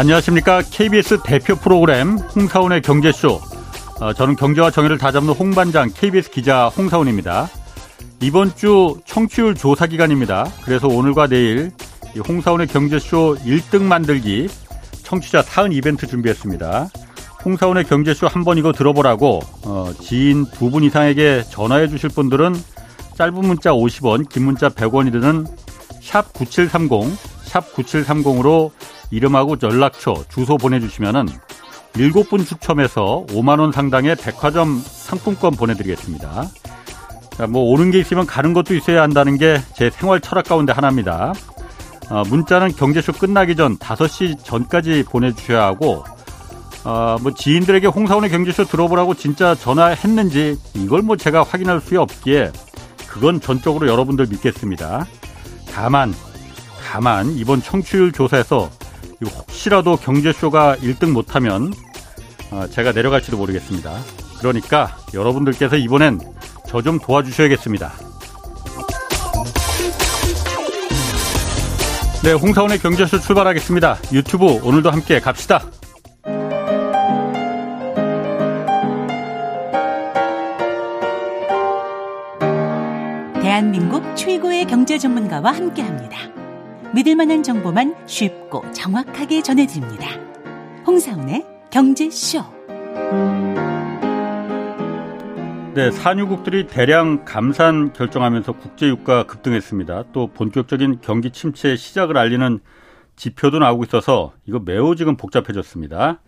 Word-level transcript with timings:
안녕하십니까. 0.00 0.62
KBS 0.62 1.18
대표 1.24 1.54
프로그램 1.56 2.16
홍사원의 2.16 2.80
경제쇼. 2.80 3.38
어, 4.00 4.14
저는 4.14 4.34
경제와 4.34 4.70
정의를 4.70 4.96
다잡는 4.96 5.34
홍반장 5.34 5.90
KBS 5.94 6.30
기자 6.30 6.68
홍사원입니다. 6.68 7.50
이번 8.22 8.54
주 8.56 8.98
청취율 9.04 9.54
조사 9.54 9.86
기간입니다. 9.86 10.46
그래서 10.64 10.88
오늘과 10.88 11.26
내일 11.26 11.70
홍사원의 12.26 12.68
경제쇼 12.68 13.36
1등 13.44 13.82
만들기 13.82 14.48
청취자 15.02 15.42
사은 15.42 15.70
이벤트 15.72 16.06
준비했습니다. 16.06 16.88
홍사원의 17.44 17.84
경제쇼 17.84 18.26
한 18.26 18.42
번 18.44 18.56
이거 18.56 18.72
들어보라고 18.72 19.40
어, 19.66 19.92
지인 20.00 20.46
두 20.52 20.70
분 20.70 20.82
이상에게 20.82 21.42
전화해 21.50 21.88
주실 21.88 22.08
분들은 22.08 22.54
짧은 23.18 23.34
문자 23.34 23.72
50원, 23.72 24.30
긴 24.30 24.46
문자 24.46 24.70
100원이 24.70 25.12
드는 25.12 25.46
샵 26.00 26.32
9730, 26.32 27.18
샵 27.50 27.72
9730으로 27.74 28.70
이름하고 29.10 29.56
연락처, 29.62 30.14
주소 30.28 30.56
보내주시면은 30.56 31.26
7분 31.94 32.46
추첨해서 32.46 33.24
5만원 33.30 33.72
상당의 33.72 34.14
백화점 34.14 34.80
상품권 34.80 35.56
보내드리겠습니다. 35.56 36.44
자, 37.36 37.46
뭐 37.48 37.64
오는 37.72 37.90
게 37.90 37.98
있으면 37.98 38.24
가는 38.26 38.52
것도 38.52 38.76
있어야 38.76 39.02
한다는 39.02 39.36
게 39.36 39.60
제 39.74 39.90
생활 39.90 40.20
철학 40.20 40.44
가운데 40.44 40.72
하나입니다. 40.72 41.32
어, 42.10 42.22
문자는 42.28 42.76
경제쇼 42.76 43.12
끝나기 43.14 43.56
전 43.56 43.76
5시 43.78 44.44
전까지 44.44 45.04
보내주셔야 45.08 45.64
하고 45.64 46.04
어, 46.84 47.16
뭐 47.20 47.34
지인들에게 47.34 47.88
홍사원의 47.88 48.30
경제쇼 48.30 48.64
들어보라고 48.64 49.14
진짜 49.14 49.56
전화했는지 49.56 50.56
이걸 50.74 51.02
뭐 51.02 51.16
제가 51.16 51.42
확인할 51.42 51.80
수 51.80 52.00
없기에 52.00 52.52
그건 53.08 53.40
전적으로 53.40 53.88
여러분들 53.88 54.26
믿겠습니다. 54.30 55.06
다만 55.72 56.14
다만 56.84 57.30
이번 57.36 57.62
청취율 57.62 58.12
조사에서 58.12 58.70
혹시라도 59.22 59.96
경제쇼가 59.96 60.76
1등 60.76 61.10
못하면 61.12 61.72
어, 62.50 62.66
제가 62.70 62.92
내려갈지도 62.92 63.36
모르겠습니다. 63.36 63.98
그러니까 64.40 64.96
여러분들께서 65.14 65.76
이번엔 65.76 66.20
저 66.68 66.82
좀 66.82 66.98
도와주셔야겠습니다. 66.98 67.92
네, 72.22 72.32
홍사원의 72.32 72.78
경제쇼 72.78 73.18
출발하겠습니다. 73.20 73.98
유튜브 74.12 74.46
오늘도 74.62 74.90
함께 74.90 75.20
갑시다. 75.20 75.62
대한민국 83.42 84.14
최고의 84.16 84.66
경제 84.66 84.98
전문가와 84.98 85.52
함께 85.52 85.82
합니다. 85.82 86.16
믿을 86.94 87.14
만한 87.14 87.42
정보만 87.42 87.94
쉽고 88.06 88.70
정확하게 88.72 89.42
전해드립니다. 89.42 90.08
홍사운의 90.86 91.46
경제쇼. 91.70 92.42
네, 95.74 95.92
산유국들이 95.92 96.66
대량 96.66 97.24
감산 97.24 97.92
결정하면서 97.92 98.52
국제유가 98.52 99.22
급등했습니다. 99.22 100.04
또 100.12 100.26
본격적인 100.32 100.98
경기 101.00 101.30
침체 101.30 101.76
시작을 101.76 102.18
알리는 102.18 102.58
지표도 103.14 103.60
나오고 103.60 103.84
있어서 103.84 104.32
이거 104.46 104.58
매우 104.58 104.96
지금 104.96 105.16
복잡해졌습니다. 105.16 106.20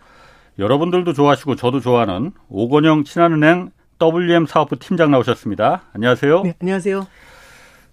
여러분들도 0.60 1.12
좋아하시고 1.12 1.56
저도 1.56 1.80
좋아하는 1.80 2.30
오건영 2.48 3.02
친한은행 3.02 3.72
WM 4.00 4.47
사업부 4.47 4.78
팀장 4.78 5.10
나오셨습니다. 5.10 5.82
안녕하세요. 5.92 6.42
네, 6.42 6.54
안녕하세요. 6.60 7.06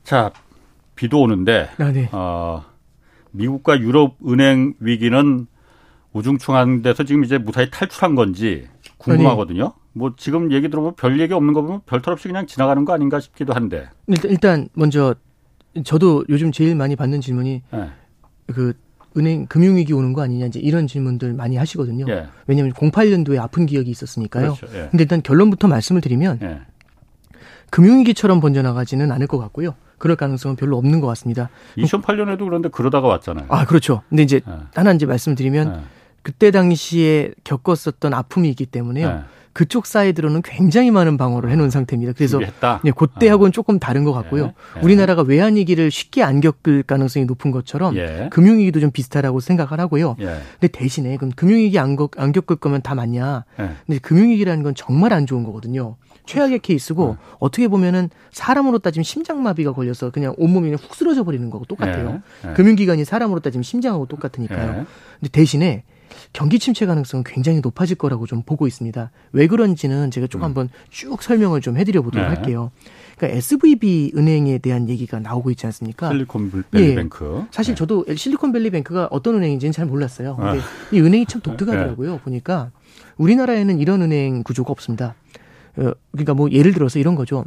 자, 0.03 0.31
비도 0.99 1.21
오는데 1.21 1.69
아, 1.77 1.91
네. 1.93 2.09
어, 2.11 2.65
미국과 3.31 3.79
유럽 3.79 4.17
은행 4.27 4.73
위기는 4.81 5.47
우중충한 6.11 6.81
데서 6.81 7.05
지금 7.05 7.23
이제 7.23 7.37
무사히 7.37 7.71
탈출한 7.71 8.15
건지 8.15 8.67
궁금하거든요. 8.97 9.63
네. 9.63 9.71
뭐 9.93 10.13
지금 10.17 10.51
얘기 10.51 10.69
들어보면 10.69 10.95
별 10.97 11.17
얘기 11.21 11.33
없는 11.33 11.53
거 11.53 11.61
보면 11.61 11.81
별탈 11.85 12.11
없이 12.11 12.27
그냥 12.27 12.45
지나가는 12.47 12.83
거 12.83 12.91
아닌가 12.91 13.21
싶기도 13.21 13.53
한데. 13.53 13.87
일단, 14.07 14.31
일단 14.31 14.69
먼저 14.73 15.15
저도 15.85 16.25
요즘 16.27 16.51
제일 16.51 16.75
많이 16.75 16.97
받는 16.97 17.21
질문이 17.21 17.61
네. 17.71 17.89
그 18.47 18.73
은행 19.15 19.45
금융위기 19.45 19.93
오는 19.93 20.11
거 20.11 20.21
아니냐 20.21 20.47
이제 20.47 20.59
이런 20.59 20.85
질문들 20.85 21.33
많이 21.33 21.55
하시거든요. 21.55 22.05
예. 22.09 22.27
왜냐하면 22.45 22.73
08년도에 22.73 23.39
아픈 23.39 23.65
기억이 23.65 23.89
있었으니까요. 23.89 24.55
그렇죠. 24.55 24.77
예. 24.77 24.89
근데 24.91 25.03
일단 25.03 25.21
결론부터 25.21 25.69
말씀을 25.69 26.01
드리면 26.01 26.39
예. 26.41 26.59
금융위기처럼 27.69 28.41
번져나가지는 28.41 29.13
않을 29.13 29.27
것 29.27 29.37
같고요. 29.37 29.75
그럴 29.99 30.15
가능성은 30.15 30.55
별로 30.55 30.77
없는 30.77 30.99
것 30.99 31.07
같습니다. 31.07 31.49
2008년에도 31.77 32.39
그런데 32.39 32.69
그러다가 32.69 33.07
왔잖아요. 33.07 33.45
아, 33.49 33.65
그렇죠. 33.65 34.01
근데 34.09 34.23
이제 34.23 34.41
네. 34.45 34.53
하나 34.73 34.91
이제 34.93 35.05
말씀드리면 35.05 35.73
네. 35.73 35.79
그때 36.23 36.51
당시에 36.51 37.31
겪었었던 37.43 38.13
아픔이 38.13 38.49
있기 38.49 38.65
때문에요. 38.65 39.07
네. 39.07 39.19
그쪽 39.51 39.87
사이드로는 39.87 40.41
굉장히 40.43 40.91
많은 40.91 41.17
방어를 41.17 41.49
해놓은 41.51 41.69
상태입니다. 41.69 42.13
그래서 42.13 42.39
네, 42.39 42.91
그때하고는 42.91 43.49
어. 43.49 43.51
조금 43.51 43.79
다른 43.79 44.03
것 44.03 44.13
같고요. 44.13 44.43
예, 44.43 44.53
예. 44.77 44.81
우리나라가 44.81 45.23
외환위기를 45.23 45.91
쉽게 45.91 46.23
안 46.23 46.39
겪을 46.39 46.83
가능성이 46.83 47.25
높은 47.25 47.51
것처럼 47.51 47.95
예. 47.97 48.29
금융위기도 48.31 48.79
좀 48.79 48.91
비슷하다고 48.91 49.39
생각을 49.39 49.79
하고요. 49.79 50.15
예. 50.21 50.37
근데 50.59 50.67
대신에 50.71 51.17
그럼 51.17 51.31
금융위기 51.35 51.77
안, 51.79 51.95
겪, 51.95 52.11
안 52.17 52.31
겪을 52.31 52.57
거면 52.57 52.81
다 52.83 52.95
맞냐? 52.95 53.43
예. 53.59 53.69
근데 53.85 53.99
금융위기라는 53.99 54.63
건 54.63 54.75
정말 54.75 55.11
안 55.13 55.25
좋은 55.25 55.43
거거든요. 55.43 55.97
최악의 56.25 56.59
케이스고 56.59 57.03
어. 57.03 57.17
어떻게 57.39 57.67
보면은 57.67 58.09
사람으로 58.31 58.79
따지면 58.79 59.03
심장마비가 59.03 59.73
걸려서 59.73 60.11
그냥 60.11 60.33
온몸이 60.37 60.73
훅 60.73 60.95
쓰러져 60.95 61.23
버리는 61.23 61.49
거고 61.49 61.65
똑같아요. 61.65 62.21
예. 62.47 62.53
금융기관이 62.53 63.05
사람으로 63.05 63.39
따지면 63.39 63.63
심장하고 63.63 64.05
똑같으니까요. 64.05 64.85
근데 65.19 65.29
대신에 65.31 65.83
경기 66.33 66.59
침체 66.59 66.85
가능성은 66.85 67.23
굉장히 67.23 67.61
높아질 67.61 67.95
거라고 67.97 68.25
좀 68.25 68.41
보고 68.43 68.67
있습니다. 68.67 69.11
왜 69.31 69.47
그런지는 69.47 70.11
제가 70.11 70.27
좀 70.27 70.41
음. 70.41 70.45
한번 70.45 70.69
쭉 70.89 71.21
설명을 71.21 71.61
좀 71.61 71.77
해드려 71.77 72.01
보도록 72.01 72.27
네. 72.27 72.35
할게요. 72.35 72.71
그러니까 73.17 73.37
SVB 73.37 74.13
은행에 74.15 74.59
대한 74.59 74.89
얘기가 74.89 75.19
나오고 75.19 75.51
있지 75.51 75.65
않습니까? 75.65 76.09
실리콘밸리뱅크. 76.09 77.41
예. 77.43 77.47
사실 77.51 77.73
네. 77.73 77.77
저도 77.77 78.05
실리콘밸리뱅크가 78.15 79.09
어떤 79.11 79.35
은행인지는 79.35 79.71
잘 79.71 79.85
몰랐어요. 79.85 80.35
근데 80.35 80.59
아. 80.59 80.63
이 80.91 80.99
은행이 80.99 81.25
참 81.25 81.41
독특하더라고요. 81.41 82.13
네. 82.13 82.19
보니까 82.19 82.71
우리나라에는 83.17 83.79
이런 83.79 84.01
은행 84.01 84.43
구조가 84.43 84.71
없습니다. 84.71 85.15
어, 85.79 85.93
그러니까 86.11 86.33
뭐 86.33 86.49
예를 86.51 86.73
들어서 86.73 86.99
이런 86.99 87.15
거죠. 87.15 87.45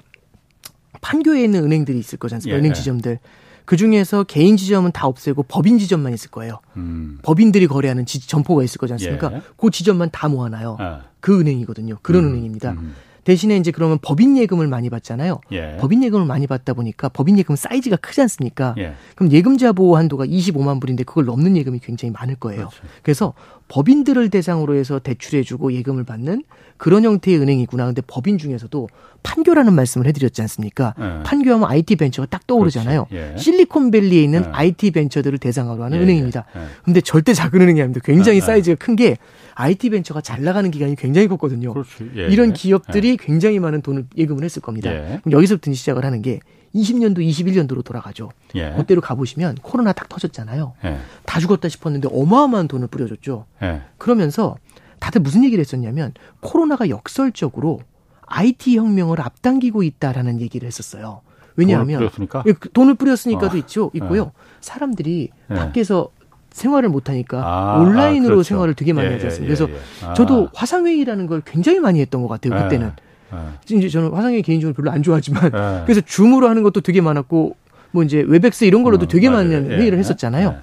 판교에 1.00 1.42
있는 1.44 1.64
은행들이 1.64 1.98
있을 1.98 2.18
거지 2.18 2.34
않습니까? 2.34 2.56
예. 2.56 2.60
은행 2.60 2.72
지점들. 2.72 3.18
그 3.64 3.76
중에서 3.76 4.24
개인 4.24 4.56
지점은 4.56 4.92
다 4.92 5.06
없애고 5.06 5.44
법인 5.44 5.78
지점만 5.78 6.12
있을 6.14 6.30
거예요. 6.30 6.60
음. 6.76 7.18
법인들이 7.22 7.66
거래하는 7.68 8.06
지, 8.06 8.26
점포가 8.26 8.64
있을 8.64 8.78
거지 8.78 8.92
않습니까? 8.94 9.32
예. 9.32 9.42
그 9.56 9.70
지점만 9.70 10.10
다 10.10 10.28
모아놔요. 10.28 10.76
아. 10.80 11.02
그 11.20 11.40
은행이거든요. 11.40 11.98
그런 12.02 12.24
음. 12.24 12.30
은행입니다. 12.30 12.72
음. 12.72 12.94
대신에 13.24 13.56
이제 13.56 13.70
그러면 13.70 13.98
법인 14.02 14.36
예금을 14.36 14.66
많이 14.66 14.90
받잖아요. 14.90 15.40
예. 15.52 15.76
법인 15.78 16.02
예금을 16.02 16.26
많이 16.26 16.48
받다 16.48 16.74
보니까 16.74 17.08
법인 17.08 17.38
예금 17.38 17.54
사이즈가 17.54 17.96
크지 17.96 18.20
않습니까? 18.22 18.74
예. 18.78 18.94
그럼 19.14 19.30
예금자 19.30 19.72
보호 19.72 19.96
한도가 19.96 20.26
25만 20.26 20.80
불인데 20.80 21.04
그걸 21.04 21.26
넘는 21.26 21.56
예금이 21.56 21.78
굉장히 21.78 22.10
많을 22.10 22.34
거예요. 22.34 22.68
그렇죠. 22.68 22.82
그래서 23.02 23.34
법인들을 23.72 24.28
대상으로 24.28 24.74
해서 24.74 24.98
대출해주고 24.98 25.72
예금을 25.72 26.04
받는 26.04 26.44
그런 26.76 27.04
형태의 27.04 27.38
은행이구나. 27.38 27.86
근데 27.86 28.02
법인 28.06 28.36
중에서도 28.36 28.86
판교라는 29.22 29.72
말씀을 29.72 30.06
해드렸지 30.08 30.42
않습니까? 30.42 30.94
네. 30.98 31.22
판교하면 31.24 31.70
IT 31.70 31.96
벤처가 31.96 32.26
딱 32.26 32.46
떠오르잖아요. 32.46 33.06
예. 33.12 33.34
실리콘밸리에 33.38 34.22
있는 34.22 34.42
네. 34.42 34.48
IT 34.52 34.90
벤처들을 34.90 35.38
대상으로 35.38 35.84
하는 35.84 35.96
예. 35.96 36.02
은행입니다. 36.02 36.44
예. 36.54 36.60
근데 36.84 37.00
절대 37.00 37.32
작은 37.32 37.62
은행이 37.62 37.80
아닙니다. 37.80 38.02
굉장히 38.04 38.40
네. 38.40 38.46
사이즈가 38.46 38.76
큰 38.76 38.92
게 38.92 39.16
IT 39.54 39.88
벤처가 39.88 40.20
잘 40.20 40.42
나가는 40.42 40.70
기간이 40.70 40.94
굉장히 40.96 41.28
컸거든요. 41.28 41.72
예. 42.16 42.26
이런 42.26 42.52
기업들이 42.52 43.16
굉장히 43.16 43.58
많은 43.58 43.80
돈을 43.80 44.04
예금을 44.18 44.44
했을 44.44 44.60
겁니다. 44.60 44.90
그럼 44.90 45.20
여기서부터 45.30 45.72
시작을 45.72 46.04
하는 46.04 46.20
게 46.20 46.40
20년도, 46.74 47.18
21년도로 47.18 47.84
돌아가죠. 47.84 48.30
예. 48.54 48.72
그때로 48.76 49.00
가보시면 49.00 49.56
코로나 49.62 49.92
딱 49.92 50.08
터졌잖아요. 50.08 50.74
예. 50.84 50.98
다 51.24 51.40
죽었다 51.40 51.68
싶었는데 51.68 52.08
어마어마한 52.12 52.68
돈을 52.68 52.88
뿌려줬죠. 52.88 53.46
예. 53.62 53.82
그러면서 53.98 54.56
다들 54.98 55.20
무슨 55.20 55.44
얘기를 55.44 55.60
했었냐면 55.60 56.12
코로나가 56.40 56.88
역설적으로 56.88 57.80
IT 58.26 58.76
혁명을 58.76 59.20
앞당기고 59.20 59.82
있다라는 59.82 60.40
얘기를 60.40 60.66
했었어요. 60.66 61.20
왜냐하면 61.56 61.98
돈을 61.98 62.08
뿌렸으니까, 62.08 62.44
예, 62.46 62.52
그 62.52 62.70
돈을 62.72 62.94
뿌렸으니까도 62.94 63.56
어. 63.56 63.58
있죠, 63.58 63.90
있고요. 63.94 64.32
예. 64.34 64.42
사람들이 64.60 65.30
예. 65.50 65.54
밖에서 65.54 66.08
생활을 66.50 66.88
못하니까 66.88 67.42
아, 67.44 67.78
온라인으로 67.78 68.32
아, 68.32 68.36
그렇죠. 68.36 68.42
생활을 68.48 68.74
되게 68.74 68.92
많이 68.92 69.08
예, 69.08 69.12
하지 69.14 69.26
않습니까? 69.26 69.54
그래서 69.54 69.68
아. 70.06 70.14
저도 70.14 70.48
화상회의라는 70.54 71.26
걸 71.26 71.42
굉장히 71.44 71.80
많이 71.80 72.00
했던 72.00 72.22
것 72.22 72.28
같아요, 72.28 72.62
그때는. 72.62 72.92
네. 73.32 73.76
이제 73.76 73.88
저는 73.88 74.10
화상회의 74.12 74.42
개인적으로 74.42 74.74
별로 74.74 74.90
안 74.90 75.02
좋아하지만 75.02 75.50
네. 75.50 75.82
그래서 75.86 76.00
줌으로 76.00 76.48
하는 76.48 76.62
것도 76.62 76.80
되게 76.80 77.00
많았고 77.00 77.56
뭐 77.90 78.02
이제 78.02 78.24
웹엑스 78.26 78.64
이런 78.64 78.82
걸로도 78.82 79.06
음, 79.06 79.08
되게 79.08 79.28
맞아요. 79.28 79.44
많은 79.48 79.70
예. 79.72 79.76
회의를 79.76 79.98
했었잖아요. 79.98 80.56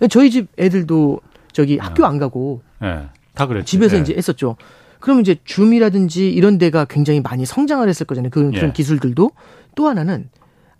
네. 0.00 0.08
저희 0.08 0.30
집 0.30 0.48
애들도 0.58 1.20
저기 1.52 1.78
학교 1.78 2.04
안 2.04 2.18
가고 2.18 2.62
다 3.34 3.46
그랬지. 3.46 3.66
집에서 3.70 3.96
이제 3.96 4.14
했었죠. 4.14 4.56
그러면 5.00 5.22
이제 5.22 5.36
줌이라든지 5.44 6.30
이런 6.30 6.58
데가 6.58 6.84
굉장히 6.84 7.20
많이 7.20 7.46
성장을 7.46 7.86
했을 7.88 8.06
거잖아요. 8.06 8.30
그런, 8.30 8.50
그런 8.50 8.72
기술들도 8.72 9.30
또 9.74 9.88
하나는 9.88 10.28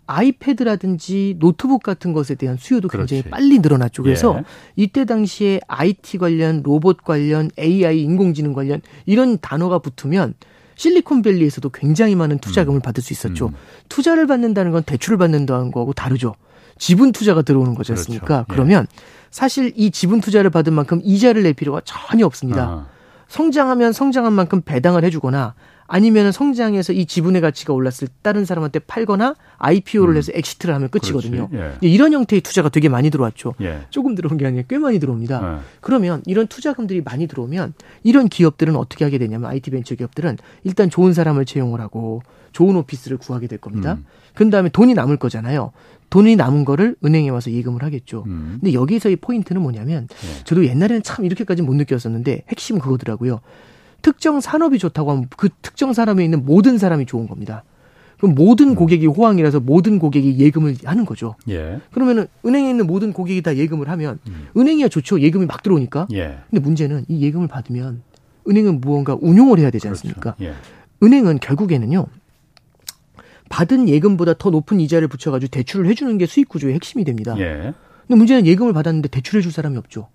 아이패드라든지 0.05 1.35
노트북 1.39 1.83
같은 1.83 2.13
것에 2.13 2.35
대한 2.35 2.57
수요도 2.57 2.87
굉장히 2.87 3.21
그렇지. 3.23 3.29
빨리 3.31 3.59
늘어났죠. 3.59 4.03
그래서 4.03 4.37
예. 4.39 4.43
이때 4.75 5.05
당시에 5.05 5.59
IT 5.67 6.17
관련, 6.17 6.61
로봇 6.63 7.03
관련, 7.03 7.49
AI 7.59 8.01
인공지능 8.01 8.53
관련 8.53 8.81
이런 9.05 9.37
단어가 9.39 9.79
붙으면 9.79 10.33
실리콘밸리에서도 10.77 11.69
굉장히 11.69 12.15
많은 12.15 12.39
투자금을 12.39 12.79
받을 12.79 13.03
수 13.03 13.11
있었죠. 13.11 13.47
음. 13.47 13.53
투자를 13.89 14.27
받는다는 14.27 14.71
건 14.71 14.83
대출을 14.83 15.17
받는다는 15.17 15.71
거하고 15.71 15.93
다르죠. 15.93 16.35
지분 16.77 17.11
투자가 17.11 17.41
들어오는 17.41 17.75
거지 17.75 17.91
그렇죠. 17.91 18.01
않습니까? 18.01 18.39
예. 18.39 18.45
그러면 18.47 18.87
사실 19.31 19.73
이 19.75 19.91
지분 19.91 20.21
투자를 20.21 20.49
받은 20.49 20.73
만큼 20.73 21.01
이자를 21.03 21.43
낼 21.43 21.53
필요가 21.53 21.81
전혀 21.83 22.25
없습니다. 22.25 22.63
아, 22.63 22.87
성장하면 23.27 23.91
성장한 23.91 24.31
만큼 24.33 24.61
배당을 24.61 25.03
해주거나 25.03 25.55
아니면 25.87 26.31
성장해서 26.31 26.93
이 26.93 27.05
지분의 27.05 27.41
가치가 27.41 27.73
올랐을 27.73 28.07
때 28.07 28.13
다른 28.21 28.45
사람한테 28.45 28.79
팔거나 28.79 29.35
IPO를 29.57 30.17
해서 30.17 30.31
exit을 30.35 30.75
하면 30.75 30.89
끝이거든요. 30.89 31.49
음. 31.51 31.77
예. 31.81 31.87
이런 31.87 32.13
형태의 32.13 32.41
투자가 32.41 32.69
되게 32.69 32.89
많이 32.89 33.09
들어왔죠. 33.09 33.55
예. 33.61 33.81
조금 33.89 34.13
들어온 34.13 34.37
게 34.37 34.45
아니라 34.45 34.63
꽤 34.67 34.77
많이 34.77 34.99
들어옵니다. 34.99 35.55
예. 35.55 35.61
그러면 35.79 36.21
이런 36.25 36.47
투자금들이 36.47 37.01
많이 37.01 37.27
들어오면 37.27 37.73
이런 38.03 38.27
기업들은 38.27 38.75
어떻게 38.75 39.05
하게 39.05 39.17
되냐면 39.17 39.49
IT 39.49 39.71
벤처 39.71 39.95
기업들은 39.95 40.37
일단 40.65 40.89
좋은 40.89 41.13
사람을 41.13 41.45
채용을 41.45 41.79
하고 41.79 42.21
좋은 42.51 42.75
오피스를 42.75 43.17
구하게 43.17 43.47
될 43.47 43.59
겁니다. 43.59 43.93
음. 43.93 44.05
그 44.33 44.49
다음에 44.49 44.69
돈이 44.69 44.93
남을 44.93 45.17
거잖아요. 45.17 45.71
돈이 46.09 46.35
남은 46.35 46.65
거를 46.65 46.95
은행에 47.03 47.29
와서 47.29 47.51
예금을 47.51 47.83
하겠죠. 47.83 48.23
음. 48.27 48.57
근데 48.59 48.73
여기서의 48.73 49.17
포인트는 49.17 49.61
뭐냐면 49.61 50.07
예. 50.11 50.43
저도 50.43 50.65
옛날에는 50.65 51.03
참 51.03 51.25
이렇게까지 51.25 51.61
못 51.61 51.75
느꼈었는데 51.75 52.43
핵심 52.49 52.79
그거더라고요. 52.79 53.39
특정 54.01 54.39
산업이 54.39 54.79
좋다고 54.79 55.11
하면 55.11 55.27
그 55.35 55.49
특정 55.61 55.93
산업에 55.93 56.23
있는 56.23 56.45
모든 56.45 56.77
사람이 56.77 57.05
좋은 57.05 57.27
겁니다. 57.27 57.63
그럼 58.17 58.35
모든 58.35 58.73
고객이 58.75 59.05
호황이라서 59.05 59.59
모든 59.59 59.99
고객이 59.99 60.39
예금을 60.39 60.75
하는 60.83 61.05
거죠. 61.05 61.35
예. 61.49 61.79
그러면은 61.91 62.27
은행에 62.45 62.69
있는 62.69 62.87
모든 62.87 63.13
고객이 63.13 63.41
다 63.43 63.55
예금을 63.55 63.89
하면 63.89 64.19
음. 64.27 64.47
은행이야 64.57 64.87
좋죠. 64.87 65.19
예금이 65.21 65.45
막 65.45 65.61
들어오니까. 65.61 66.07
예. 66.13 66.39
근데 66.49 66.59
문제는 66.61 67.05
이 67.07 67.21
예금을 67.21 67.47
받으면 67.47 68.01
은행은 68.47 68.81
무언가 68.81 69.15
운용을 69.19 69.59
해야 69.59 69.69
되지 69.69 69.87
않습니까? 69.89 70.33
그렇죠. 70.35 70.43
예. 70.45 70.53
은행은 71.05 71.39
결국에는요. 71.39 72.07
받은 73.49 73.87
예금보다 73.87 74.33
더 74.33 74.49
높은 74.49 74.79
이자를 74.79 75.07
붙여가지고 75.07 75.51
대출을 75.51 75.87
해주는 75.87 76.17
게 76.17 76.25
수익 76.25 76.49
구조의 76.49 76.73
핵심이 76.73 77.03
됩니다. 77.03 77.35
예. 77.37 77.73
근데 78.07 78.17
문제는 78.17 78.45
예금을 78.45 78.73
받았는데 78.73 79.09
대출해줄 79.09 79.51
사람이 79.51 79.77
없죠. 79.77 80.07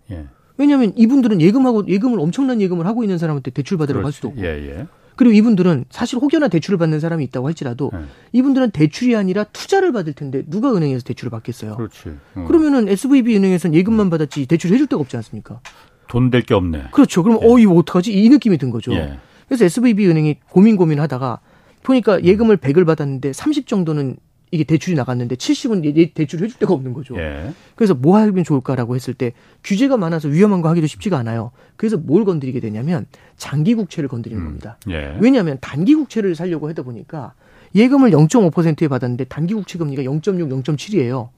예. 0.62 0.64
왜냐하면 0.64 0.93
이분들은 0.97 1.41
예금하고 1.41 1.87
예금을 1.88 2.20
엄청난 2.20 2.61
예금을 2.61 2.87
하고 2.87 3.03
있는 3.05 3.19
사람한테 3.19 3.50
대출 3.50 3.79
받으라고 3.79 4.05
할 4.06 4.12
수도 4.12 4.29
없고 4.29 4.41
예, 4.43 4.47
예. 4.47 4.87
그리고 5.17 5.35
이분들은 5.35 5.85
사실 5.91 6.19
혹여나 6.19 6.49
대출을 6.49 6.79
받는 6.79 6.99
사람이 7.00 7.23
있다고 7.25 7.47
할지라도 7.47 7.91
예. 7.94 7.99
이분들은 8.32 8.70
대출이 8.70 9.14
아니라 9.17 9.44
투자를 9.44 9.93
받을 9.93 10.12
텐데 10.14 10.43
누가 10.49 10.73
은행에서 10.75 11.05
대출을 11.05 11.31
받겠어요? 11.31 11.76
그렇지. 11.76 12.11
어. 12.37 12.44
그러면은 12.47 12.88
SVB 12.88 13.37
은행에서는 13.37 13.75
예금만 13.76 14.09
받았지 14.11 14.47
대출을 14.47 14.75
해줄 14.75 14.87
데가 14.87 15.00
없지 15.00 15.17
않습니까? 15.17 15.61
돈 16.09 16.31
될 16.31 16.43
게 16.44 16.55
없네. 16.55 16.85
그렇죠. 16.93 17.23
그럼 17.23 17.38
예. 17.43 17.47
어 17.47 17.58
이거 17.58 17.75
어떡하지? 17.75 18.12
이 18.12 18.29
느낌이 18.31 18.58
든 18.58 18.70
거죠. 18.70 18.93
예. 18.94 19.19
그래서 19.49 19.65
SVB 19.67 20.06
은행이 20.08 20.37
고민 20.50 20.76
고민하다가 20.76 21.41
보니까 21.82 22.23
예금을 22.25 22.56
100을 22.58 22.87
받았는데 22.87 23.32
30 23.32 23.67
정도는 23.67 24.17
이게 24.52 24.64
대출이 24.64 24.94
나갔는데 24.94 25.34
70은 25.37 26.12
대출을 26.14 26.44
해줄 26.44 26.58
데가 26.58 26.75
없는 26.75 26.93
거죠. 26.93 27.16
예. 27.16 27.52
그래서 27.75 27.94
뭐 27.94 28.19
하면 28.19 28.44
좋을까라고 28.44 28.94
했을 28.94 29.14
때 29.14 29.32
규제가 29.64 29.96
많아서 29.96 30.28
위험한 30.28 30.60
거 30.60 30.69
하기도 30.69 30.87
쉽지가 30.87 31.16
않아요. 31.19 31.52
그래서 31.76 31.96
뭘 31.96 32.26
건드리게 32.26 32.60
되냐면 32.60 33.06
장기 33.38 33.75
국채를 33.75 34.10
건드리는 34.10 34.40
음. 34.43 34.44
겁니다. 34.44 34.76
예. 34.90 35.16
왜냐하면 35.20 35.56
단기 35.62 35.94
국채를 35.94 36.34
살려고 36.34 36.69
하다 36.69 36.82
보니까 36.82 37.32
예금을 37.75 38.10
0.5%에 38.10 38.88
받았는데 38.88 39.25
단기 39.25 39.54
국채 39.54 39.78
금리가 39.78 40.02
0.6, 40.02 40.62
0.7이에요. 40.62 41.31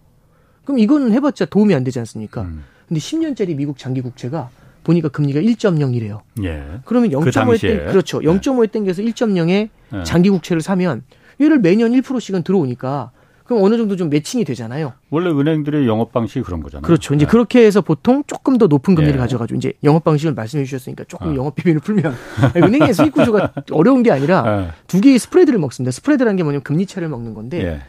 그럼 0.64 0.80
이거는 0.80 1.12
해봤자 1.12 1.44
도움이 1.44 1.72
안 1.72 1.84
되지 1.84 2.00
않습니까? 2.00 2.42
음. 2.42 2.64
근데 2.88 2.98
10년짜리 2.98 3.54
미국 3.54 3.78
장기 3.78 4.00
국채가 4.00 4.50
보니까 4.82 5.08
금리가 5.08 5.40
1.0이래요. 5.40 6.22
예. 6.42 6.80
그러면 6.84 7.10
그 7.10 7.30
0.5에 7.30 7.32
당시에. 7.32 7.76
땡, 7.76 7.86
그렇죠. 7.86 8.18
네. 8.18 8.26
0.5에 8.26 8.72
땡겨서 8.72 9.02
1.0에 9.02 9.68
예. 9.94 10.02
장기 10.02 10.30
국채를 10.30 10.60
사면 10.60 11.04
얘를 11.40 11.58
매년 11.58 11.92
1%씩은 11.92 12.42
들어오니까 12.42 13.10
그럼 13.44 13.62
어느 13.62 13.76
정도 13.76 13.94
좀 13.96 14.08
매칭이 14.08 14.44
되잖아요. 14.44 14.94
원래 15.10 15.30
은행들의 15.30 15.86
영업 15.86 16.12
방식이 16.12 16.42
그런 16.42 16.62
거잖아요. 16.62 16.82
그렇죠. 16.82 17.14
이제 17.14 17.24
예. 17.24 17.30
그렇게 17.30 17.64
해서 17.66 17.82
보통 17.82 18.24
조금 18.26 18.56
더 18.56 18.66
높은 18.68 18.94
금리를 18.94 19.16
예. 19.16 19.18
가져가지고 19.18 19.58
이제 19.58 19.74
영업 19.84 20.02
방식을 20.04 20.32
말씀해 20.34 20.64
주셨으니까 20.64 21.04
조금 21.08 21.32
어. 21.32 21.36
영업 21.36 21.54
비밀을 21.54 21.80
풀면 21.80 22.14
은행의 22.56 22.94
수익 22.94 23.12
구조가 23.12 23.52
어려운 23.72 24.02
게 24.02 24.10
아니라 24.10 24.62
예. 24.62 24.68
두 24.86 25.00
개의 25.00 25.18
스프레드를 25.18 25.58
먹습니다. 25.58 25.90
스프레드라는 25.90 26.36
게 26.36 26.42
뭐냐면 26.42 26.62
금리 26.62 26.86
차를 26.86 27.08
먹는 27.08 27.34
건데 27.34 27.62
예. 27.62 27.80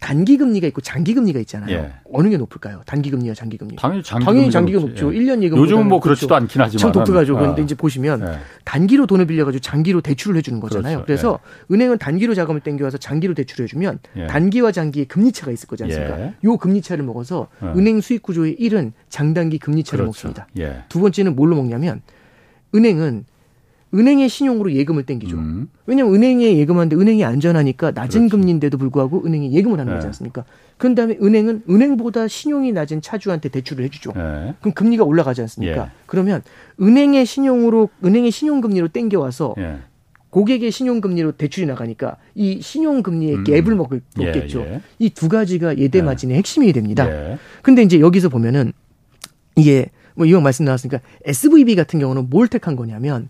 단기 0.00 0.38
금리가 0.38 0.66
있고 0.68 0.80
장기 0.80 1.14
금리가 1.14 1.38
있잖아요. 1.40 1.70
예. 1.76 1.92
어느 2.12 2.28
게 2.30 2.38
높을까요? 2.38 2.80
단기 2.86 3.10
금리와 3.10 3.34
장기 3.34 3.58
금리. 3.58 3.76
당연히 3.76 4.02
장기 4.02 4.24
당연히 4.24 4.50
장기가. 4.50 4.80
높죠. 4.80 5.14
예. 5.14 5.18
1년 5.18 5.42
예금 5.42 5.58
요즘은 5.58 5.88
뭐 5.88 6.00
그렇지도 6.00 6.34
않긴 6.34 6.60
하지만 6.62 6.78
참 6.78 6.92
독특하죠. 6.92 7.34
그런데 7.36 7.62
이제 7.62 7.74
보시면 7.74 8.22
예. 8.22 8.38
단기로 8.64 9.06
돈을 9.06 9.26
빌려 9.26 9.44
가지고 9.44 9.60
장기로 9.60 10.00
대출을 10.00 10.38
해 10.38 10.42
주는 10.42 10.58
거잖아요. 10.58 11.04
그렇죠. 11.04 11.06
그래서 11.06 11.38
은행은 11.70 11.98
단기로 11.98 12.34
자금을 12.34 12.60
땡겨 12.62 12.84
와서 12.84 12.96
장기로 12.96 13.34
대출을 13.34 13.64
해 13.64 13.68
주면 13.68 13.98
예. 14.16 14.26
단기와 14.26 14.72
장기의 14.72 15.06
금리 15.06 15.32
차가 15.32 15.52
있을 15.52 15.68
거지 15.68 15.84
않습니까? 15.84 16.20
예. 16.20 16.34
요 16.44 16.56
금리 16.56 16.80
차를 16.80 17.04
먹어서 17.04 17.48
예. 17.62 17.66
은행 17.66 18.00
수익 18.00 18.22
구조의 18.22 18.56
1은 18.58 18.92
장단기 19.10 19.58
금리 19.58 19.84
차를 19.84 20.04
그렇죠. 20.06 20.28
먹습니다. 20.28 20.48
예. 20.58 20.84
두 20.88 21.00
번째는 21.00 21.36
뭘로 21.36 21.56
먹냐면 21.56 22.00
은행은 22.74 23.26
은행의 23.92 24.28
신용으로 24.28 24.72
예금을 24.72 25.04
땡기죠. 25.04 25.36
음. 25.36 25.68
왜냐하면 25.86 26.14
은행에 26.14 26.56
예금하는데 26.58 26.94
은행이 26.96 27.24
안전하니까 27.24 27.90
낮은 27.90 28.28
그렇지. 28.28 28.30
금리인데도 28.30 28.78
불구하고 28.78 29.24
은행이 29.26 29.52
예금을 29.52 29.80
하는 29.80 29.92
네. 29.92 29.96
거지 29.96 30.06
않습니까? 30.06 30.44
그런 30.76 30.94
다음에 30.94 31.18
은행은 31.20 31.64
은행보다 31.68 32.28
신용이 32.28 32.70
낮은 32.72 33.02
차주한테 33.02 33.48
대출을 33.48 33.84
해주죠. 33.86 34.12
예. 34.16 34.54
그럼 34.60 34.72
금리가 34.74 35.02
올라가지 35.04 35.40
않습니까? 35.42 35.84
예. 35.86 35.90
그러면 36.06 36.42
은행의 36.80 37.26
신용으로 37.26 37.88
은행의 38.04 38.30
신용금리로 38.30 38.88
땡겨와서 38.88 39.54
예. 39.58 39.78
고객의 40.30 40.70
신용금리로 40.70 41.32
대출이 41.32 41.66
나가니까 41.66 42.16
이 42.36 42.60
신용금리의 42.62 43.34
음. 43.38 43.44
갭을 43.44 43.74
먹을, 43.74 44.00
예, 44.20 44.26
먹겠죠. 44.26 44.60
예. 44.60 44.80
이 45.00 45.10
두 45.10 45.28
가지가 45.28 45.78
예대 45.78 45.98
예. 45.98 46.02
마진의 46.02 46.36
핵심이 46.36 46.72
됩니다. 46.72 47.10
예. 47.10 47.38
근데 47.62 47.82
이제 47.82 47.98
여기서 47.98 48.28
보면은 48.28 48.72
이게 49.56 49.90
뭐 50.14 50.26
이왕 50.26 50.44
말씀 50.44 50.64
나왔으니까 50.64 51.00
SVB 51.24 51.74
같은 51.74 51.98
경우는 51.98 52.28
뭘 52.30 52.46
택한 52.46 52.76
거냐면 52.76 53.28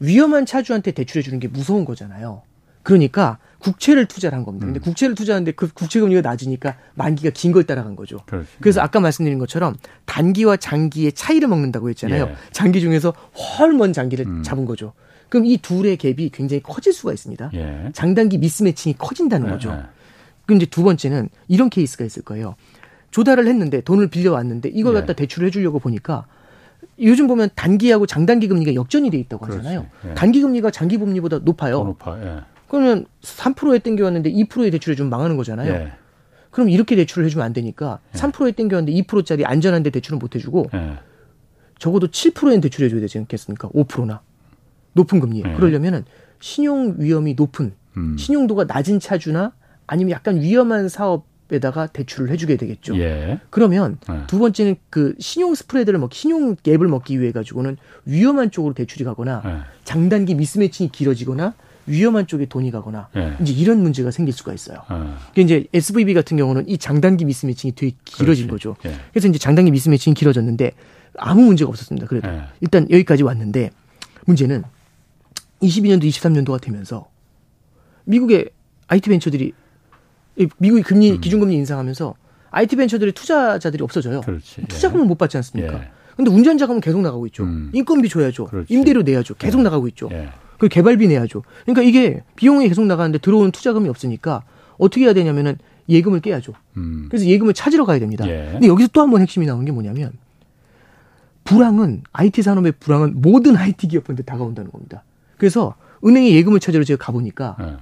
위험한 0.00 0.46
차주한테 0.46 0.92
대출해 0.92 1.22
주는 1.22 1.38
게 1.38 1.48
무서운 1.48 1.84
거잖아요. 1.84 2.42
그러니까 2.82 3.38
국채를 3.58 4.06
투자를 4.06 4.36
한 4.36 4.44
겁니다. 4.44 4.64
음. 4.66 4.72
근데 4.72 4.80
국채를 4.80 5.14
투자하는데 5.14 5.52
그 5.52 5.68
국채 5.72 6.00
금리가 6.00 6.22
낮으니까 6.22 6.76
만기가 6.94 7.30
긴 7.30 7.52
걸 7.52 7.64
따라간 7.64 7.94
거죠. 7.94 8.18
그렇지. 8.26 8.48
그래서 8.60 8.80
아까 8.80 9.00
말씀드린 9.00 9.38
것처럼 9.38 9.76
단기와 10.06 10.56
장기의 10.56 11.12
차이를 11.12 11.46
먹는다고 11.48 11.90
했잖아요. 11.90 12.24
예. 12.30 12.34
장기 12.52 12.80
중에서 12.80 13.12
훨먼 13.58 13.92
장기를 13.92 14.26
음. 14.26 14.42
잡은 14.42 14.64
거죠. 14.64 14.94
그럼 15.28 15.44
이 15.44 15.58
둘의 15.58 15.98
갭이 15.98 16.30
굉장히 16.32 16.62
커질 16.62 16.92
수가 16.94 17.12
있습니다. 17.12 17.50
예. 17.54 17.90
장단기 17.92 18.38
미스매칭이 18.38 18.94
커진다는 18.96 19.48
예, 19.48 19.50
거죠. 19.52 19.70
예. 19.72 19.82
그럼 20.46 20.56
이제 20.56 20.66
두 20.66 20.82
번째는 20.82 21.28
이런 21.48 21.68
케이스가 21.68 22.04
있을 22.06 22.22
거예요. 22.22 22.56
조달을 23.10 23.46
했는데 23.46 23.82
돈을 23.82 24.08
빌려왔는데 24.08 24.70
이걸 24.70 24.94
예. 24.96 25.00
갖다 25.00 25.12
대출을 25.12 25.48
해주려고 25.48 25.78
보니까 25.80 26.24
요즘 27.00 27.26
보면 27.26 27.50
단기하고 27.54 28.06
장단기 28.06 28.48
금리가 28.48 28.74
역전이 28.74 29.10
돼 29.10 29.18
있다고 29.18 29.46
하잖아요. 29.46 29.86
예. 30.08 30.14
단기 30.14 30.40
금리가 30.40 30.70
장기 30.70 30.98
금리보다 30.98 31.38
높아요. 31.38 31.78
더 31.78 31.84
높아. 31.84 32.22
예. 32.22 32.40
그러면 32.68 33.06
3%에 33.22 33.78
땡겨왔는데 33.80 34.30
2%에 34.32 34.70
대출해 34.70 34.94
주면 34.94 35.10
망하는 35.10 35.36
거잖아요. 35.36 35.72
예. 35.72 35.92
그럼 36.50 36.68
이렇게 36.68 36.96
대출을 36.96 37.24
해주면 37.26 37.44
안 37.44 37.52
되니까 37.52 38.00
3%에 38.12 38.52
땡겨왔는데 38.52 39.00
2%짜리 39.02 39.44
안전한데 39.44 39.90
대출은 39.90 40.18
못 40.18 40.34
해주고 40.34 40.70
예. 40.74 40.98
적어도 41.78 42.08
7%엔 42.08 42.60
대출해줘야 42.60 43.00
되지 43.00 43.18
않겠습니까? 43.18 43.68
5%나 43.70 44.20
높은 44.92 45.20
금리에. 45.20 45.42
네. 45.42 45.54
그러려면은 45.54 46.04
신용 46.40 46.96
위험이 46.98 47.34
높은 47.34 47.72
음. 47.96 48.16
신용도가 48.18 48.64
낮은 48.64 49.00
차주나 49.00 49.52
아니면 49.86 50.10
약간 50.12 50.40
위험한 50.40 50.88
사업 50.88 51.26
에다가 51.52 51.86
대출을 51.86 52.30
해주게 52.30 52.56
되겠죠. 52.56 52.96
예. 52.98 53.40
그러면 53.50 53.98
네. 54.08 54.20
두 54.26 54.38
번째는 54.38 54.76
그 54.90 55.14
신용 55.18 55.54
스프레드를 55.54 55.98
먹, 55.98 56.12
신용 56.12 56.56
갭을 56.56 56.86
먹기 56.86 57.20
위해 57.20 57.32
가지고는 57.32 57.76
위험한 58.04 58.50
쪽으로 58.50 58.74
대출이 58.74 59.04
가거나 59.04 59.42
예. 59.44 59.50
장단기 59.84 60.34
미스매칭이 60.34 60.90
길어지거나 60.92 61.54
위험한 61.86 62.26
쪽에 62.26 62.46
돈이 62.46 62.70
가거나 62.70 63.08
예. 63.16 63.36
이제 63.40 63.52
이런 63.52 63.82
문제가 63.82 64.10
생길 64.10 64.32
수가 64.32 64.52
있어요. 64.52 64.78
어. 64.88 65.16
그게 65.28 65.42
이제 65.42 65.66
SVB 65.74 66.14
같은 66.14 66.36
경우는 66.36 66.68
이 66.68 66.78
장단기 66.78 67.24
미스매칭이 67.24 67.74
되게 67.74 67.96
길어진 68.04 68.46
그렇지. 68.46 68.68
거죠. 68.68 68.76
예. 68.88 68.94
그래서 69.12 69.28
이제 69.28 69.38
장단기 69.38 69.70
미스매칭이 69.70 70.14
길어졌는데 70.14 70.72
아무 71.16 71.42
문제가 71.42 71.68
없었습니다. 71.68 72.06
그래도 72.06 72.28
예. 72.28 72.42
일단 72.60 72.86
여기까지 72.90 73.22
왔는데 73.22 73.70
문제는 74.26 74.62
22년도 75.62 76.04
23년도가 76.04 76.60
되면서 76.60 77.08
미국의 78.04 78.50
IT 78.88 79.10
벤처들이 79.10 79.46
이 79.46 79.52
미국이 80.58 80.82
금리 80.82 81.12
음. 81.12 81.20
기준금리 81.20 81.54
인상하면서 81.54 82.14
IT 82.52 82.76
벤처들의 82.76 83.12
투자자들이 83.12 83.82
없어져요. 83.82 84.20
그렇지. 84.22 84.62
예. 84.62 84.66
투자금을 84.66 85.04
못 85.06 85.16
받지 85.18 85.36
않습니까? 85.36 85.74
예. 85.74 85.88
근데 86.16 86.30
운전자금은 86.30 86.80
계속 86.80 87.00
나가고 87.00 87.26
있죠. 87.28 87.44
음. 87.44 87.70
인건비 87.72 88.08
줘야죠. 88.08 88.46
그렇지. 88.46 88.72
임대료 88.74 89.02
내야죠. 89.02 89.34
계속 89.34 89.58
예. 89.60 89.62
나가고 89.62 89.88
있죠. 89.88 90.08
예. 90.12 90.28
그 90.58 90.68
개발비 90.68 91.08
내야죠. 91.08 91.42
그러니까 91.62 91.82
이게 91.82 92.22
비용이 92.36 92.68
계속 92.68 92.84
나가는데 92.84 93.18
들어오는 93.18 93.50
투자금이 93.52 93.88
없으니까 93.88 94.42
어떻게 94.78 95.04
해야 95.04 95.12
되냐면은 95.14 95.56
예금을 95.88 96.20
깨야죠. 96.20 96.52
음. 96.76 97.06
그래서 97.10 97.24
예금을 97.26 97.54
찾으러 97.54 97.84
가야 97.86 97.98
됩니다. 97.98 98.28
예. 98.28 98.50
근데 98.52 98.66
여기서 98.66 98.88
또 98.92 99.00
한 99.00 99.10
번 99.10 99.22
핵심이 99.22 99.46
나오는 99.46 99.64
게 99.64 99.72
뭐냐면 99.72 100.12
불황은 101.44 102.02
IT 102.12 102.42
산업의 102.42 102.72
불황은 102.80 103.20
모든 103.22 103.56
IT 103.56 103.88
기업한테 103.88 104.22
다가온다는 104.22 104.70
겁니다. 104.70 105.02
그래서 105.38 105.74
은행에 106.04 106.30
예금을 106.32 106.60
찾으러 106.60 106.84
제가 106.84 107.02
가보니까 107.04 107.56
예. 107.60 107.76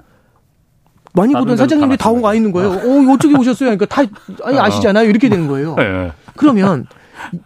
많이 1.18 1.34
보던 1.34 1.56
사장님들이 1.56 1.98
다다와 1.98 2.34
있는 2.34 2.52
거예요. 2.52 2.70
어, 2.70 3.12
어떻게 3.12 3.34
오셨어요? 3.36 3.76
그러니까 3.76 3.86
다 3.86 4.02
아니 4.44 4.58
어. 4.58 4.62
아시잖아요. 4.62 5.08
이렇게 5.08 5.28
되는 5.28 5.46
거예요. 5.48 5.76
예. 5.78 6.12
그러면 6.36 6.86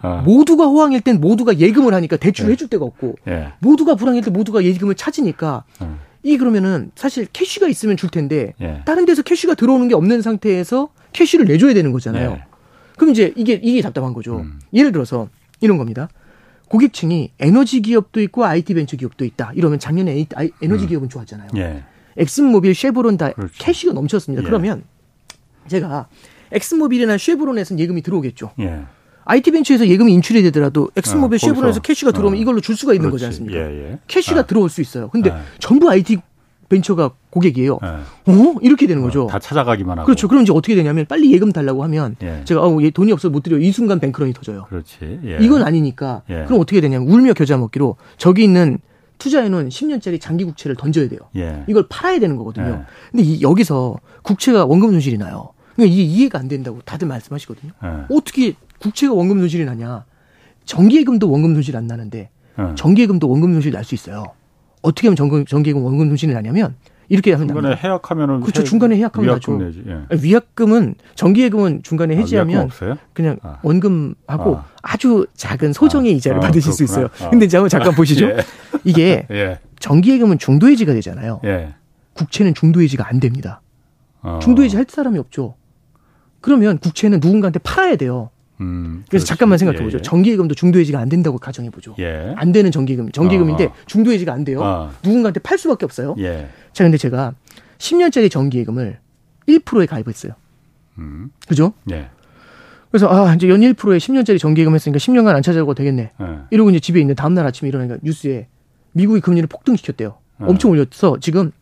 어. 0.03 0.23
모두가 0.25 0.65
호황일 0.67 1.01
땐 1.01 1.21
모두가 1.21 1.59
예금을 1.59 1.95
하니까 1.95 2.17
대출을 2.17 2.51
예. 2.51 2.53
해줄 2.53 2.69
데가 2.69 2.85
없고 2.85 3.17
예. 3.29 3.53
모두가 3.61 3.95
불황일 3.95 4.23
때 4.23 4.31
모두가 4.31 4.65
예금을 4.65 4.95
찾으니까 4.95 5.65
어. 5.81 5.99
이 6.23 6.37
그러면은 6.37 6.93
사실 6.95 7.27
캐시가 7.33 7.69
있으면 7.69 7.97
줄 7.97 8.11
텐데 8.11 8.55
예. 8.61 8.83
다른 8.85 9.07
데서 9.07 9.23
캐시가 9.23 9.55
들어오는 9.55 9.89
게 9.89 9.95
없는 9.95 10.23
상태에서 10.23 10.91
캐시를 11.13 11.47
내줘야 11.47 11.75
되는 11.75 11.93
거잖아요. 11.93 12.31
예. 12.33 12.45
그럼 12.97 13.11
이제 13.13 13.33
이게 13.37 13.55
이게 13.63 13.81
답답한 13.81 14.13
거죠. 14.13 14.41
음. 14.41 14.61
예를 14.73 14.93
들어서 14.93 15.29
이런 15.61 15.79
겁니다. 15.79 16.09
고객층이 16.69 17.33
에너지 17.39 17.83
기업도 17.83 18.21
있고 18.23 18.45
IT 18.45 18.75
벤처 18.75 18.97
기업도 18.97 19.25
있다. 19.25 19.53
이러면 19.55 19.79
작년에 19.79 20.27
에너지 20.63 20.85
음. 20.85 20.89
기업은 20.89 21.09
좋았잖아요. 21.09 21.51
예. 22.19 22.23
엑슨모빌, 22.23 22.75
쉐보론 22.75 23.17
다 23.17 23.33
그렇죠. 23.33 23.53
cash가 23.59 23.93
넘쳤습니다. 23.93 24.43
예. 24.43 24.47
그러면 24.47 24.83
제가 25.69 26.07
엑슨모빌이나 26.53 27.17
쉐보론에서는 27.19 27.81
예금이 27.81 28.03
들어오겠죠. 28.03 28.53
예. 28.61 28.81
IT 29.25 29.53
벤처에서 29.53 29.87
예금이 29.87 30.13
인출이 30.15 30.43
되더라도 30.43 30.91
엑슨모빌, 30.97 31.37
어, 31.37 31.39
거기서. 31.39 31.47
쉐보론에서 31.49 31.81
cash가 31.81 32.13
들어오면 32.13 32.39
어. 32.39 32.43
이걸로 32.43 32.61
줄 32.61 32.77
수가 32.77 32.93
있는 32.95 33.11
거지 33.11 33.25
그렇지. 33.25 33.41
않습니까? 33.43 33.59
예, 33.71 33.91
예. 33.93 33.99
cash가 34.09 34.41
아. 34.41 34.43
들어올 34.47 34.69
수 34.69 34.81
있어요. 34.81 35.09
근데 35.11 35.31
아. 35.31 35.41
전부 35.61 35.89
IT 35.89 36.19
벤처가 36.69 37.11
고객이에요. 37.31 37.79
예. 37.83 37.87
어? 38.33 38.55
이렇게 38.63 38.87
되는 38.87 39.03
거죠. 39.03 39.27
다 39.31 39.39
찾아가기만 39.39 39.99
하고. 39.99 40.07
그렇죠. 40.07 40.27
그럼 40.27 40.43
이제 40.43 40.53
어떻게 40.53 40.75
되냐면 40.75 41.05
빨리 41.07 41.31
예금 41.33 41.53
달라고 41.53 41.85
하면 41.85 42.17
예. 42.23 42.43
제가 42.45 42.67
어, 42.67 42.83
얘 42.83 42.91
돈이 42.91 43.13
없어서 43.13 43.31
못 43.31 43.43
드려. 43.43 43.59
이 43.59 43.71
순간 43.71 44.01
뱅크런이 44.01 44.33
터져요. 44.33 44.65
그렇지. 44.69 45.21
예. 45.25 45.39
이건 45.41 45.63
아니니까. 45.63 46.23
예. 46.31 46.45
그럼 46.47 46.61
어떻게 46.61 46.81
되냐면 46.81 47.09
울며 47.09 47.35
겨자 47.35 47.57
먹기로 47.59 47.97
저기 48.17 48.43
있는 48.43 48.79
투자해놓은 49.23 49.69
10년짜리 49.69 50.21
장기 50.21 50.43
국채를 50.45 50.75
던져야 50.75 51.09
돼요. 51.09 51.21
예. 51.37 51.63
이걸 51.69 51.87
팔아야 51.89 52.19
되는 52.19 52.37
거거든요. 52.37 52.67
예. 52.67 53.11
근데 53.13 53.23
이, 53.23 53.41
여기서 53.41 53.97
국채가 54.23 54.65
원금 54.65 54.91
손실이 54.91 55.17
나요. 55.17 55.51
그러니까 55.77 55.95
이게 55.95 56.03
이해가 56.03 56.41
안 56.41 56.49
된다고 56.49 56.81
다들 56.85 57.07
말씀하시거든요. 57.07 57.71
예. 57.85 57.89
어떻게 58.11 58.55
국채가 58.81 59.15
원금 59.15 59.39
손실이 59.39 59.65
나냐? 59.65 60.05
정기예금도 60.65 61.31
원금 61.31 61.55
손실 61.55 61.77
안 61.77 61.87
나는데 61.87 62.31
예. 62.59 62.75
정기예금도 62.75 63.29
원금 63.31 63.53
손실 63.53 63.71
날 63.71 63.85
수 63.85 63.95
있어요. 63.95 64.25
어떻게 64.83 65.07
하면 65.07 65.15
정기, 65.15 65.45
정기예금 65.49 65.85
원금 65.85 66.09
손실이 66.09 66.35
나냐면 66.35 66.75
이렇게 67.09 67.33
하면 67.33 67.49
중간에 67.49 67.69
납니다. 67.69 67.89
해약하면은 67.89 68.41
그렇죠. 68.41 68.61
해- 68.61 68.65
중간에 68.65 68.97
해약하면 68.97 69.29
위약금 69.29 69.59
나죠. 69.59 69.65
내지. 69.65 69.85
예. 69.87 70.23
위약금은 70.23 70.95
정기예금은 71.15 71.83
중간에 71.83 72.17
아, 72.17 72.19
해지하면 72.19 72.63
없어요? 72.63 72.97
그냥 73.13 73.37
아. 73.43 73.59
원금하고 73.63 74.57
아. 74.57 74.65
아. 74.83 74.97
주 74.97 75.27
작은 75.35 75.73
소정의 75.73 76.13
아. 76.13 76.17
이자를 76.17 76.39
아, 76.39 76.41
받으실 76.41 76.73
수 76.73 76.85
그렇구나. 76.87 77.07
있어요. 77.09 77.27
아. 77.27 77.31
근데 77.31 77.47
이제 77.47 77.57
한번 77.57 77.69
잠깐 77.69 77.95
보시죠. 77.97 78.27
예. 78.27 78.37
이게 78.85 79.27
예. 79.31 79.59
정기예금은 79.81 80.39
중도해지가 80.39 80.95
되잖아요. 80.95 81.41
예. 81.45 81.75
국채는 82.15 82.55
중도해지가 82.55 83.07
안 83.09 83.21
됩니다. 83.21 83.61
어. 84.23 84.39
중도해지 84.43 84.77
할 84.77 84.87
사람이 84.89 85.19
없죠. 85.19 85.57
그러면 86.41 86.79
국채는 86.79 87.21
누군가한테 87.21 87.59
팔아야 87.61 87.97
돼요. 87.97 88.31
음, 88.61 89.05
그래서 89.09 89.25
그렇지. 89.25 89.27
잠깐만 89.27 89.59
생각해 89.59 89.83
보죠. 89.83 89.97
예, 89.97 89.99
예. 89.99 90.03
정기예금도 90.03 90.55
중도해지가 90.55 90.99
안 90.99 91.09
된다고 91.09 91.39
가정해 91.39 91.71
보죠. 91.71 91.95
예. 91.99 92.33
안 92.37 92.53
되는 92.53 92.71
정기예금, 92.71 93.11
정기예금인데 93.11 93.65
어. 93.67 93.73
중도해지가 93.87 94.33
안 94.33 94.45
돼요. 94.45 94.61
어. 94.63 94.93
누군가한테 95.03 95.41
팔 95.41 95.59
수밖에 95.59 95.85
없어요. 95.85 96.15
예. 96.19 96.49
자, 96.73 96.85
근데 96.85 96.97
제가 96.97 97.35
10년짜리 97.79 98.31
정기예금을 98.31 98.99
1%에 99.49 99.87
가입했어요. 99.87 100.35
음. 100.99 101.31
그죠? 101.49 101.73
예. 101.91 102.11
그래서 102.91 103.09
아, 103.09 103.35
이제 103.35 103.49
연 103.49 103.61
1%에 103.61 103.97
10년짜리 103.99 104.39
정기예금 104.39 104.75
했으니까 104.75 104.99
10년간 104.99 105.35
안 105.35 105.43
찾아가도 105.43 105.75
되겠네. 105.75 106.13
예. 106.21 106.27
이러고 106.51 106.71
이제 106.71 106.79
집에 106.79 107.01
있는 107.01 107.15
다음날 107.15 107.47
아침에 107.47 107.69
일어나니까 107.69 107.99
뉴스에 108.03 108.49
미국이 108.93 109.21
금리를 109.21 109.47
폭등시켰대요. 109.49 110.09
어. 110.39 110.47
엄청 110.47 110.71
올렸어. 110.71 111.19
지금 111.21 111.53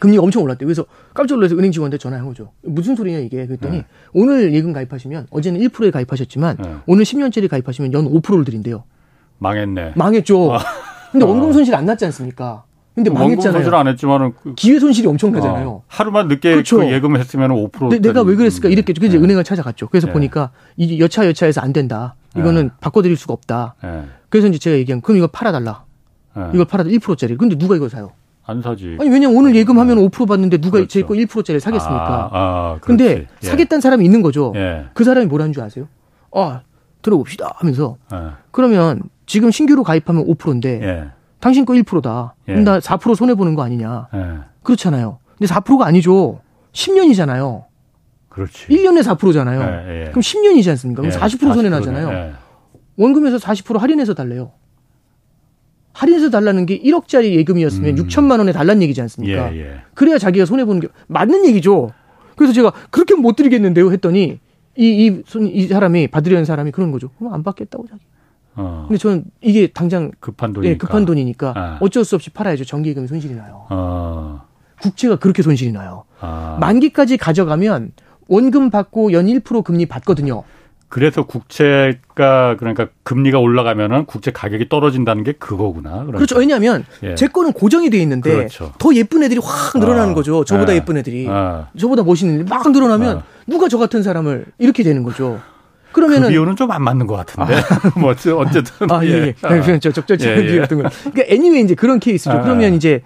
금리가 0.00 0.22
엄청 0.22 0.42
올랐대요. 0.42 0.66
그래서 0.66 0.84
깜짝 1.14 1.36
놀라서 1.36 1.54
은행 1.56 1.70
직원한테 1.70 1.98
전화한 1.98 2.26
거죠. 2.26 2.50
무슨 2.62 2.96
소리냐 2.96 3.18
이게. 3.18 3.46
그랬더니 3.46 3.78
네. 3.78 3.84
오늘 4.12 4.52
예금 4.52 4.72
가입하시면 4.72 5.28
어제는 5.30 5.60
1%에 5.60 5.90
가입하셨지만 5.92 6.56
네. 6.58 6.74
오늘 6.86 7.04
10년짜리 7.04 7.48
가입하시면 7.48 7.92
연 7.92 8.10
5%를 8.10 8.44
드린대요. 8.44 8.82
망했네. 9.38 9.92
망했죠. 9.96 10.54
아. 10.54 10.58
근데 11.12 11.24
원금 11.26 11.52
손실 11.52 11.74
안 11.74 11.84
났지 11.86 12.04
않습니까? 12.06 12.64
근데 12.94 13.10
원금 13.10 13.36
손실 13.36 13.52
망했잖아요. 13.52 13.80
안 13.80 13.86
했지만은 13.88 14.32
그- 14.42 14.54
기회 14.54 14.78
손실이 14.80 15.06
엄청나잖아요. 15.08 15.68
어, 15.68 15.82
하루만 15.86 16.28
늦게 16.28 16.52
그렇죠. 16.52 16.78
그 16.78 16.90
예금을 16.90 17.20
했으면 17.20 17.50
5%. 17.50 17.88
내, 17.90 17.98
내가 18.00 18.22
왜 18.22 18.34
그랬을까 18.36 18.68
이랬겠죠. 18.68 19.00
그래서 19.00 19.16
네. 19.18 19.22
은행을 19.24 19.44
찾아갔죠. 19.44 19.88
그래서 19.88 20.06
네. 20.08 20.12
보니까 20.12 20.50
이 20.76 21.00
여차 21.00 21.26
여차해서 21.26 21.60
안 21.60 21.72
된다. 21.72 22.16
이거는 22.36 22.70
바꿔드릴 22.80 23.16
수가 23.16 23.32
없다. 23.34 23.74
예. 23.84 24.04
그래서 24.28 24.48
이제 24.48 24.58
제가 24.58 24.76
얘기한 24.76 25.00
그럼 25.00 25.18
이거 25.18 25.26
팔아달라. 25.26 25.84
예. 26.38 26.42
이걸 26.54 26.64
팔아도 26.64 26.90
1%짜리. 26.90 27.36
근데 27.36 27.56
누가 27.58 27.74
이걸 27.76 27.90
사요? 27.90 28.12
안 28.50 28.60
사지. 28.62 28.96
아니 29.00 29.08
왜냐면 29.08 29.36
오늘 29.36 29.54
예금하면 29.54 29.98
5% 29.98 30.26
받는데 30.28 30.58
누가 30.58 30.78
그렇죠. 30.78 30.88
제거 30.88 31.14
1%짜리 31.14 31.60
사겠습니까? 31.60 32.30
아, 32.32 32.38
아, 32.38 32.78
근데. 32.80 33.26
예. 33.42 33.46
사겠다는 33.46 33.80
사람이 33.80 34.04
있는 34.04 34.22
거죠. 34.22 34.52
예. 34.56 34.86
그 34.92 35.04
사람이 35.04 35.26
뭐라는 35.26 35.52
줄 35.52 35.62
아세요? 35.62 35.86
아 36.32 36.62
들어봅시다 37.02 37.52
하면서 37.56 37.96
예. 38.12 38.16
그러면 38.50 39.02
지금 39.26 39.50
신규로 39.50 39.84
가입하면 39.84 40.26
5%인데 40.26 40.80
예. 40.82 41.04
당신 41.38 41.64
거 41.64 41.72
1%다. 41.74 42.34
예. 42.48 42.52
그럼 42.52 42.64
나 42.64 42.78
4% 42.80 43.14
손해 43.14 43.34
보는 43.34 43.54
거 43.54 43.62
아니냐? 43.62 44.08
예. 44.14 44.26
그렇잖아요. 44.62 45.18
근데 45.38 45.52
4%가 45.52 45.86
아니죠. 45.86 46.40
10년이잖아요. 46.72 47.64
그렇지. 48.28 48.68
1년에 48.68 49.02
4%잖아요. 49.02 49.60
예, 49.60 50.00
예. 50.02 50.04
그럼 50.10 50.20
10년이지 50.20 50.68
않습니까? 50.70 51.02
그럼 51.02 51.14
예, 51.14 51.18
40% 51.18 51.38
손해 51.54 51.68
40%네. 51.68 51.70
나잖아요. 51.70 52.08
예. 52.10 52.32
원금에서 52.96 53.38
40% 53.38 53.78
할인해서 53.78 54.14
달래요. 54.14 54.52
할인해서 56.00 56.30
달라는 56.30 56.64
게 56.64 56.80
1억짜리 56.80 57.34
예금이었으면 57.34 57.98
음. 57.98 58.06
6천만 58.06 58.38
원에 58.38 58.52
달란 58.52 58.82
얘기지 58.82 59.02
않습니까? 59.02 59.54
예, 59.54 59.60
예. 59.60 59.80
그래야 59.92 60.16
자기가 60.16 60.46
손해 60.46 60.64
보는 60.64 60.80
게 60.80 60.88
맞는 61.08 61.44
얘기죠. 61.44 61.92
그래서 62.36 62.54
제가 62.54 62.72
그렇게 62.88 63.14
못 63.14 63.36
드리겠는데요 63.36 63.92
했더니 63.92 64.38
이이 64.76 65.22
사람이 65.68 66.08
받으려는 66.08 66.46
사람이 66.46 66.70
그런 66.70 66.90
거죠. 66.90 67.10
그럼 67.18 67.34
안 67.34 67.42
받겠다고 67.42 67.86
자기. 67.86 68.00
어. 68.54 68.86
근데 68.88 68.96
저는 68.96 69.24
이게 69.42 69.66
당장 69.66 70.10
급한 70.20 70.54
돈이니까. 70.54 70.72
예, 70.72 70.78
급한 70.78 71.04
돈이니까 71.04 71.52
아. 71.54 71.78
어쩔 71.82 72.02
수 72.06 72.14
없이 72.14 72.30
팔아야죠. 72.30 72.64
정기예금이 72.64 73.06
손실이 73.06 73.34
나요. 73.34 73.66
어. 73.68 74.40
국채가 74.80 75.16
그렇게 75.16 75.42
손실이 75.42 75.72
나요. 75.72 76.04
아. 76.20 76.56
만기까지 76.60 77.18
가져가면 77.18 77.92
원금 78.28 78.70
받고 78.70 79.12
연 79.12 79.26
1% 79.26 79.64
금리 79.64 79.84
받거든요. 79.84 80.44
그래서 80.90 81.22
국채가 81.22 82.56
그러니까 82.58 82.88
금리가 83.04 83.38
올라가면은 83.38 84.06
국채 84.06 84.32
가격이 84.32 84.68
떨어진다는 84.68 85.22
게 85.22 85.32
그거구나. 85.32 85.90
그러니까. 85.90 86.16
그렇죠. 86.18 86.36
왜냐하면 86.36 86.84
예. 87.04 87.14
제 87.14 87.28
거는 87.28 87.52
고정이 87.52 87.90
돼 87.90 87.98
있는데 87.98 88.34
그렇죠. 88.34 88.72
더 88.78 88.92
예쁜 88.94 89.22
애들이 89.22 89.40
확 89.42 89.78
늘어나는 89.78 90.10
아. 90.10 90.14
거죠. 90.14 90.44
저보다 90.44 90.72
아. 90.72 90.74
예쁜 90.74 90.96
애들이. 90.96 91.26
아. 91.30 91.68
저보다 91.78 92.02
멋있는 92.02 92.34
애들이 92.40 92.48
막 92.50 92.70
늘어나면 92.70 93.18
아. 93.18 93.22
누가 93.46 93.68
저 93.68 93.78
같은 93.78 94.02
사람을 94.02 94.46
이렇게 94.58 94.82
되는 94.82 95.04
거죠. 95.04 95.40
그 95.92 95.94
그러면은 96.00 96.28
비율은 96.28 96.56
좀 96.56 96.70
안 96.72 96.82
맞는 96.82 97.06
것 97.06 97.14
같은데. 97.16 97.54
뭐 97.98 98.10
어째- 98.10 98.32
어쨌든. 98.32 98.90
아, 98.90 99.04
예, 99.04 99.08
예. 99.10 99.34
아. 99.42 99.78
저 99.78 99.92
적절치 99.92 100.28
않은 100.28 100.38
예, 100.42 100.44
예. 100.44 100.50
비유 100.50 100.60
같은 100.60 100.82
거. 100.82 100.88
그러니까 101.12 101.22
애니웨이 101.32 101.62
이제 101.62 101.74
그런 101.76 102.00
케이스죠. 102.00 102.32
아. 102.32 102.40
그러면 102.42 102.74
이제 102.74 103.02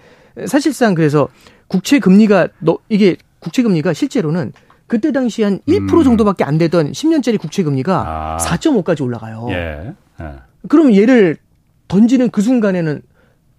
사실상 0.47 0.95
그래서 0.95 1.27
국채 1.67 1.99
금리가 1.99 2.47
너 2.59 2.79
이게 2.89 3.15
국채 3.39 3.61
금리가 3.61 3.93
실제로는 3.93 4.53
그때 4.87 5.11
당시 5.11 5.43
한 5.43 5.59
1% 5.67 5.93
음. 5.93 6.03
정도밖에 6.03 6.43
안 6.43 6.57
되던 6.57 6.91
10년짜리 6.91 7.39
국채 7.39 7.63
금리가 7.63 8.37
아. 8.37 8.37
4.5까지 8.39 9.01
올라가요. 9.01 9.47
예. 9.49 9.93
예. 10.21 10.25
그러면 10.67 10.95
얘를 10.95 11.37
던지는 11.87 12.29
그 12.29 12.41
순간에는 12.41 13.01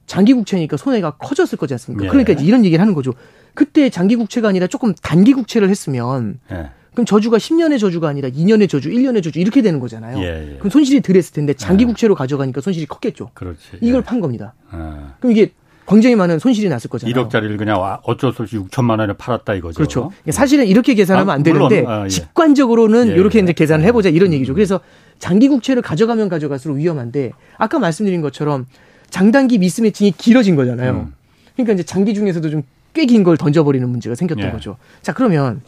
장기 0.06 0.33
국채니까 0.35 0.76
손해가 0.76 1.12
커졌을 1.12 1.59
거지 1.59 1.75
않습니까? 1.75 2.04
예. 2.04 2.09
그러니까 2.09 2.33
이제 2.33 2.45
이런 2.45 2.64
얘기를 2.64 2.80
하는 2.80 2.95
거죠. 2.95 3.12
그때 3.54 3.90
장기 3.90 4.14
국채가 4.16 4.49
아니라 4.49 4.66
조금 4.66 4.95
단기 5.02 5.33
국채를 5.33 5.68
했으면 5.68 6.38
예. 6.52 6.71
그럼 6.92 7.04
저주가 7.04 7.37
10년의 7.37 7.78
저주가 7.78 8.09
아니라 8.09 8.30
2년의 8.30 8.71
저주, 8.71 8.88
1년의 8.88 9.23
저주 9.23 9.38
이렇게 9.38 9.61
되는 9.61 9.80
거잖아요. 9.80 10.18
예, 10.18 10.52
예. 10.52 10.56
그럼 10.56 10.71
손실이 10.71 11.02
덜 11.02 11.16
했을 11.16 11.35
텐데 11.35 11.52
장기 11.52 11.83
예. 11.83 11.87
국채로 11.87 12.14
가져가니까 12.14 12.62
손실이 12.62 12.87
컸겠죠. 12.87 13.30
그렇지. 13.35 13.78
이걸 13.83 14.00
예. 14.00 14.04
판 14.04 14.21
겁니다. 14.21 14.54
아. 14.71 15.14
그럼 15.21 15.33
이게 15.33 15.52
굉장히 15.88 16.16
많은 16.16 16.38
손실이 16.38 16.69
났을 16.69 16.90
거잖아요. 16.90 17.14
1억짜리를 17.28 17.57
그냥 17.59 17.81
와- 17.81 18.00
어쩔 18.05 18.33
수 18.33 18.43
없이 18.43 18.57
6천만 18.59 18.99
원에 19.00 19.12
팔았다 19.12 19.55
이거죠. 19.55 19.76
그렇죠. 19.76 20.11
사실은 20.31 20.66
이렇게 20.66 20.95
계산하면 20.95 21.31
아, 21.31 21.35
안 21.35 21.43
되는데 21.43 21.83
물론, 21.83 21.93
아, 22.00 22.05
예. 22.05 22.09
직관적으로는 22.09 23.09
예, 23.11 23.12
이렇게 23.12 23.38
예. 23.38 23.43
이제 23.43 23.52
계산을 23.52 23.85
해보자 23.85 24.09
이런 24.09 24.31
음. 24.31 24.33
얘기죠. 24.35 24.55
그래서 24.55 24.81
장기 25.19 25.49
국채를 25.49 25.83
가져가면 25.83 26.28
가져갈수록 26.28 26.76
위험한데 26.78 27.33
아까 27.59 27.78
말씀드린 27.78 28.21
것처럼 28.21 28.66
장단기 29.11 29.59
미스매칭이 29.59 30.12
길어진 30.19 30.57
거잖아요. 30.57 30.93
음. 30.93 31.14
그러니까 31.55 31.75
이제 31.75 31.83
장기 31.83 32.14
중에서도 32.14 32.50
좀 32.50 32.62
꽤 32.93 33.05
긴 33.07 33.23
걸 33.25 33.37
던져버리는 33.37 33.87
문제가 33.88 34.14
생겼던 34.14 34.47
예. 34.47 34.50
거죠. 34.50 34.78
자 35.02 35.12
그러면 35.12 35.61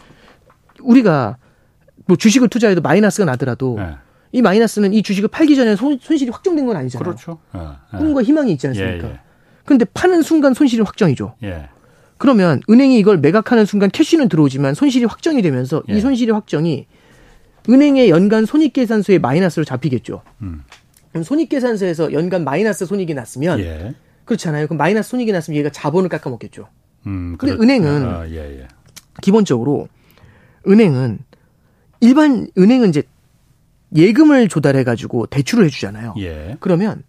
우리가 0.80 1.36
뭐 2.06 2.16
주식을 2.16 2.48
투자해도 2.48 2.80
마이너스가 2.80 3.26
나더라도 3.26 3.76
예. 3.80 3.96
이 4.32 4.40
마이너스는 4.42 4.94
이 4.94 5.02
주식을 5.02 5.28
팔기 5.28 5.54
전에 5.54 5.76
손, 5.76 5.98
손실이 6.00 6.30
확정된 6.30 6.64
건 6.66 6.76
아니잖아요. 6.76 7.04
그렇죠. 7.04 7.38
예. 7.54 7.60
예. 7.94 7.98
꿈과 7.98 8.22
희망이 8.22 8.50
있지 8.52 8.66
않습니까? 8.68 9.08
근데 9.68 9.84
파는 9.84 10.22
순간 10.22 10.54
손실이 10.54 10.80
확정이죠. 10.82 11.34
예. 11.42 11.68
그러면 12.16 12.62
은행이 12.70 12.98
이걸 12.98 13.18
매각하는 13.18 13.66
순간 13.66 13.90
캐시는 13.90 14.30
들어오지만 14.30 14.72
손실이 14.74 15.04
확정이 15.04 15.42
되면서 15.42 15.82
예. 15.90 15.94
이 15.94 16.00
손실의 16.00 16.32
확정이 16.32 16.86
은행의 17.68 18.08
연간 18.08 18.46
손익계산서의 18.46 19.18
마이너스로 19.18 19.64
잡히겠죠. 19.66 20.22
음. 20.40 20.64
그럼 21.10 21.22
손익계산서에서 21.22 22.14
연간 22.14 22.44
마이너스 22.44 22.86
손익이 22.86 23.12
났으면 23.12 23.60
예. 23.60 23.94
그렇잖아요. 24.24 24.66
그럼 24.68 24.78
마이너스 24.78 25.10
손익이 25.10 25.32
났으면 25.32 25.58
얘가 25.58 25.68
자본을 25.70 26.08
깎아먹겠죠. 26.08 26.66
음, 27.06 27.36
근데 27.38 27.54
그렇- 27.54 27.62
은행은 27.62 28.04
아, 28.06 28.26
예, 28.30 28.60
예. 28.60 28.68
기본적으로 29.20 29.88
은행은 30.66 31.18
일반 32.00 32.48
은행은 32.56 32.88
이제 32.88 33.02
예금을 33.94 34.48
조달해 34.48 34.82
가지고 34.82 35.26
대출을 35.26 35.66
해주잖아요. 35.66 36.14
예. 36.20 36.56
그러면 36.60 37.02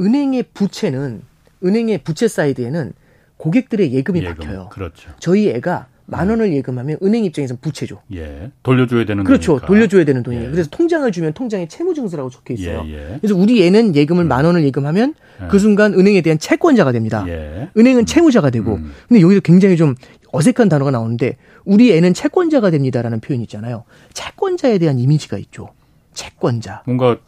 은행의 0.00 0.46
부채는 0.54 1.22
은행의 1.64 1.98
부채 2.04 2.28
사이드에는 2.28 2.92
고객들의 3.36 3.92
예금이 3.92 4.20
예금. 4.22 4.34
박혀요. 4.36 4.68
그렇죠. 4.70 5.10
저희 5.18 5.48
애가 5.50 5.86
만 6.06 6.28
원을 6.28 6.52
예금하면 6.52 6.98
은행 7.04 7.24
입장에서는 7.24 7.60
부채죠. 7.60 8.00
예. 8.14 8.50
돌려줘야 8.64 9.04
되는 9.04 9.22
그렇죠. 9.22 9.52
거니까. 9.52 9.66
돌려줘야 9.68 10.04
되는 10.04 10.22
돈이에요. 10.24 10.46
예. 10.46 10.50
그래서 10.50 10.68
통장을 10.70 11.10
주면 11.12 11.32
통장에 11.34 11.68
채무증서라고 11.68 12.30
적혀 12.30 12.54
있어요. 12.54 12.82
예, 12.86 12.92
예. 12.94 13.18
그래서 13.20 13.36
우리 13.36 13.64
애는 13.64 13.94
예금을 13.94 14.24
만 14.24 14.44
원을 14.44 14.64
예금하면 14.64 15.14
예. 15.42 15.46
그 15.46 15.58
순간 15.60 15.94
은행에 15.94 16.20
대한 16.22 16.38
채권자가 16.38 16.90
됩니다. 16.92 17.24
예. 17.28 17.68
은행은 17.76 18.06
채무자가 18.06 18.50
되고 18.50 18.74
음. 18.74 18.92
근데 19.08 19.20
여기서 19.22 19.40
굉장히 19.40 19.76
좀 19.76 19.94
어색한 20.32 20.68
단어가 20.68 20.90
나오는데 20.90 21.36
우리 21.64 21.92
애는 21.92 22.12
채권자가 22.12 22.70
됩니다라는 22.70 23.20
표현이 23.20 23.44
있잖아요. 23.44 23.84
채권자에 24.12 24.78
대한 24.78 24.98
이미지가 24.98 25.38
있죠. 25.38 25.70
채권자. 26.12 26.82
뭔가 26.86 27.18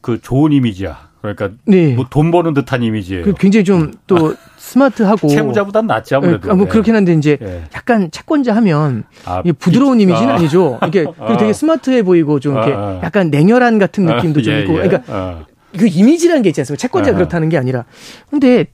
그 0.00 0.20
좋은 0.20 0.52
이미지야. 0.52 1.10
그러니까 1.32 1.50
네. 1.64 1.94
뭐 1.94 2.04
돈 2.10 2.30
버는 2.30 2.52
듯한 2.54 2.82
이미지예요. 2.82 3.24
그 3.24 3.32
굉장히 3.34 3.64
좀 3.64 3.92
또 4.06 4.34
스마트하고 4.58 5.28
채무자보단 5.28 5.86
낫지 5.86 6.14
아무래도. 6.14 6.50
예, 6.50 6.54
뭐 6.54 6.64
예. 6.66 6.68
그렇긴 6.68 6.94
한데 6.94 7.12
이제 7.14 7.38
예. 7.40 7.64
약간 7.74 8.10
채권자 8.10 8.54
하면 8.56 9.04
아, 9.24 9.42
부드러운 9.58 9.98
비- 9.98 10.04
이미지는 10.04 10.30
아. 10.30 10.34
아니죠. 10.36 10.78
이게 10.86 11.06
아. 11.18 11.36
되게 11.36 11.52
스마트해 11.52 12.02
보이고 12.02 12.40
좀 12.40 12.54
이렇게 12.54 12.72
아, 12.72 12.78
아. 12.78 13.00
약간 13.04 13.30
냉혈한 13.30 13.78
같은 13.78 14.04
느낌도 14.06 14.40
아, 14.40 14.42
좀 14.42 14.52
예, 14.54 14.60
있고. 14.62 14.72
예. 14.74 14.88
그러니까 14.88 15.02
아, 15.14 15.44
그 15.78 15.86
이미지라는 15.86 16.42
게 16.42 16.48
있지 16.50 16.60
않습니까? 16.60 16.80
채권자 16.80 17.10
가 17.12 17.16
아. 17.16 17.18
그렇다는 17.18 17.48
게 17.48 17.56
아니라. 17.58 17.84
근데 18.30 18.66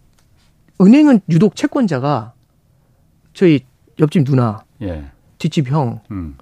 은행은 0.81 1.21
유독 1.29 1.55
채권자가 1.57 2.33
저희 3.35 3.61
옆집 4.01 4.25
누나, 4.25 4.65
예. 4.83 5.05
뒷집 5.39 5.71
형, 5.71 6.01
음. 6.11 6.37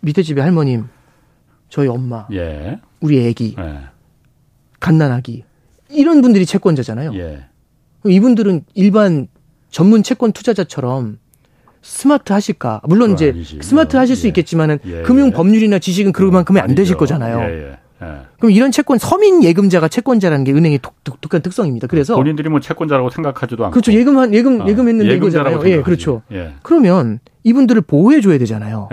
밑에 0.00 0.22
집의 0.22 0.42
할머님, 0.42 0.86
저희 1.68 1.88
엄마, 1.88 2.26
예. 2.32 2.80
우리 3.00 3.24
애기, 3.26 3.54
예. 3.58 3.78
갓난아기 4.80 5.44
이런 5.90 6.22
분들이 6.22 6.46
채권자잖아요. 6.46 7.14
예. 7.14 7.44
이분들은 8.04 8.64
일반 8.74 9.28
전문 9.70 10.02
채권 10.02 10.32
투자자처럼 10.32 11.18
스마트 11.82 12.32
하실까? 12.32 12.82
물론 12.84 13.12
이제 13.12 13.30
아니지. 13.30 13.60
스마트 13.62 13.96
뭐, 13.96 14.00
하실 14.00 14.16
수 14.16 14.26
예. 14.26 14.28
있겠지만은 14.28 14.78
예, 14.86 15.02
금융 15.02 15.28
예. 15.28 15.32
법률이나 15.32 15.78
지식은 15.78 16.12
그만큼이 16.12 16.60
안 16.60 16.74
되실. 16.74 16.96
거잖아요. 16.96 17.40
예. 17.40 17.78
그럼 18.38 18.52
이런 18.52 18.70
채권 18.70 18.98
서민 18.98 19.42
예금자가 19.42 19.88
채권자라는 19.88 20.44
게 20.44 20.52
은행의 20.52 20.78
독, 20.80 21.02
독특한 21.02 21.42
특성입니다. 21.42 21.88
그래서 21.88 22.14
본인들이 22.14 22.48
뭐 22.48 22.60
채권자라고 22.60 23.10
생각하지도 23.10 23.64
않고. 23.64 23.72
그렇죠. 23.72 23.92
예금한 23.92 24.34
예금 24.34 24.62
아, 24.62 24.68
예금했는데 24.68 25.12
예금자라고 25.14 25.50
이거잖아요. 25.50 25.68
예, 25.68 25.76
생각하지. 25.76 25.84
그렇죠. 25.84 26.22
예. 26.32 26.54
그러면 26.62 27.18
이분들을 27.42 27.80
보호해 27.82 28.20
줘야 28.20 28.38
되잖아요. 28.38 28.88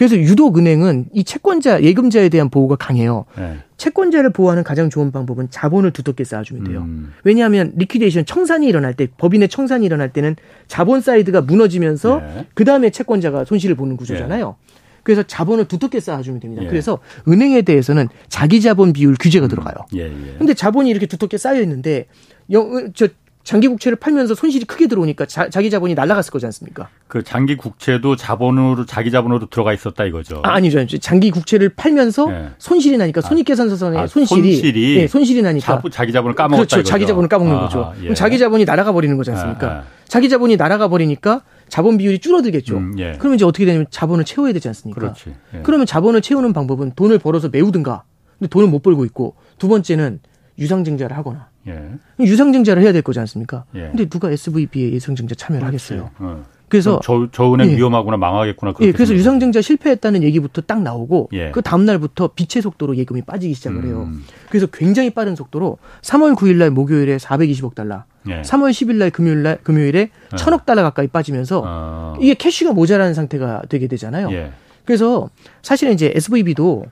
예. 0.00 0.06
그래서 0.06 0.16
유독 0.16 0.56
은행은 0.58 1.06
이 1.12 1.24
채권자 1.24 1.82
예금자에 1.82 2.30
대한 2.30 2.48
보호가 2.48 2.76
강해요. 2.76 3.26
예. 3.38 3.58
채권자를 3.76 4.30
보호하는 4.32 4.64
가장 4.64 4.88
좋은 4.88 5.12
방법은 5.12 5.48
자본을 5.50 5.90
두텁게 5.92 6.24
쌓아주면 6.24 6.64
돼요. 6.64 6.80
음. 6.80 7.12
왜냐하면 7.24 7.72
liquidation 7.76 8.24
청산이 8.24 8.66
일어날 8.66 8.94
때 8.94 9.08
법인의 9.16 9.48
청산이 9.48 9.84
일어날 9.84 10.12
때는 10.12 10.36
자본 10.68 11.00
side가 11.00 11.42
무너지면서 11.42 12.22
예. 12.22 12.46
그 12.54 12.64
다음에 12.64 12.90
채권자가 12.90 13.44
손실을 13.44 13.76
보는 13.76 13.96
구조잖아요. 13.96 14.56
그래서 15.02 15.22
자본을 15.22 15.66
두텁게 15.66 16.00
쌓아주면 16.00 16.40
됩니다. 16.40 16.64
예. 16.64 16.68
그래서 16.68 16.98
은행에 17.28 17.62
대해서는 17.62 18.08
자기 18.28 18.60
자본 18.60 18.92
비율 18.92 19.16
규제가 19.18 19.48
들어가요. 19.48 19.74
예, 19.94 20.04
예. 20.04 20.34
근데 20.38 20.54
자본이 20.54 20.90
이렇게 20.90 21.06
두텁게 21.06 21.38
쌓여 21.38 21.60
있는데 21.62 22.06
영, 22.50 22.92
저 22.94 23.08
장기 23.42 23.68
국채를 23.68 23.96
팔면서 23.96 24.34
손실이 24.34 24.66
크게 24.66 24.86
들어오니까 24.86 25.26
자, 25.26 25.48
기 25.48 25.70
자본이 25.70 25.94
날아갔을 25.94 26.30
거지 26.30 26.46
않습니까? 26.46 26.88
그 27.08 27.22
장기 27.22 27.56
국채도 27.56 28.16
자본으로 28.16 28.84
자기 28.86 29.10
자본으로 29.10 29.46
들어가 29.46 29.72
있었다 29.72 30.04
이거죠. 30.04 30.42
아. 30.44 30.54
아니죠. 30.54 30.86
장기 30.98 31.30
국채를 31.30 31.70
팔면서 31.70 32.30
예. 32.32 32.50
손실이 32.58 32.98
나니까 32.98 33.22
손익계산서상의 33.22 33.98
아, 33.98 34.06
손실이 34.06 34.52
손실이 34.52 34.96
예, 34.98 35.06
손실이 35.06 35.42
나니까 35.42 35.66
자부, 35.66 35.90
자기 35.90 36.12
자본을 36.12 36.34
까먹었다 36.34 36.56
그렇죠. 36.58 36.76
이거죠. 36.80 36.90
자기 36.90 37.06
자본을 37.06 37.28
까먹는 37.28 37.54
아하, 37.54 37.64
거죠. 37.64 37.92
예. 37.98 38.02
그럼 38.02 38.14
자기 38.14 38.38
자본이 38.38 38.64
날아가 38.66 38.92
버리는 38.92 39.16
거지 39.16 39.30
않습니까? 39.30 39.66
아, 39.66 39.72
아. 39.78 39.84
자기 40.06 40.28
자본이 40.28 40.56
날아가 40.56 40.88
버리니까 40.88 41.42
자본 41.68 41.96
비율이 41.96 42.18
줄어들겠죠. 42.18 42.76
음, 42.76 42.98
예. 42.98 43.16
그러면 43.18 43.36
이제 43.36 43.44
어떻게 43.44 43.64
되냐면 43.64 43.86
자본을 43.90 44.24
채워야 44.24 44.52
되지 44.52 44.68
않습니까? 44.68 45.00
그렇지. 45.00 45.34
예. 45.54 45.60
그러면 45.62 45.86
자본을 45.86 46.20
채우는 46.20 46.52
방법은 46.52 46.92
돈을 46.94 47.18
벌어서 47.18 47.48
메우든가. 47.48 48.04
근데 48.38 48.48
돈을 48.48 48.68
못 48.68 48.82
벌고 48.82 49.04
있고 49.06 49.36
두 49.58 49.68
번째는 49.68 50.20
유상증자를 50.60 51.16
하거나 51.16 51.48
예. 51.66 51.80
유상증자를 52.20 52.82
해야 52.82 52.92
될 52.92 53.02
거지 53.02 53.18
않습니까? 53.20 53.64
예. 53.74 53.88
근데 53.88 54.08
누가 54.08 54.30
SVB에 54.30 54.92
유상증자 54.92 55.34
참여를 55.34 55.66
하겠어요? 55.66 56.10
어. 56.18 56.44
그래서 56.68 57.00
저, 57.02 57.26
저 57.32 57.52
은행 57.52 57.72
예. 57.72 57.76
위험하구나 57.76 58.16
망하겠구나. 58.16 58.74
예, 58.82 58.92
그래서. 58.92 59.12
유상증자 59.12 59.60
실패했다는 59.60 60.22
얘기부터 60.22 60.62
딱 60.62 60.82
나오고 60.82 61.30
예. 61.32 61.50
그 61.50 61.62
다음 61.62 61.84
날부터 61.84 62.28
빛의 62.28 62.62
속도로 62.62 62.96
예금이 62.96 63.22
빠지기 63.22 63.54
시작을 63.54 63.84
해요. 63.86 64.04
음. 64.06 64.22
그래서 64.48 64.66
굉장히 64.66 65.10
빠른 65.10 65.34
속도로 65.34 65.78
3월 66.02 66.36
9일 66.36 66.56
날 66.56 66.70
목요일에 66.70 67.16
420억 67.16 67.74
달러, 67.74 68.04
예. 68.28 68.42
3월 68.42 68.70
10일 68.70 68.94
날 68.94 69.10
금요일 69.10 69.42
날 69.42 69.58
금요일에 69.64 70.10
1000억 70.30 70.64
달러 70.64 70.82
가까이 70.82 71.08
빠지면서 71.08 71.62
어. 71.66 72.16
이게 72.20 72.34
캐시가 72.34 72.72
모자라는 72.72 73.14
상태가 73.14 73.62
되게 73.68 73.88
되잖아요. 73.88 74.30
예. 74.30 74.52
그래서 74.84 75.28
사실은 75.62 75.92
이제 75.92 76.12
SVB도 76.14 76.86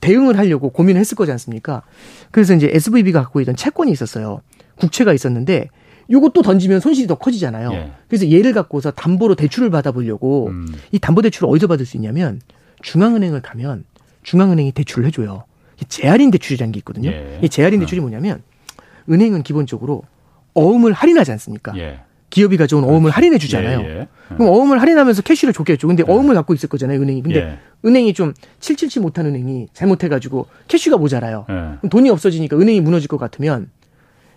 대응을 0.00 0.38
하려고 0.38 0.70
고민을 0.70 1.00
했을 1.00 1.16
거지 1.16 1.32
않습니까? 1.32 1.82
그래서 2.30 2.54
이제 2.54 2.68
SVB가 2.72 3.22
갖고 3.22 3.40
있던 3.40 3.56
채권이 3.56 3.90
있었어요. 3.90 4.42
국채가 4.76 5.12
있었는데 5.12 5.68
요것도 6.10 6.42
던지면 6.42 6.80
손실이 6.80 7.06
더 7.06 7.16
커지잖아요. 7.16 7.72
예. 7.72 7.92
그래서 8.08 8.30
얘를 8.30 8.52
갖고서 8.52 8.90
담보로 8.90 9.34
대출을 9.34 9.70
받아보려고 9.70 10.48
음. 10.48 10.66
이 10.92 10.98
담보 10.98 11.22
대출을 11.22 11.48
어디서 11.50 11.66
받을 11.66 11.84
수 11.84 11.96
있냐면 11.96 12.40
중앙은행을 12.82 13.42
가면 13.42 13.84
중앙은행이 14.22 14.72
대출을 14.72 15.06
해줘요. 15.06 15.44
이 15.80 15.84
재할인 15.86 16.30
대출이라는 16.30 16.72
게 16.72 16.78
있거든요. 16.78 17.10
예. 17.10 17.38
이 17.42 17.48
재할인 17.48 17.80
대출이 17.80 18.00
뭐냐면 18.00 18.42
은행은 19.10 19.42
기본적으로 19.42 20.02
어음을 20.54 20.92
할인하지 20.92 21.32
않습니까? 21.32 21.76
예. 21.76 22.00
기업이 22.30 22.56
가져온 22.56 22.84
어음을 22.84 23.10
할인해 23.10 23.38
주잖아요. 23.38 23.80
예, 23.80 23.84
예. 24.00 24.08
그럼 24.36 24.48
어음을 24.52 24.80
할인하면서 24.82 25.22
캐시를 25.22 25.54
줬겠죠. 25.54 25.86
근데 25.88 26.02
어음을 26.06 26.34
갖고 26.34 26.52
있을 26.54 26.68
거잖아요, 26.68 27.00
은행이. 27.00 27.22
근데 27.22 27.38
예. 27.40 27.58
은행이 27.88 28.12
좀 28.12 28.34
칠칠치 28.60 29.00
못한 29.00 29.26
은행이 29.26 29.68
잘못해 29.72 30.08
가지고 30.08 30.46
캐시가 30.68 30.98
모자라요. 30.98 31.46
예. 31.48 31.88
돈이 31.88 32.10
없어지니까 32.10 32.56
은행이 32.58 32.80
무너질 32.82 33.08
것 33.08 33.16
같으면 33.18 33.70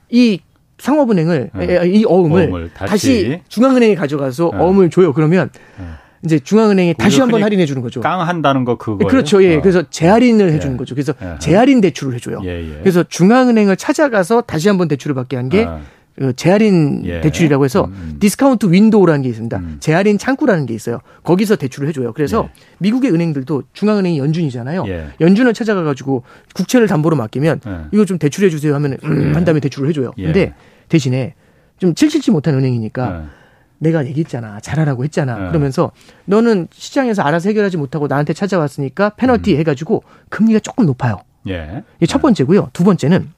이 0.09 0.39
상업은행을 0.77 1.51
예. 1.61 1.77
에, 1.83 1.87
이 1.89 2.05
어음을, 2.05 2.43
어음을 2.43 2.71
다시- 2.73 2.89
다시, 2.91 3.41
중앙은행에 3.49 3.95
가져가서 3.95 4.51
예. 4.53 4.57
어음을 4.57 4.89
줘요. 4.89 5.13
그러면 5.13 5.49
예. 5.79 5.83
이제 6.23 6.39
중앙은행이 6.39 6.93
다시 6.93 7.19
한번 7.19 7.43
할인해 7.43 7.65
주는 7.65 7.81
거죠. 7.81 7.99
깡한다는 7.99 8.63
거 8.63 8.77
그거. 8.77 9.05
그렇죠. 9.07 9.43
예. 9.43 9.59
그래서 9.59 9.83
재할인을 9.89 10.51
해 10.53 10.59
주는 10.59 10.75
예. 10.75 10.77
거죠. 10.77 10.95
그래서 10.95 11.13
예. 11.21 11.35
재할인 11.39 11.81
대출을 11.81 12.13
해 12.15 12.19
줘요. 12.19 12.39
예, 12.45 12.61
예. 12.61 12.79
그래서 12.79 13.03
중앙은행을 13.03 13.75
찾아가서 13.75 14.41
다시 14.41 14.67
한번 14.69 14.87
대출을 14.87 15.13
받게 15.15 15.35
한게 15.35 15.65
아. 15.65 15.81
그 16.15 16.33
재할인 16.35 17.03
예. 17.05 17.21
대출이라고 17.21 17.63
해서 17.65 17.85
음, 17.85 17.93
음. 17.93 18.17
discount 18.19 18.71
window라는 18.71 19.21
게 19.21 19.29
있습니다. 19.29 19.57
음. 19.57 19.77
재할인 19.79 20.17
창구라는 20.17 20.65
게 20.65 20.73
있어요. 20.73 20.99
거기서 21.23 21.55
대출을 21.55 21.87
해줘요. 21.89 22.13
그래서 22.13 22.49
예. 22.49 22.61
미국의 22.79 23.11
은행들도 23.11 23.63
중앙은행이 23.73 24.19
연준이잖아요. 24.19 24.85
예. 24.87 25.07
연준을 25.21 25.53
찾아가가지고 25.53 26.23
국채를 26.53 26.87
담보로 26.87 27.15
맡기면 27.15 27.61
예. 27.65 27.77
이거 27.91 28.05
좀 28.05 28.17
대출해 28.17 28.49
주세요 28.49 28.75
하면 28.75 28.97
음, 29.03 29.31
한 29.35 29.45
다음에 29.45 29.59
대출을 29.59 29.87
해줘요. 29.89 30.11
예. 30.17 30.25
근데 30.25 30.53
대신에 30.89 31.33
좀 31.77 31.95
칠칠치 31.95 32.31
못한 32.31 32.55
은행이니까 32.55 33.21
예. 33.21 33.41
내가 33.79 34.05
얘기했잖아. 34.05 34.59
잘하라고 34.59 35.03
했잖아. 35.05 35.45
예. 35.45 35.47
그러면서 35.47 35.91
너는 36.25 36.67
시장에서 36.71 37.23
알아서 37.23 37.49
해결하지 37.49 37.77
못하고 37.77 38.07
나한테 38.07 38.33
찾아왔으니까 38.33 39.07
음. 39.07 39.11
페널티 39.15 39.55
해가지고 39.55 40.03
금리가 40.29 40.59
조금 40.59 40.85
높아요. 40.85 41.19
예. 41.47 41.83
이게 41.97 42.05
첫 42.05 42.21
번째고요. 42.21 42.69
두 42.73 42.83
번째는 42.83 43.29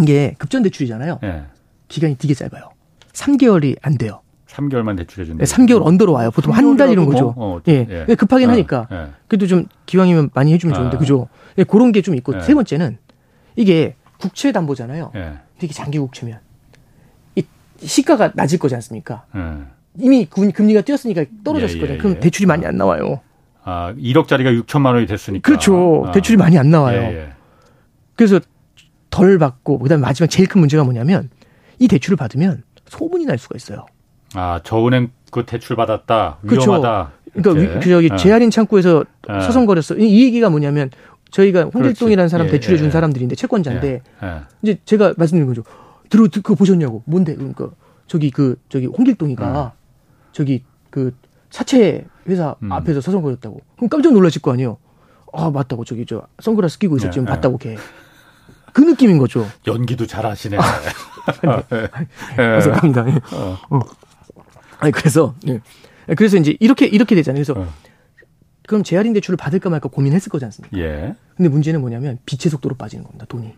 이게 0.00 0.34
급전 0.38 0.62
대출이잖아요. 0.62 1.18
예. 1.94 2.00
기간이 2.00 2.16
되게 2.18 2.34
짧아요. 2.34 2.70
3개월이 3.12 3.76
안 3.82 3.96
돼요. 3.96 4.20
3개월만 4.48 4.96
대출해 4.96 5.24
준다. 5.26 5.44
네, 5.44 5.50
3개월 5.52 5.84
언더로 5.86 6.12
와요. 6.12 6.30
보통 6.30 6.52
한 6.52 6.76
달 6.76 6.90
이런 6.90 7.06
거죠. 7.06 7.32
뭐, 7.36 7.56
어, 7.56 7.60
예. 7.68 7.86
예. 7.88 8.06
예, 8.08 8.14
급하긴 8.14 8.48
어, 8.48 8.52
하니까. 8.52 8.88
예. 8.92 9.06
그래도 9.28 9.46
좀 9.46 9.66
기왕이면 9.86 10.30
많이 10.34 10.52
해주면 10.52 10.74
좋은데, 10.74 10.96
아. 10.96 10.98
그죠? 11.00 11.28
예, 11.58 11.64
그런 11.64 11.92
게 11.92 12.02
좀 12.02 12.14
있고. 12.16 12.34
예. 12.36 12.40
세 12.40 12.54
번째는 12.54 12.98
이게 13.56 13.94
국채 14.18 14.52
담보잖아요. 14.52 15.12
예. 15.16 15.34
되게 15.58 15.72
장기 15.72 15.98
국채면 15.98 16.38
이 17.36 17.42
시가가 17.78 18.32
낮을 18.34 18.58
거지 18.58 18.74
않습니까? 18.76 19.24
예. 19.36 19.40
이미 19.98 20.26
금- 20.26 20.50
금리가 20.52 20.80
뛰었으니까 20.82 21.24
떨어졌을 21.44 21.76
예, 21.76 21.78
예, 21.78 21.80
거잖아요. 21.82 22.02
그럼 22.02 22.16
예. 22.16 22.20
대출이 22.20 22.46
많이 22.46 22.64
안 22.66 22.76
나와요. 22.76 23.20
아, 23.64 23.92
1억짜리가 23.96 24.64
6천만 24.64 24.94
원이 24.94 25.06
됐으니까. 25.06 25.46
그렇죠. 25.46 26.04
아. 26.08 26.12
대출이 26.12 26.36
많이 26.36 26.58
안 26.58 26.70
나와요. 26.70 27.00
예, 27.00 27.16
예. 27.16 27.28
그래서 28.14 28.38
덜 29.10 29.38
받고, 29.38 29.78
그 29.80 29.88
다음에 29.88 30.02
마지막 30.02 30.28
제일 30.28 30.48
큰 30.48 30.60
문제가 30.60 30.84
뭐냐면 30.84 31.30
이 31.78 31.88
대출을 31.88 32.16
받으면 32.16 32.62
소문이 32.86 33.26
날 33.26 33.38
수가 33.38 33.56
있어요. 33.56 33.86
아, 34.34 34.60
저 34.64 34.86
은행 34.86 35.10
그 35.30 35.44
대출 35.44 35.76
받았다. 35.76 36.38
위험하다. 36.42 37.12
그렇죠. 37.32 37.54
그러니까 37.54 37.74
위, 37.74 37.80
그 37.80 37.90
저기 37.90 38.08
어. 38.12 38.16
제할인 38.16 38.50
창구에서 38.50 39.04
어. 39.28 39.40
서성거렸어. 39.40 39.96
이 39.96 40.24
얘기가 40.24 40.50
뭐냐면 40.50 40.90
저희가 41.30 41.64
홍길동이라는 41.74 42.28
사람 42.28 42.46
예, 42.46 42.52
대출해 42.52 42.76
준 42.76 42.86
예. 42.86 42.90
사람들인데 42.90 43.34
채권자인데 43.34 43.88
예, 44.22 44.26
예. 44.26 44.40
이제 44.62 44.78
제가 44.84 45.14
말씀드린 45.16 45.48
거죠. 45.48 45.64
들어 46.08 46.28
그거 46.30 46.54
보셨냐고. 46.54 47.02
뭔데? 47.06 47.34
그러니까 47.34 47.70
저기 48.06 48.30
그 48.30 48.60
저기 48.68 48.86
홍길동이가 48.86 49.64
음. 49.64 49.70
저기 50.32 50.62
그 50.90 51.12
사채 51.50 52.04
회사 52.28 52.54
음. 52.62 52.70
앞에서 52.70 53.00
서성거렸다고. 53.00 53.60
그럼 53.76 53.88
깜짝 53.88 54.12
놀라실 54.12 54.42
거 54.42 54.52
아니에요. 54.52 54.76
아 55.32 55.50
맞다고 55.50 55.84
저기 55.84 56.06
저 56.06 56.22
선글라스 56.38 56.78
끼고 56.78 56.96
있었지 56.98 57.18
예, 57.18 57.24
봤다고 57.24 57.58
걔. 57.58 57.76
그 58.74 58.82
느낌인 58.82 59.18
거죠. 59.18 59.46
연기도 59.66 60.04
잘하시네. 60.04 60.58
감사합니다. 62.36 63.08
예. 63.08 63.20
어. 63.32 63.58
어. 63.70 63.80
아니 64.80 64.92
그래서 64.92 65.34
예. 65.48 65.60
그래서 66.16 66.36
이제 66.36 66.56
이렇게 66.58 66.84
이렇게 66.84 67.14
되잖아요. 67.14 67.42
그래서 67.42 67.58
어. 67.58 67.72
그럼 68.66 68.82
재할인 68.82 69.12
대출을 69.12 69.36
받을까 69.36 69.70
말까 69.70 69.88
고민했을 69.88 70.28
거지 70.28 70.44
않습니까? 70.44 70.76
예. 70.76 71.14
근데 71.36 71.48
문제는 71.48 71.80
뭐냐면 71.80 72.18
빛의 72.26 72.50
속도로 72.50 72.74
빠지는 72.74 73.04
겁니다. 73.04 73.26
돈이. 73.28 73.54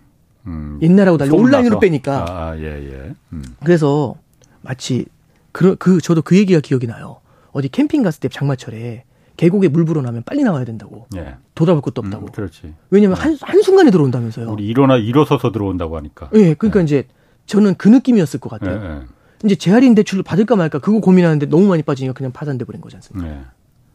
음. 0.48 0.78
옛날하고 0.82 1.16
달리 1.16 1.30
온라인으로 1.30 1.80
빼니까. 1.80 2.26
아, 2.28 2.50
아, 2.50 2.58
예, 2.58 2.64
예. 2.64 3.14
음. 3.32 3.42
그래서 3.64 4.16
마치 4.60 5.06
그, 5.50 5.76
그 5.76 6.02
저도 6.02 6.20
그 6.20 6.36
얘기가 6.36 6.60
기억이 6.60 6.86
나요. 6.86 7.20
어디 7.52 7.68
캠핑 7.68 8.02
갔을 8.02 8.20
때 8.20 8.28
장마철에 8.28 9.04
계곡에 9.36 9.68
물 9.68 9.84
불어나면 9.84 10.22
빨리 10.24 10.42
나와야 10.42 10.64
된다고. 10.64 11.06
예. 11.16 11.36
돌아볼 11.54 11.82
것도 11.82 12.00
없다고. 12.00 12.26
음, 12.26 12.32
그렇지. 12.32 12.74
왜냐면 12.90 13.16
예. 13.18 13.22
한, 13.22 13.38
한순간에 13.40 13.90
들어온다면서요. 13.90 14.50
우리 14.50 14.66
일어나, 14.66 14.96
일어서서 14.96 15.52
들어온다고 15.52 15.96
하니까. 15.96 16.30
예, 16.34 16.54
그러니까 16.54 16.80
예. 16.80 16.84
이제 16.84 17.04
저는 17.46 17.74
그 17.76 17.88
느낌이었을 17.88 18.40
것 18.40 18.48
같아요. 18.50 18.80
예, 18.82 18.88
예. 18.88 19.00
이제 19.44 19.54
재할인 19.54 19.94
대출을 19.94 20.22
받을까 20.24 20.56
말까 20.56 20.78
그거 20.78 21.00
고민하는데 21.00 21.46
너무 21.46 21.66
많이 21.66 21.82
빠지니까 21.82 22.14
그냥 22.14 22.32
파산돼 22.32 22.64
버린 22.64 22.80
거지 22.80 22.96
않습니까? 22.96 23.30
예. 23.30 23.40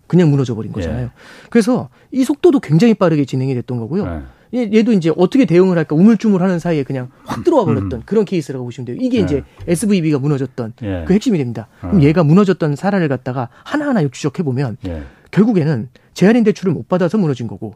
그냥 0.08 0.30
무너져 0.30 0.56
버린 0.56 0.73
거잖아요. 0.73 1.10
그래서 1.49 1.89
이 2.12 2.23
속도도 2.25 2.60
굉장히 2.60 2.93
빠르게 2.93 3.23
진행이 3.23 3.54
됐던 3.56 3.80
거고요. 3.80 4.23
얘도 4.54 4.91
이제 4.91 5.12
어떻게 5.15 5.45
대응을 5.45 5.77
할까 5.77 5.95
우물쭈물하는 5.95 6.60
사이에 6.60 6.84
그냥 6.84 7.10
확 7.23 7.43
들어와 7.43 7.63
버렸던 7.63 7.93
음. 7.93 8.01
그런 8.06 8.25
케이스라고 8.25 8.65
보시면 8.65 8.86
돼요. 8.86 8.97
이게 8.99 9.19
예. 9.19 9.21
이제 9.21 9.43
SVB가 9.67 10.19
무너졌던 10.19 10.73
예. 10.84 11.06
그 11.08 11.13
핵심이 11.13 11.38
됩니다. 11.38 11.67
그럼 11.80 11.99
어. 11.99 12.01
얘가 12.01 12.23
무너졌던 12.23 12.75
사례를 12.75 13.08
갖다가 13.08 13.47
하나하나 13.63 14.06
추적해 14.10 14.43
보면 14.43 14.77
예. 14.86 15.04
결국에는 15.32 15.89
재할인 16.13 16.44
대출을 16.44 16.74
못 16.74 16.88
받아서 16.88 17.17
무너진 17.17 17.48
거고 17.48 17.76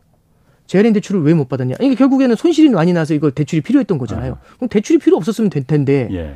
재할인 0.68 0.94
대출을 0.94 1.22
왜 1.22 1.34
못 1.34 1.48
받았냐? 1.48 1.76
이게 1.80 1.96
결국에는 1.96 2.36
손실이 2.36 2.70
많이 2.70 2.92
나서 2.94 3.14
이거 3.14 3.30
대출이 3.32 3.62
필요했던 3.62 3.98
거잖아요. 3.98 4.34
어. 4.34 4.40
그럼 4.58 4.70
대출이 4.70 5.00
필요 5.00 5.16
없었으면 5.18 5.50
될 5.50 5.64
텐데 5.64 6.08
예. 6.12 6.36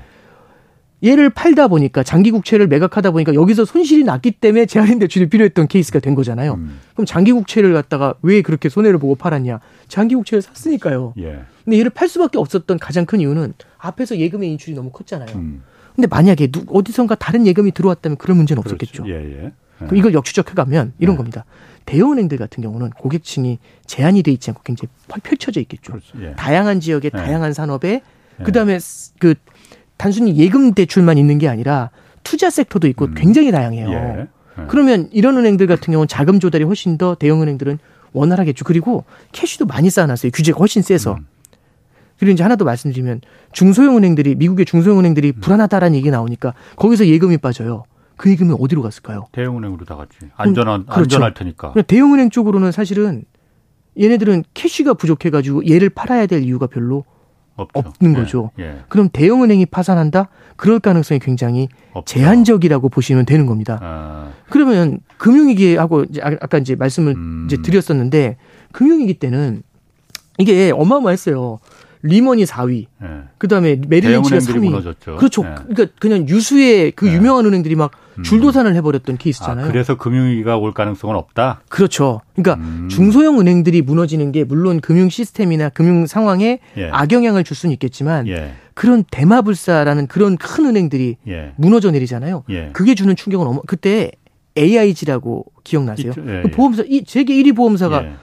얘를 1.01 1.29
팔다 1.29 1.69
보니까 1.69 2.03
장기 2.03 2.29
국채를 2.29 2.67
매각하다 2.67 3.11
보니까 3.11 3.33
여기서 3.33 3.63
손실이 3.63 4.03
났기 4.03 4.31
때문에 4.31 4.65
재할인 4.65 4.99
대출이 4.99 5.29
필요했던 5.29 5.67
케이스가 5.67 5.99
된 5.99 6.13
거잖아요. 6.13 6.55
음. 6.55 6.77
그럼 6.93 7.05
장기 7.05 7.31
국채를 7.31 7.71
갖다가 7.73 8.15
왜 8.21 8.41
그렇게 8.41 8.67
손해를 8.67 8.99
보고 8.99 9.15
팔았냐? 9.15 9.61
장기 9.87 10.15
국채를 10.15 10.41
샀으니까요. 10.41 11.13
예. 11.19 11.39
근데 11.63 11.79
얘를 11.79 11.89
팔 11.89 12.09
수밖에 12.09 12.37
없었던 12.37 12.79
가장 12.79 13.05
큰 13.05 13.21
이유는 13.21 13.53
앞에서 13.77 14.17
예금의 14.17 14.51
인출이 14.51 14.75
너무 14.75 14.89
컸잖아요. 14.91 15.29
음. 15.35 15.63
근데 15.95 16.07
만약에 16.07 16.47
누, 16.47 16.63
어디선가 16.67 17.15
다른 17.15 17.47
예금이 17.47 17.71
들어왔다면 17.71 18.17
그런 18.17 18.35
문제는 18.37 18.61
그렇죠. 18.61 18.75
없었겠죠. 18.75 19.09
예, 19.09 19.45
예. 19.45 19.51
그럼 19.85 19.97
이걸 19.97 20.13
역추적해 20.13 20.53
가면 20.53 20.93
이런 20.99 21.13
예. 21.13 21.17
겁니다. 21.17 21.45
대형은행들 21.85 22.37
같은 22.37 22.61
경우는 22.61 22.91
고객층이 22.91 23.59
제한이 23.85 24.23
돼 24.23 24.31
있지 24.31 24.51
않고 24.51 24.61
굉장히 24.63 24.89
펼쳐져 25.23 25.59
있겠죠. 25.61 25.93
그렇죠. 25.93 26.21
예. 26.21 26.33
다양한 26.35 26.79
지역에 26.79 27.09
예. 27.13 27.17
다양한 27.17 27.53
산업에 27.53 28.01
그다음에 28.43 28.79
그 29.19 29.35
단순히 29.97 30.37
예금 30.37 30.73
대출만 30.73 31.17
있는 31.17 31.39
게 31.39 31.47
아니라 31.47 31.89
투자 32.23 32.49
섹터도 32.49 32.87
있고 32.89 33.05
음. 33.05 33.13
굉장히 33.15 33.51
다양해요. 33.51 33.89
예. 33.89 34.19
예. 34.21 34.27
그러면 34.67 35.09
이런 35.11 35.37
은행들 35.37 35.67
같은 35.67 35.91
경우는 35.91 36.07
자금 36.07 36.39
조달이 36.39 36.63
훨씬 36.63 36.97
더 36.97 37.15
대형 37.15 37.41
은행들은 37.41 37.79
원활하겠죠. 38.13 38.65
그리고 38.65 39.05
캐시도 39.31 39.65
많이 39.65 39.89
쌓아놨어요. 39.89 40.31
규제가 40.31 40.57
훨씬 40.59 40.81
세서. 40.81 41.13
음. 41.13 41.25
그리고 42.19 42.33
이제 42.33 42.43
하나 42.43 42.55
더 42.55 42.65
말씀드리면 42.65 43.21
중소형 43.53 43.97
은행들이 43.97 44.35
미국의 44.35 44.65
중소형 44.65 44.99
은행들이 44.99 45.33
음. 45.35 45.41
불안하다라는 45.41 45.95
얘기 45.95 46.11
나오니까 46.11 46.53
거기서 46.75 47.07
예금이 47.07 47.37
빠져요. 47.37 47.85
그 48.19 48.29
예금이 48.29 48.53
어디로 48.59 48.81
갔을까요? 48.81 49.27
대형은행으로 49.31 49.85
다 49.85 49.95
갔지. 49.95 50.17
안전한 50.35 50.85
그렇죠. 50.85 51.01
안전할 51.03 51.33
테니까. 51.33 51.73
대형은행 51.87 52.29
쪽으로는 52.31 52.73
사실은 52.73 53.23
얘네들은 53.97 54.43
캐시가 54.53 54.95
부족해가지고 54.95 55.69
얘를 55.69 55.89
팔아야 55.89 56.25
될 56.25 56.43
이유가 56.43 56.67
별로 56.67 57.05
없죠. 57.55 57.79
없는 57.79 58.11
예, 58.11 58.15
거죠. 58.15 58.51
예, 58.59 58.63
예. 58.63 58.79
그럼 58.89 59.07
대형은행이 59.13 59.67
파산한다? 59.67 60.27
그럴 60.57 60.81
가능성이 60.81 61.19
굉장히 61.19 61.69
없죠. 61.93 62.19
제한적이라고 62.19 62.89
보시면 62.89 63.25
되는 63.25 63.45
겁니다. 63.45 63.79
아. 63.81 64.33
그러면 64.49 64.99
금융위기하고 65.17 66.03
이제 66.03 66.21
아, 66.21 66.27
아까 66.41 66.57
이제 66.57 66.75
말씀을 66.75 67.13
음. 67.15 67.45
이제 67.45 67.61
드렸었는데 67.61 68.35
금융위기 68.73 69.13
때는 69.13 69.63
이게 70.39 70.71
어마어마했어요. 70.75 71.59
리먼이 72.01 72.45
4위. 72.45 72.85
네. 73.01 73.07
그다음에 73.37 73.79
메릴린치가 73.87 74.37
3위. 74.37 74.59
무너졌죠. 74.65 75.17
그렇죠. 75.17 75.43
네. 75.43 75.55
그러니까 75.55 75.85
그냥 75.99 76.27
유수의 76.27 76.91
그 76.91 77.05
네. 77.05 77.15
유명한 77.15 77.45
은행들이 77.45 77.75
막 77.75 77.91
음. 78.17 78.23
줄도산을 78.23 78.75
해버렸던 78.75 79.17
케이스잖아요. 79.17 79.65
아, 79.65 79.71
그래서 79.71 79.95
금융위기가 79.97 80.57
올 80.57 80.73
가능성은 80.73 81.15
없다. 81.15 81.61
그렇죠. 81.69 82.21
그러니까 82.35 82.63
음. 82.65 82.87
중소형 82.89 83.39
은행들이 83.39 83.81
무너지는 83.81 84.31
게 84.31 84.43
물론 84.43 84.79
금융 84.79 85.09
시스템이나 85.09 85.69
금융 85.69 86.05
상황에 86.05 86.59
예. 86.77 86.89
악영향을 86.89 87.43
줄 87.43 87.55
수는 87.57 87.73
있겠지만 87.73 88.27
예. 88.27 88.53
그런 88.73 89.03
대마불사라는 89.11 90.07
그런 90.07 90.37
큰 90.37 90.65
은행들이 90.67 91.17
예. 91.27 91.53
무너져 91.57 91.91
내리잖아요. 91.91 92.43
예. 92.49 92.69
그게 92.71 92.95
주는 92.95 93.13
충격은 93.15 93.45
어마. 93.45 93.59
그때 93.67 94.11
AIG라고 94.57 95.45
기억나세요? 95.63 96.13
예, 96.27 96.41
그 96.43 96.51
보험사 96.51 96.83
이 96.87 97.03
세계 97.05 97.33
1위 97.35 97.55
보험사가 97.55 98.03
예. 98.03 98.13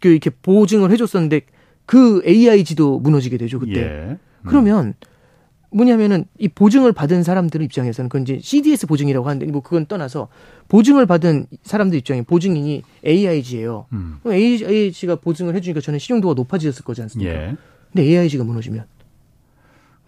그 0.00 0.08
이렇게 0.08 0.30
보증을 0.30 0.90
해줬었는데 0.90 1.42
그 1.90 2.22
AIG도 2.24 3.00
무너지게 3.00 3.36
되죠 3.36 3.58
그때. 3.58 3.80
예. 3.80 3.84
음. 3.84 4.18
그러면 4.46 4.94
뭐냐면은 5.72 6.24
이 6.38 6.46
보증을 6.46 6.92
받은 6.92 7.24
사람들 7.24 7.62
입장에서는 7.62 8.08
그건 8.08 8.22
이제 8.22 8.38
CDS 8.40 8.86
보증이라고 8.86 9.28
하는데 9.28 9.50
뭐 9.50 9.60
그건 9.60 9.86
떠나서 9.86 10.28
보증을 10.68 11.06
받은 11.06 11.46
사람들 11.64 11.98
입장에 11.98 12.22
보증인이 12.22 12.84
AIG예요. 13.04 13.86
음. 13.92 14.18
그럼 14.22 14.36
AIG가 14.36 15.16
보증을 15.16 15.56
해주니까 15.56 15.80
저는 15.80 15.98
신용도가 15.98 16.34
높아졌을 16.34 16.84
거지 16.84 17.02
않습니까? 17.02 17.32
예. 17.32 17.56
근데 17.92 18.04
AIG가 18.04 18.44
무너지면 18.44 18.84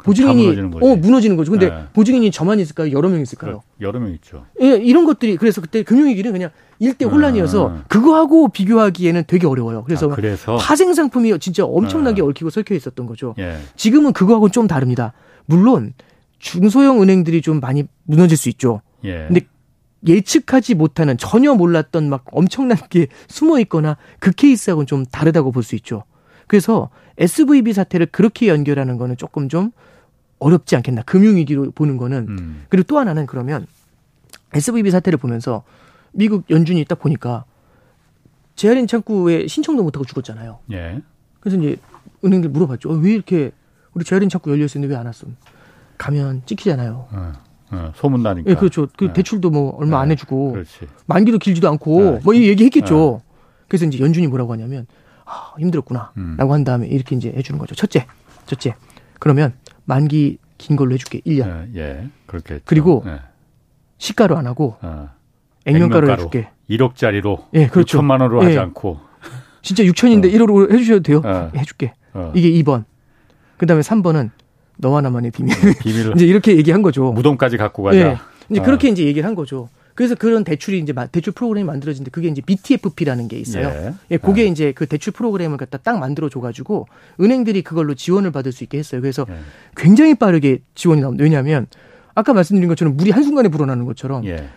보증인이 0.05 0.43
무너지는 0.43 0.75
어 0.83 0.97
무너지는 0.97 1.37
거죠. 1.37 1.51
근데 1.51 1.69
네. 1.71 1.85
보증인이 1.93 2.31
저만 2.31 2.61
있을까요? 2.61 2.93
여러 2.93 3.09
명 3.09 3.21
있을까요? 3.21 3.63
여러 3.81 4.01
명 4.01 4.11
있죠. 4.15 4.45
예, 4.61 4.77
이런 4.77 5.05
것들이 5.05 5.37
그래서 5.37 5.61
그때 5.61 5.83
금융위기는 5.83 6.31
그냥 6.33 6.51
일대 6.79 7.05
혼란이어서 7.05 7.69
아. 7.69 7.85
그거하고 7.89 8.49
비교하기에는 8.49 9.25
되게 9.27 9.47
어려워요. 9.47 9.85
그래서, 9.85 10.11
아, 10.11 10.15
그래서? 10.15 10.57
파생 10.57 10.93
상품이 10.95 11.39
진짜 11.39 11.65
엄청나게 11.65 12.23
아. 12.23 12.25
얽히고 12.25 12.51
설켜 12.51 12.75
있었던 12.75 13.07
거죠. 13.07 13.35
예. 13.39 13.59
지금은 13.77 14.13
그거하고는 14.13 14.53
좀 14.53 14.67
다릅니다. 14.67 15.13
물론 15.47 15.93
중소형 16.39 17.01
은행들이 17.03 17.41
좀 17.43 17.61
많이 17.61 17.85
무너질 18.05 18.37
수 18.37 18.49
있죠. 18.49 18.83
예. 19.05 19.27
근데 19.29 19.43
예측하지 20.07 20.75
못하는 20.75 21.17
전혀 21.17 21.55
몰랐던 21.55 22.09
막 22.11 22.25
엄청난 22.33 22.77
게 22.91 23.07
숨어 23.29 23.61
있거나 23.61 23.97
그 24.19 24.33
케이스하고는 24.33 24.87
좀 24.87 25.05
다르다고 25.07 25.53
볼 25.53 25.63
수 25.63 25.77
있죠. 25.77 26.05
그래서 26.49 26.91
SVB 27.19 27.73
사태를 27.73 28.07
그렇게 28.07 28.49
연결하는 28.49 28.99
거는 28.99 29.17
조금 29.17 29.49
좀 29.49 29.71
어렵지 30.43 30.77
않겠나. 30.77 31.03
금융위기로 31.03 31.71
보는 31.73 31.97
거는. 31.97 32.27
음. 32.29 32.65
그리고 32.69 32.87
또 32.87 32.99
하나는 32.99 33.27
그러면 33.27 33.67
SVB 34.55 34.91
사태를 34.91 35.19
보면서 35.19 35.63
미국 36.13 36.45
연준이 36.51 36.85
딱 36.85 36.99
보니까 36.99 37.45
재할인 38.57 38.87
창구에 38.87 39.47
신청도 39.47 39.83
못하고 39.83 40.05
죽었잖아요. 40.05 40.59
예. 40.73 41.01
그래서 41.41 41.57
이제 41.59 41.77
은행들 42.25 42.51
물어봤죠. 42.51 42.91
어, 42.91 42.95
왜 42.95 43.13
이렇게 43.13 43.51
우리 43.95 44.05
재할인 44.05 44.29
창구 44.29 44.51
열려 44.51 44.65
있었는데 44.65 44.93
왜 44.95 44.99
안 44.99 45.07
왔어? 45.07 45.27
가면 45.99 46.43
찍히잖아요. 46.47 47.09
어, 47.13 47.33
어, 47.71 47.93
소문 47.97 48.23
나니까. 48.23 48.51
예, 48.51 48.55
그렇죠. 48.55 48.89
그 48.97 49.07
예. 49.07 49.13
대출도 49.13 49.51
뭐 49.51 49.77
얼마 49.77 50.01
안 50.01 50.09
예. 50.09 50.13
해주고 50.13 50.53
그렇지. 50.53 50.89
만기도 51.07 51.39
길지도 51.39 51.69
않고 51.71 52.17
예. 52.17 52.21
뭐이 52.25 52.47
얘기 52.49 52.65
했겠죠. 52.65 53.23
예. 53.25 53.33
그래서 53.69 53.87
이제 53.87 53.99
연준이 54.01 54.27
뭐라고 54.27 54.53
하냐면 54.53 54.87
아, 55.25 55.55
힘들었구나라고 55.59 56.13
음. 56.19 56.37
한 56.51 56.65
다음에 56.65 56.87
이렇게 56.89 57.17
이제 57.17 57.33
해주는 57.35 57.59
거죠. 57.59 57.75
첫째, 57.75 58.07
첫째. 58.47 58.75
그러면 59.19 59.55
만기 59.93 60.39
긴 60.59 60.77
걸로 60.77 60.95
해줄게. 60.95 61.21
1년. 61.21 61.75
예, 61.75 61.81
예. 61.81 62.09
그렇게. 62.27 62.61
그리고 62.65 63.05
시가로 63.99 64.37
안 64.37 64.47
하고 64.47 64.77
어. 64.81 65.11
액면가로 65.67 66.11
해줄게. 66.11 66.49
1억짜리로 66.71 67.45
예, 67.55 67.67
그렇죠. 67.67 68.01
6천만 68.01 68.23
원으로 68.23 68.43
예. 68.43 68.47
하지 68.47 68.59
않고 68.59 69.01
진짜 69.61 69.85
6천인데 69.85 70.27
어. 70.27 70.39
1억으로 70.39 70.73
해주셔도 70.73 71.03
돼요. 71.03 71.21
어. 71.25 71.51
해줄게. 71.57 71.93
어. 72.15 72.33
이게 72.35 72.51
2번. 72.63 72.85
그 73.59 73.67
다음에 73.67 73.83
3번은 73.83 74.31
너와 74.79 75.03
나만의 75.03 75.31
비밀. 75.31 75.55
네, 75.55 75.75
비밀을 75.79 76.15
이제 76.17 76.27
이렇게 76.27 76.57
얘기한 76.57 76.83
거죠. 76.83 77.13
무덤까지 77.13 77.57
갖고 77.59 77.83
가자. 77.83 77.99
예. 77.99 78.19
이제 78.51 78.61
어. 78.61 78.65
그렇게 78.65 78.89
이제 78.89 79.05
얘기를 79.05 79.27
한 79.27 79.35
거죠. 79.35 79.69
그래서 80.03 80.17
그런 80.17 80.43
대출이 80.43 80.81
이제 80.81 80.93
대출 81.13 81.33
프로그램이 81.33 81.65
만들어진데 81.65 82.11
그게 82.11 82.27
이제 82.27 82.43
BTFP라는 82.43 83.29
게 83.29 83.39
있어요. 83.39 83.69
예. 83.69 83.95
예 84.11 84.17
그게 84.17 84.43
예. 84.43 84.47
이제 84.47 84.73
그 84.73 84.87
대출 84.87 85.13
프로그램을 85.13 85.59
갖다 85.59 85.79
딱 85.79 86.01
만들어 86.01 86.29
줘 86.29 86.41
가지고 86.41 86.89
은행들이 87.21 87.63
그걸로 87.63 87.95
지원을 87.95 88.33
받을 88.33 88.51
수 88.51 88.65
있게 88.65 88.79
했어요. 88.79 89.01
그래서 89.01 89.25
예. 89.31 89.35
굉장히 89.77 90.17
빠르게 90.17 90.59
지원이 90.75 91.01
나옵니다. 91.01 91.23
왜냐하면 91.23 91.69
아까 92.17 92.33
말씀드린 92.33 92.69
것처럼 92.69 92.97
물이 92.97 93.13
한순간에 93.13 93.49
불어나는 93.49 93.85
것처럼 93.85 94.25
예. 94.25 94.49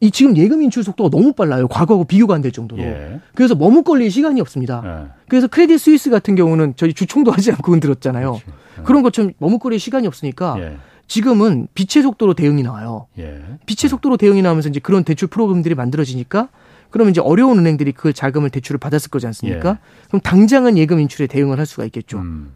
이 0.00 0.10
지금 0.10 0.36
예금 0.36 0.60
인출 0.60 0.82
속도가 0.82 1.08
너무 1.10 1.34
빨라요. 1.34 1.68
과거하고 1.68 2.02
비교가 2.02 2.34
안 2.34 2.42
될 2.42 2.50
정도로. 2.50 2.82
예. 2.82 3.20
그래서 3.36 3.54
머뭇거릴 3.54 4.10
시간이 4.10 4.40
없습니다. 4.40 4.82
예. 4.84 5.22
그래서 5.28 5.46
크레딧 5.46 5.78
스위스 5.78 6.10
같은 6.10 6.34
경우는 6.34 6.74
저희 6.74 6.94
주총도 6.94 7.30
하지 7.30 7.52
않고 7.52 7.70
흔들었잖아요. 7.70 8.32
그렇지. 8.32 8.44
예. 8.80 8.82
그런 8.82 9.04
것처럼 9.04 9.34
머뭇거릴 9.38 9.78
시간이 9.78 10.08
없으니까 10.08 10.56
예. 10.58 10.76
지금은 11.10 11.66
빛의 11.74 12.04
속도로 12.04 12.34
대응이 12.34 12.62
나와요. 12.62 13.08
예. 13.18 13.42
빛의 13.66 13.90
속도로 13.90 14.16
대응이 14.16 14.42
나오면서 14.42 14.68
이제 14.68 14.78
그런 14.78 15.02
대출 15.02 15.26
프로그램들이 15.26 15.74
만들어지니까 15.74 16.48
그러면 16.90 17.10
이제 17.10 17.20
어려운 17.20 17.58
은행들이 17.58 17.90
그 17.90 18.12
자금을 18.12 18.48
대출을 18.50 18.78
받았을 18.78 19.10
거지 19.10 19.26
않습니까? 19.26 19.78
그럼 20.06 20.20
당장은 20.20 20.78
예금 20.78 21.00
인출에 21.00 21.26
대응을 21.26 21.58
할 21.58 21.66
수가 21.66 21.84
있겠죠. 21.86 22.18
음. 22.18 22.52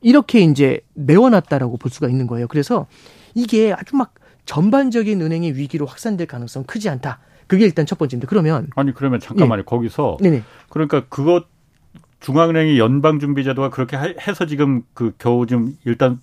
이렇게 0.00 0.40
이제 0.40 0.80
메워놨다라고 0.94 1.76
볼 1.76 1.90
수가 1.90 2.08
있는 2.08 2.26
거예요. 2.26 2.48
그래서 2.48 2.86
이게 3.34 3.74
아주 3.74 3.94
막 3.96 4.14
전반적인 4.46 5.20
은행의 5.20 5.58
위기로 5.58 5.84
확산될 5.84 6.26
가능성 6.26 6.60
은 6.62 6.66
크지 6.66 6.88
않다. 6.88 7.18
그게 7.46 7.66
일단 7.66 7.84
첫 7.84 7.98
번째인데 7.98 8.26
그러면 8.26 8.68
아니 8.76 8.94
그러면 8.94 9.20
잠깐만요. 9.20 9.64
거기서 9.64 10.16
네네 10.22 10.42
그러니까 10.70 11.04
그것 11.10 11.44
중앙은행이 12.20 12.78
연방준비제도가 12.78 13.68
그렇게 13.68 13.96
하- 13.96 14.14
해서 14.26 14.46
지금 14.46 14.84
그 14.94 15.12
겨우 15.18 15.44
좀 15.46 15.76
일단 15.84 16.18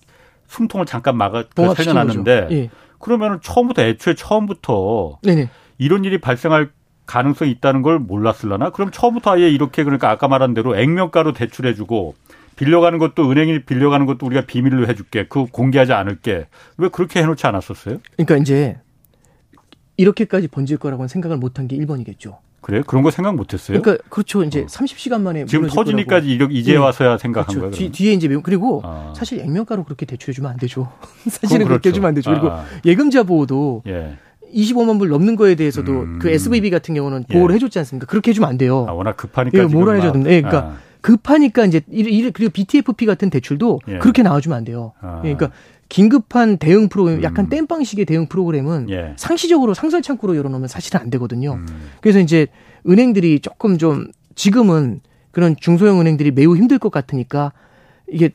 숨통을 0.47 0.86
잠깐 0.86 1.17
막아 1.17 1.43
그 1.55 1.73
살려놨는데. 1.73 2.47
예. 2.51 2.69
그러면은 2.99 3.39
처음부터 3.41 3.83
애초에 3.83 4.15
처음부터 4.15 5.19
네네 5.21 5.49
이런 5.77 6.03
일이 6.03 6.19
발생할 6.19 6.71
가능성이 7.05 7.51
있다는 7.51 7.81
걸 7.81 7.99
몰랐을라나? 7.99 8.71
그럼 8.71 8.91
처음부터 8.91 9.36
아예 9.36 9.49
이렇게 9.49 9.83
그러니까 9.83 10.10
아까 10.10 10.27
말한 10.27 10.53
대로 10.53 10.75
액면가로 10.75 11.33
대출해주고 11.33 12.15
빌려가는 12.57 12.97
것도 12.99 13.31
은행이 13.31 13.63
빌려가는 13.65 14.05
것도 14.05 14.25
우리가 14.25 14.41
비밀로 14.45 14.88
해줄게. 14.88 15.25
그 15.27 15.45
공개하지 15.45 15.93
않을게. 15.93 16.47
왜 16.77 16.89
그렇게 16.89 17.21
해놓지 17.21 17.45
않았었어요? 17.47 17.99
그러니까 18.17 18.38
이제 18.38 18.79
이렇게까지 19.95 20.47
번질 20.47 20.77
거라고는 20.77 21.07
생각을 21.07 21.38
못한 21.38 21.67
게 21.67 21.77
1번이겠죠. 21.77 22.38
그래? 22.67 22.84
그런 22.86 23.01
거 23.01 23.12
생각 23.12 23.34
못 23.34 23.53
했어요? 23.53 23.82
그러니까 23.82 24.03
그렇죠. 24.10 24.43
이제 24.43 24.63
어. 24.63 24.65
30시간 24.65 25.21
만에 25.21 25.45
지금 25.45 25.69
터지니까 25.69 26.17
이제 26.19 26.73
예. 26.73 26.75
와서야 26.75 27.17
생각한 27.17 27.47
그렇죠. 27.47 27.60
거예요. 27.62 27.71
뒤? 27.71 27.89
뒤에 27.93 28.12
이제 28.12 28.27
그리고 28.43 28.82
아. 28.84 29.13
사실 29.15 29.39
액면가로 29.39 29.86
그렇게 29.86 30.06
대출해 30.06 30.34
주면 30.34 30.51
안 30.51 30.58
되죠. 30.58 30.91
사실은 31.30 31.65
그렇게 31.65 31.84
그렇죠. 31.84 31.89
해주면 31.91 32.08
안 32.10 32.13
되죠. 32.13 32.30
그리고 32.30 32.49
아. 32.51 32.65
예금자 32.84 33.23
보호도 33.23 33.84
예. 33.88 34.17
25만 34.53 34.99
불 34.99 35.08
넘는 35.08 35.38
거에 35.38 35.56
대해서도 35.56 35.91
음. 35.93 36.19
그 36.21 36.30
SVB 36.30 36.69
같은 36.69 36.93
경우는 36.93 37.23
보호를 37.32 37.53
예. 37.53 37.56
해줬지 37.56 37.80
않습니까? 37.80 38.06
그렇게 38.06 38.32
해주면 38.32 38.49
안 38.49 38.58
돼요. 38.58 38.86
아, 38.89 38.91
워낙 38.91 39.15
급하니까. 39.15 39.58
예, 39.60 39.63
뭐라 39.63 39.93
막- 39.93 39.99
해줬는데, 39.99 40.30
예, 40.34 40.41
그러니까 40.41 40.67
아. 40.67 40.77
급하니까 40.99 41.63
이제 41.65 41.80
그리고 42.34 42.49
BTFP 42.51 43.06
같은 43.06 43.30
대출도 43.30 43.80
예. 43.88 43.97
그렇게 43.99 44.23
나와주면 44.23 44.58
안 44.58 44.65
돼요. 44.65 44.91
아. 44.99 45.21
예, 45.23 45.34
그러니까 45.36 45.51
긴급한 45.89 46.58
대응 46.58 46.89
프로그램, 46.89 47.23
약간 47.23 47.45
음. 47.45 47.50
땜빵식의 47.50 48.06
대응 48.06 48.28
프로그램은 48.28 48.89
예. 48.89 49.13
상시적으로 49.17 49.73
상설 49.73 50.02
창구로 50.02 50.36
열어놓으면 50.36 50.67
사실은 50.67 51.00
안 51.00 51.10
되거든요. 51.12 51.54
음. 51.54 51.65
그래서 52.02 52.19
이제 52.19 52.47
은행들이 52.88 53.39
조금 53.39 53.78
좀 53.78 54.08
지금은 54.36 55.00
그런 55.32 55.56
중소형 55.60 56.00
은행들이 56.02 56.32
매우 56.32 56.56
힘들 56.56 56.78
것 56.80 56.91
같으니까 56.91 57.54
이게 58.10 58.32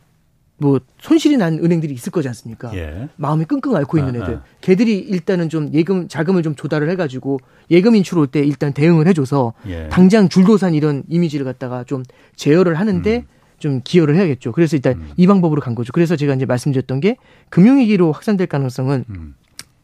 뭐 0.58 0.78
손실이 1.00 1.36
난 1.38 1.58
은행들이 1.58 1.92
있을 1.92 2.12
거지 2.12 2.28
않습니까? 2.28 2.72
예. 2.76 3.08
마음이 3.16 3.44
끙끙 3.46 3.74
앓고 3.74 3.98
있는 3.98 4.14
아, 4.20 4.24
애들. 4.24 4.34
아. 4.36 4.42
걔들이 4.60 4.96
일단은 4.98 5.48
좀 5.48 5.70
예금 5.74 6.06
자금을 6.06 6.42
좀 6.44 6.54
조달을 6.54 6.88
해 6.88 6.94
가지고 6.96 7.38
예금 7.70 7.96
인출 7.96 8.18
올 8.18 8.26
때 8.28 8.40
일단 8.40 8.72
대응을 8.72 9.08
해 9.08 9.12
줘서 9.12 9.54
예. 9.66 9.88
당장 9.88 10.28
줄도산 10.28 10.74
이런 10.74 11.02
이미지를 11.08 11.44
갖다가 11.44 11.82
좀 11.84 12.04
제어를 12.36 12.76
하는데 12.78 13.16
음. 13.16 13.22
좀 13.62 13.80
기여를 13.84 14.16
해야겠죠. 14.16 14.50
그래서 14.50 14.74
일단 14.74 14.94
음. 14.94 15.10
이 15.16 15.26
방법으로 15.28 15.60
간 15.60 15.76
거죠. 15.76 15.92
그래서 15.92 16.16
제가 16.16 16.34
이제 16.34 16.44
말씀드렸던 16.46 16.98
게 16.98 17.16
금융위기로 17.48 18.10
확산될 18.10 18.48
가능성은 18.48 19.04
음. 19.08 19.34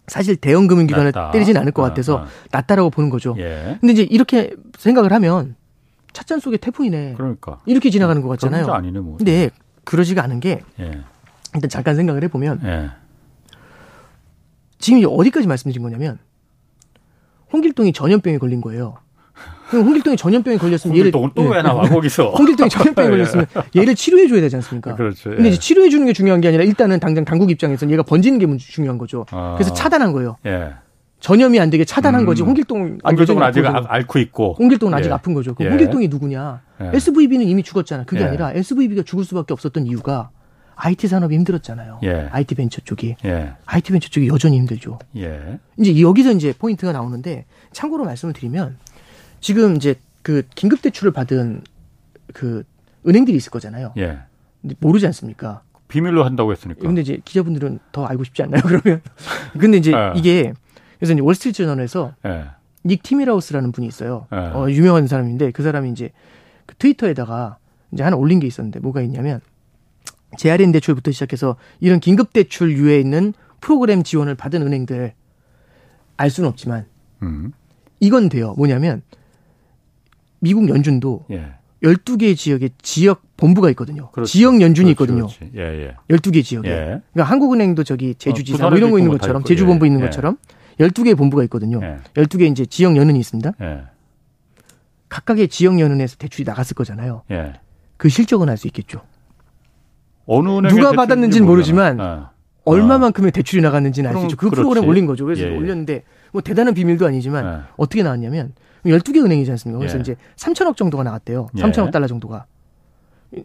사실 0.08 0.34
대형 0.34 0.66
금융기관을 0.66 1.12
낮다. 1.12 1.30
때리진 1.30 1.56
않을 1.56 1.70
것 1.70 1.84
아, 1.84 1.88
같아서 1.88 2.18
아. 2.18 2.26
낮다라고 2.50 2.90
보는 2.90 3.08
거죠. 3.08 3.36
예. 3.38 3.78
근데 3.80 3.92
이제 3.92 4.02
이렇게 4.02 4.52
생각을 4.76 5.12
하면 5.12 5.54
찻잔 6.12 6.40
속에 6.40 6.56
태풍이네. 6.56 7.14
그러니까. 7.16 7.60
이렇게 7.66 7.88
지나가는 7.90 8.20
것 8.20 8.26
그런 8.28 8.50
같잖아요. 8.52 8.74
아니네 8.74 8.98
뭐. 8.98 9.16
근데 9.16 9.50
그러지가 9.84 10.24
않은 10.24 10.40
게 10.40 10.60
예. 10.80 11.00
일단 11.54 11.70
잠깐 11.70 11.94
생각을 11.94 12.24
해보면 12.24 12.60
예. 12.64 12.90
지금 14.80 15.02
어디까지 15.06 15.46
말씀드린 15.46 15.84
거냐면 15.84 16.18
홍길동이 17.52 17.92
전염병에 17.92 18.38
걸린 18.38 18.60
거예요. 18.60 18.96
그럼 19.70 19.84
홍길동이 19.86 20.16
전염병에 20.16 20.56
걸렸으면 20.58 20.96
얘를 20.96 21.12
홍길동은 21.12 21.30
또왜 21.34 21.58
예. 21.58 21.62
나와 21.62 21.82
거기서? 21.88 22.30
홍길동이 22.36 22.70
전염병에 22.70 23.06
예. 23.08 23.10
걸렸으면 23.10 23.46
얘를 23.76 23.94
치료해 23.94 24.26
줘야 24.28 24.40
되지 24.40 24.56
않습니까? 24.56 24.94
그렇죠. 24.94 25.30
근데 25.30 25.44
예. 25.44 25.48
이제 25.48 25.58
치료해 25.58 25.88
주는 25.90 26.06
게 26.06 26.12
중요한 26.12 26.40
게 26.40 26.48
아니라 26.48 26.64
일단은 26.64 27.00
당장 27.00 27.24
당국 27.24 27.50
입장에서는 27.50 27.92
얘가 27.92 28.02
번지는 28.02 28.38
게 28.38 28.46
문- 28.46 28.58
중요한 28.58 28.98
거죠. 28.98 29.26
아. 29.30 29.54
그래서 29.56 29.72
차단한 29.74 30.12
거예요. 30.12 30.36
예. 30.46 30.70
전염이 31.20 31.58
안 31.58 31.68
되게 31.68 31.84
차단한 31.84 32.22
음. 32.22 32.26
거지. 32.26 32.42
홍길동 32.42 32.98
홍길동은 33.04 33.42
아직 33.42 33.60
아픈 33.66 33.76
아- 33.76 33.80
거죠. 33.80 33.88
앓고 33.92 34.18
있고. 34.20 34.54
홍길동은 34.58 34.94
아직 34.94 35.08
예. 35.08 35.12
아픈 35.12 35.34
거죠. 35.34 35.54
그럼 35.54 35.66
예. 35.66 35.70
홍길동이 35.70 36.08
누구냐? 36.08 36.60
예. 36.80 36.90
SVB는 36.94 37.46
이미 37.46 37.62
죽었잖아. 37.62 38.04
그게 38.04 38.22
예. 38.22 38.26
아니라 38.26 38.52
SVB가 38.52 39.02
죽을 39.02 39.24
수밖에 39.24 39.52
없었던 39.52 39.86
이유가 39.86 40.30
IT 40.76 41.08
산업이 41.08 41.34
힘들었잖아요. 41.34 41.98
예. 42.04 42.28
IT 42.30 42.54
벤처 42.54 42.80
쪽이. 42.82 43.16
예. 43.24 43.50
IT 43.66 43.90
벤처 43.90 44.08
쪽이 44.10 44.28
여전히 44.28 44.58
힘들죠. 44.58 45.00
예. 45.16 45.58
이제 45.76 46.00
여기서 46.00 46.30
이제 46.30 46.54
포인트가 46.56 46.92
나오는데 46.92 47.46
참고로 47.72 48.04
말씀을 48.04 48.32
드리면 48.32 48.76
지금 49.40 49.76
이제 49.76 49.94
그 50.22 50.42
긴급 50.54 50.82
대출을 50.82 51.12
받은 51.12 51.62
그 52.32 52.64
은행들이 53.06 53.36
있을 53.36 53.50
거잖아요. 53.50 53.94
예. 53.98 54.18
모르지 54.80 55.06
않습니까? 55.06 55.62
비밀로 55.88 56.24
한다고 56.24 56.52
했으니까. 56.52 56.80
근데 56.80 57.00
이제 57.00 57.20
기자분들은 57.24 57.78
더 57.92 58.04
알고 58.04 58.24
싶지 58.24 58.42
않나요? 58.42 58.60
그러면 58.66 59.00
근데 59.58 59.78
이제 59.78 59.92
예. 59.92 60.12
이게 60.16 60.52
그래서 60.98 61.14
이제 61.14 61.22
월스트리트 61.22 61.64
저널에서 61.64 62.14
예. 62.26 62.46
닉 62.84 63.02
티미라우스라는 63.02 63.72
분이 63.72 63.86
있어요. 63.86 64.26
예. 64.32 64.36
어, 64.36 64.70
유명한 64.70 65.06
사람인데 65.06 65.52
그 65.52 65.62
사람이 65.62 65.90
이제 65.90 66.10
그 66.66 66.74
트위터에다가 66.76 67.58
이제 67.92 68.02
하나 68.02 68.16
올린 68.16 68.40
게 68.40 68.46
있었는데 68.46 68.80
뭐가 68.80 69.00
있냐면 69.02 69.40
재할인 70.36 70.72
대출부터 70.72 71.10
시작해서 71.10 71.56
이런 71.80 72.00
긴급 72.00 72.32
대출 72.32 72.76
유에 72.76 73.00
있는 73.00 73.32
프로그램 73.60 74.02
지원을 74.02 74.34
받은 74.34 74.62
은행들 74.62 75.14
알 76.16 76.30
수는 76.30 76.48
없지만 76.50 76.86
음. 77.22 77.52
이건 78.00 78.28
돼요. 78.28 78.54
뭐냐면 78.56 79.02
미국 80.40 80.68
연준도 80.68 81.26
예. 81.30 81.52
12개 81.82 82.36
지역에 82.36 82.70
지역 82.82 83.22
본부가 83.36 83.70
있거든요. 83.70 84.10
그렇지. 84.10 84.32
지역 84.32 84.60
연준이 84.60 84.94
그렇지, 84.94 85.12
있거든요. 85.12 85.26
그렇지. 85.26 85.52
예, 85.56 85.86
예. 86.10 86.16
12개 86.16 86.44
지역에. 86.44 86.68
예. 86.68 86.74
그러니까 87.12 87.24
한국은행도 87.24 87.84
저기 87.84 88.14
제주지사 88.16 88.66
어, 88.66 88.70
뭐 88.70 88.78
이런 88.78 88.90
거 88.90 88.98
있는 88.98 89.12
있고 89.12 89.18
것처럼 89.20 89.44
제주 89.44 89.64
본부 89.64 89.86
예, 89.86 89.88
있는 89.88 90.00
예. 90.00 90.06
것처럼 90.06 90.36
12개의 90.80 91.16
본부가 91.16 91.44
있거든요. 91.44 91.80
예. 91.82 91.98
12개 92.14 92.50
이제 92.50 92.66
지역 92.66 92.96
연은이 92.96 93.18
있습니다. 93.20 93.52
예. 93.62 93.82
각각의 95.08 95.48
지역 95.48 95.78
연은에서 95.80 96.16
대출이 96.16 96.44
나갔을 96.44 96.74
거잖아요. 96.74 97.22
예. 97.30 97.54
그 97.96 98.08
실적은 98.08 98.48
알 98.48 98.56
수 98.56 98.66
있겠죠. 98.66 99.00
어느 100.26 100.48
은행 100.48 100.68
누가 100.74 100.92
받았는지는 100.92 101.46
모르지만 101.46 102.00
어. 102.00 102.30
얼마만큼의 102.64 103.32
대출이 103.32 103.62
나갔는지는 103.62 104.10
알 104.10 104.16
수 104.16 104.24
있죠. 104.26 104.36
그 104.36 104.50
그렇지. 104.50 104.56
프로그램 104.56 104.86
올린 104.88 105.06
거죠. 105.06 105.24
그래서. 105.24 105.44
올렸는데 105.44 106.02
뭐 106.32 106.42
대단한 106.42 106.74
비밀도 106.74 107.06
아니지만 107.06 107.44
예. 107.46 107.68
어떻게 107.76 108.02
나왔냐면 108.02 108.52
12개 108.88 109.24
은행이지 109.24 109.50
않습니까? 109.52 109.78
그래서 109.78 109.96
예. 109.98 110.00
이제 110.00 110.16
3천억 110.36 110.76
정도가 110.76 111.04
나왔대요. 111.04 111.48
예. 111.56 111.62
3천억 111.62 111.90
달러 111.90 112.06
정도가. 112.06 112.46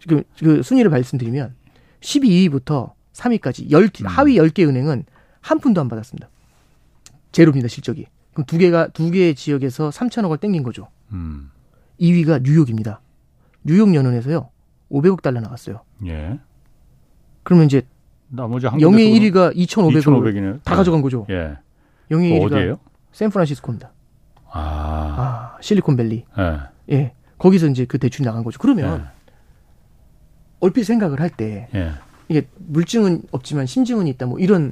그, 0.08 0.23
그 0.39 0.63
순위를 0.63 0.89
말씀드리면 0.89 1.56
12위부터 1.99 2.91
3위까지 3.13 3.69
10, 3.69 4.01
음. 4.01 4.08
하위 4.08 4.36
10개 4.38 4.67
은행은 4.67 5.06
한 5.41 5.60
푼도 5.60 5.82
안 5.82 5.89
받았습니다. 5.89 6.29
제로입니다, 7.32 7.67
실적이. 7.67 8.08
그럼 8.34 8.45
두 8.45 8.58
개가 8.58 8.88
두 8.88 9.12
개의 9.12 9.36
지역에서 9.36 9.89
3천억을 9.89 10.39
땡긴 10.39 10.63
거죠. 10.63 10.88
음. 11.12 11.51
2위가 11.99 12.41
뉴욕입니다. 12.43 13.01
뉴욕 13.63 13.93
연은에서요. 13.93 14.49
500억 14.91 15.21
달러 15.21 15.39
나갔어요. 15.41 15.82
예. 16.06 16.39
그러면 17.43 17.65
이제 17.65 17.84
나머지 18.29 18.67
한 18.67 18.79
영예 18.82 19.10
군데 19.10 19.29
1위가 19.29 19.56
2,500억 19.56 20.01
2,500이네요. 20.01 20.63
다 20.63 20.75
가져간 20.75 21.01
거죠. 21.01 21.25
예. 21.29 21.58
영예 22.10 22.29
그 22.29 22.45
1위가 22.45 22.53
어디예요? 22.53 22.79
샌프란시스코입니다. 23.12 23.91
아. 24.53 25.55
아, 25.55 25.57
실리콘밸리. 25.61 26.25
예. 26.37 26.59
예. 26.95 27.13
거기서 27.37 27.67
이제 27.67 27.85
그 27.85 27.97
대출이 27.97 28.23
나간 28.25 28.43
거죠. 28.43 28.59
그러면 28.59 29.01
예. 29.01 29.33
얼핏 30.59 30.83
생각을 30.85 31.19
할때 31.19 31.67
예. 31.75 31.91
이게 32.29 32.47
물증은 32.57 33.23
없지만 33.31 33.65
심증은 33.65 34.07
있다 34.07 34.27
뭐 34.27 34.39
이런 34.39 34.71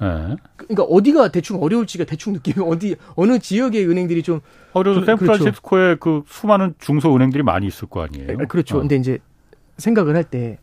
예. 0.00 0.36
그러니까 0.56 0.82
어디가 0.82 1.30
대충 1.30 1.62
어려울지가 1.62 2.04
대충 2.04 2.32
느끼면 2.32 2.68
어디 2.68 2.96
어느 3.14 3.38
지역의 3.38 3.88
은행들이 3.88 4.22
좀 4.24 4.40
어, 4.72 4.82
그래서 4.82 5.00
그- 5.00 5.06
샌프란시스코에 5.06 5.96
그 6.00 6.24
수많은 6.26 6.74
중소 6.80 7.14
은행들이 7.14 7.42
많이 7.44 7.66
있을 7.68 7.86
거 7.88 8.02
아니에요. 8.02 8.36
아, 8.40 8.44
그렇죠. 8.46 8.78
어. 8.78 8.80
근데 8.80 8.96
이제 8.96 9.18
생각을 9.78 10.16
할 10.16 10.24
때 10.24 10.58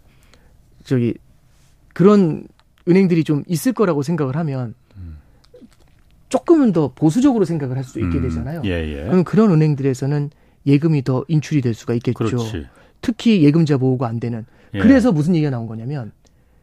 저기 0.84 1.14
그런 1.94 2.48
은행들이 2.88 3.24
좀 3.24 3.44
있을 3.48 3.72
거라고 3.74 4.02
생각을 4.04 4.36
하면 4.36 4.74
조금은 6.30 6.72
더 6.74 6.92
보수적으로 6.94 7.46
생각을 7.46 7.76
할 7.78 7.84
수 7.84 8.00
있게 8.00 8.18
음, 8.18 8.22
되잖아요. 8.24 8.62
예, 8.66 8.70
예. 8.70 9.04
그럼 9.06 9.24
그런 9.24 9.52
은행들에서는 9.52 10.30
예금이 10.68 11.04
더 11.04 11.26
인출이 11.28 11.62
될 11.62 11.74
수가 11.74 11.94
있겠죠. 11.96 12.14
그렇지. 12.14 12.66
특히 13.02 13.44
예금자 13.44 13.78
보호가 13.78 14.08
안 14.08 14.20
되는. 14.20 14.46
예. 14.76 14.80
그래서 14.80 15.12
무슨 15.12 15.36
얘기가 15.36 15.50
나온 15.50 15.66
거냐면 15.68 16.12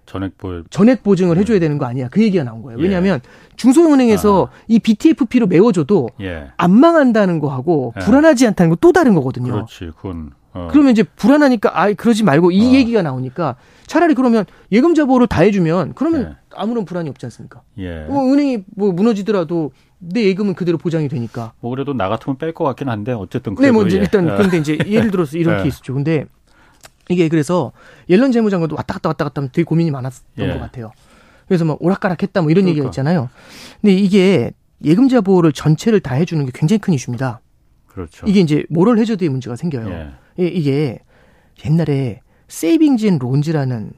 전액 0.05 0.38
보 0.38 0.62
전액 0.70 1.02
보증을 1.02 1.37
해줘야 1.37 1.59
되는 1.59 1.79
거 1.79 1.87
아니야. 1.87 2.09
그 2.09 2.22
얘기가 2.22 2.44
나온 2.44 2.62
거예요. 2.62 2.79
왜냐하면 2.79 3.20
중소형은행에서 3.57 4.48
아. 4.52 4.57
이 4.68 4.79
BTFP로 4.79 5.46
메워줘도 5.48 6.11
예. 6.20 6.46
안 6.57 6.70
망한다는 6.72 7.40
거하고 7.40 7.92
예. 7.96 8.05
불안하지 8.05 8.46
않다는 8.46 8.70
건또 8.70 8.92
다른 8.92 9.14
거거든요. 9.14 9.52
그렇지. 9.52 9.90
그건 9.96 10.31
어. 10.57 10.69
그러면 10.71 10.92
이제 10.92 11.03
불안하니까 11.03 11.79
아 11.81 11.92
그러지 11.92 12.25
말고 12.25 12.51
이 12.51 12.61
어. 12.66 12.73
얘기가 12.73 13.03
나오니까 13.03 13.57
차라리 13.87 14.14
그러면 14.14 14.47
예금 14.73 14.95
자 14.95 15.05
보호를 15.05 15.27
다 15.27 15.42
해주면 15.42 15.92
그러면 15.95 16.23
예. 16.23 16.37
아무런 16.57 16.85
불안이 16.87 17.11
없지 17.11 17.27
않습니까? 17.27 17.62
예. 17.79 18.05
뭐 18.05 18.25
은행이 18.33 18.64
뭐 18.75 18.92
무너지더라도 18.92 19.73
내 19.99 20.25
예금은 20.25 20.55
그대로 20.55 20.79
보장이 20.79 21.09
되니까. 21.09 21.53
뭐 21.61 21.71
그래도 21.71 21.92
나 21.92 22.09
같으면 22.09 22.38
뺄 22.38 22.53
것 22.55 22.64
같긴 22.64 22.88
한데 22.88 23.12
어쨌든 23.12 23.53
네, 23.53 23.57
그래도 23.57 23.75
뭐 23.75 23.87
이제 23.87 23.99
예. 23.99 24.01
일단 24.01 24.29
어. 24.31 24.37
그런데 24.37 24.57
이제 24.59 24.79
예를 24.87 25.11
들어서 25.11 25.37
이런 25.37 25.59
예. 25.61 25.62
케이스죠. 25.64 25.92
근데 25.95 26.25
이게 27.09 27.29
그래서 27.29 27.73
옐런 28.09 28.33
재무장관도 28.33 28.75
왔다 28.77 28.95
갔다 28.95 29.11
왔다 29.11 29.25
갔다 29.25 29.40
하면 29.40 29.51
되게 29.53 29.64
고민이 29.64 29.90
많았던 29.90 30.25
예. 30.38 30.53
것 30.55 30.61
같아요. 30.61 30.92
그래서 31.47 31.64
막 31.64 31.77
오락가락했다 31.81 32.42
뭐 32.42 32.51
이런 32.51 32.64
얘기가 32.66 32.85
그러니까. 32.85 32.90
있잖아요. 32.90 33.29
근데 33.81 33.95
이게 33.95 34.53
예금자 34.85 35.21
보호를 35.21 35.53
전체를 35.53 36.01
다 36.01 36.14
해주는 36.14 36.45
게 36.47 36.51
굉장히 36.55 36.79
큰 36.81 36.92
이슈입니다. 36.95 37.40
그렇죠. 37.87 38.27
이게 38.27 38.40
이제 38.40 38.64
모럴 38.69 38.99
해저드의 38.99 39.29
문제가 39.31 39.57
생겨요. 39.57 40.11
예. 40.38 40.44
이- 40.46 40.49
이게 40.59 40.99
옛날에 41.64 42.20
Savings 42.49 43.07
and 43.07 43.19
Loans라는 43.19 43.92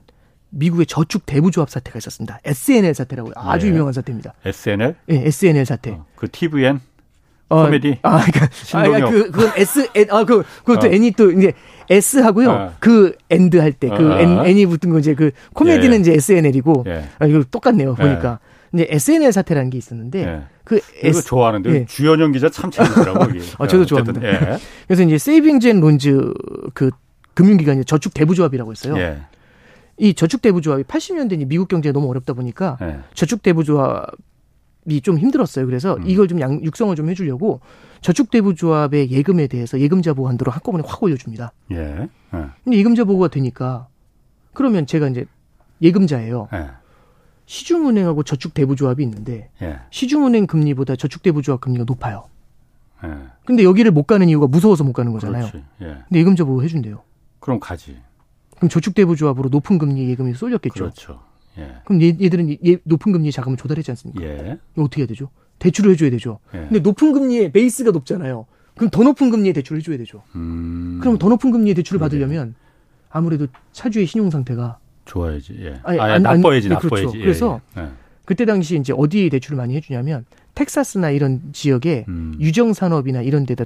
미국의 0.50 0.86
저축 0.86 1.26
대부조합 1.26 1.68
사태가 1.68 1.98
있었습니다. 1.98 2.38
S&L 2.44 2.94
사태라고 2.94 3.32
아주 3.34 3.66
예. 3.66 3.70
유명한 3.70 3.92
사태입니다. 3.92 4.32
SNL? 4.44 4.94
예, 5.10 5.14
S&L 5.26 5.66
사태. 5.66 5.90
어, 5.90 6.06
그 6.16 6.30
TVN? 6.30 6.80
어, 7.50 7.64
코미디? 7.64 7.98
아, 8.02 8.18
그러니까 8.24 8.44
아, 8.44 8.48
신동엽. 8.52 9.10
그 9.10 9.30
그건 9.30 9.52
S 9.56 9.88
N 9.94 10.06
아 10.10 10.24
그 10.24 10.42
그것도 10.64 10.86
어. 10.86 10.90
N이 10.90 11.10
또 11.12 11.30
이제 11.32 11.52
S 11.90 12.18
하고요. 12.18 12.50
어. 12.50 12.72
그 12.78 13.14
and 13.30 13.56
할 13.58 13.72
때 13.72 13.88
그 13.88 14.12
어. 14.12 14.18
N 14.18 14.38
N이 14.46 14.66
붙은 14.66 14.90
거 14.90 14.98
이제 14.98 15.14
그 15.14 15.30
코미디는 15.54 15.96
예. 15.96 16.00
이제 16.00 16.12
SNL이고 16.14 16.84
예. 16.88 17.04
아 17.18 17.26
이거 17.26 17.42
똑같네요. 17.50 17.94
예. 17.98 18.02
보니까. 18.02 18.38
이제 18.74 18.86
S&L 18.88 19.32
사태라는 19.32 19.70
게 19.70 19.78
있었는데 19.78 20.24
예. 20.24 20.42
그 20.64 20.80
S 21.02 21.24
좋아하는데 21.24 21.70
예. 21.70 21.84
주현영 21.86 22.32
기자 22.32 22.50
참 22.50 22.70
재밌더라고 22.70 23.30
이게. 23.30 23.40
아, 23.58 23.66
저도 23.68 23.82
어쨌든, 23.82 23.86
좋아합니다. 23.86 24.26
예. 24.26 24.58
그래서 24.86 25.02
이제 25.02 25.18
Savings 25.18 25.68
and 25.68 25.80
Loans 25.80 26.32
그 26.74 26.90
금융기관이 27.34 27.84
저축 27.84 28.14
대부조합이라고 28.14 28.70
했어요. 28.70 28.98
예. 28.98 29.22
이 29.96 30.14
저축 30.14 30.42
대부조합이 30.42 30.84
80년대 30.84 31.46
미국 31.46 31.68
경제가 31.68 31.92
너무 31.92 32.08
어렵다 32.10 32.34
보니까 32.34 32.76
예. 32.82 32.98
저축 33.14 33.42
대부조합이 33.42 35.00
좀 35.02 35.18
힘들었어요. 35.18 35.66
그래서 35.66 35.96
음. 35.96 36.04
이걸 36.06 36.28
좀 36.28 36.40
양, 36.40 36.62
육성을 36.62 36.94
좀 36.94 37.08
해주려고 37.08 37.60
저축 38.00 38.30
대부조합의 38.30 39.10
예금에 39.10 39.46
대해서 39.46 39.80
예금자 39.80 40.14
보호 40.14 40.28
한도를 40.28 40.52
한꺼번에 40.52 40.84
확 40.86 41.02
올려줍니다. 41.02 41.52
예. 41.72 41.76
예. 42.34 42.46
근데 42.64 42.76
예금자 42.76 43.04
보호가 43.04 43.28
되니까 43.28 43.88
그러면 44.52 44.86
제가 44.86 45.08
이제 45.08 45.24
예금자예요. 45.80 46.48
예. 47.48 47.50
시중은행하고 47.50 48.22
저축 48.24 48.52
대부조합이 48.54 49.02
있는데 49.02 49.50
예. 49.62 49.78
시중은행 49.90 50.46
금리보다 50.46 50.96
저축 50.96 51.22
대부조합 51.22 51.60
금리가 51.60 51.84
높아요. 51.84 52.24
예. 53.04 53.08
근데 53.46 53.64
여기를 53.64 53.90
못 53.90 54.04
가는 54.04 54.28
이유가 54.28 54.46
무서워서 54.46 54.84
못 54.84 54.92
가는 54.92 55.12
거잖아요. 55.12 55.46
그렇지. 55.48 55.64
예. 55.82 55.86
근데 56.08 56.20
예금자 56.20 56.44
보호 56.44 56.62
해준대요. 56.62 57.02
그럼 57.40 57.58
가지. 57.60 57.96
그럼 58.56 58.68
저축 58.68 58.94
대부조합으로 58.94 59.48
높은 59.48 59.78
금리 59.78 60.08
예금이 60.10 60.34
쏠렸겠죠. 60.34 60.74
그렇죠. 60.74 61.20
예. 61.58 61.76
그럼 61.84 62.02
얘, 62.02 62.08
얘들은 62.20 62.56
예- 62.66 62.78
높은 62.84 63.12
금리에 63.12 63.30
자금을 63.30 63.56
조달했지 63.56 63.90
않습니까? 63.92 64.22
예. 64.22 64.58
어떻게 64.76 65.02
해야 65.02 65.06
되죠? 65.06 65.30
대출을 65.58 65.92
해줘야 65.92 66.10
되죠. 66.10 66.38
예. 66.54 66.58
근데 66.58 66.80
높은 66.80 67.12
금리에 67.12 67.50
베이스가 67.52 67.90
높잖아요. 67.92 68.46
그럼 68.76 68.90
더 68.90 69.02
높은 69.02 69.30
금리에 69.30 69.52
대출을 69.54 69.80
해줘야 69.80 69.96
되죠. 69.98 70.22
음. 70.36 70.98
그럼 71.00 71.18
더 71.18 71.28
높은 71.28 71.50
금리에 71.50 71.74
대출을 71.74 71.98
그러게. 71.98 72.10
받으려면 72.18 72.54
아무래도 73.10 73.46
차주의 73.72 74.06
신용 74.06 74.30
상태가 74.30 74.78
좋아야지. 75.08 75.56
예. 75.60 75.80
아니, 75.82 75.98
아니, 75.98 76.12
안- 76.12 76.26
안- 76.26 76.40
나빠야지, 76.40 76.68
네, 76.68 76.74
나빠야지. 76.74 76.90
그렇죠. 77.06 77.18
예, 77.18 77.22
그래서 77.22 77.60
예. 77.76 77.80
예. 77.82 77.88
그때 78.24 78.44
당시 78.44 78.76
이제 78.78 78.92
어디에 78.96 79.28
대출을 79.30 79.56
많이 79.56 79.74
해주냐면 79.74 80.24
텍사스나 80.54 81.10
이런 81.10 81.40
지역에 81.52 82.04
음. 82.08 82.36
유정 82.38 82.74
산업이나 82.74 83.22
이런 83.22 83.46
데다 83.46 83.64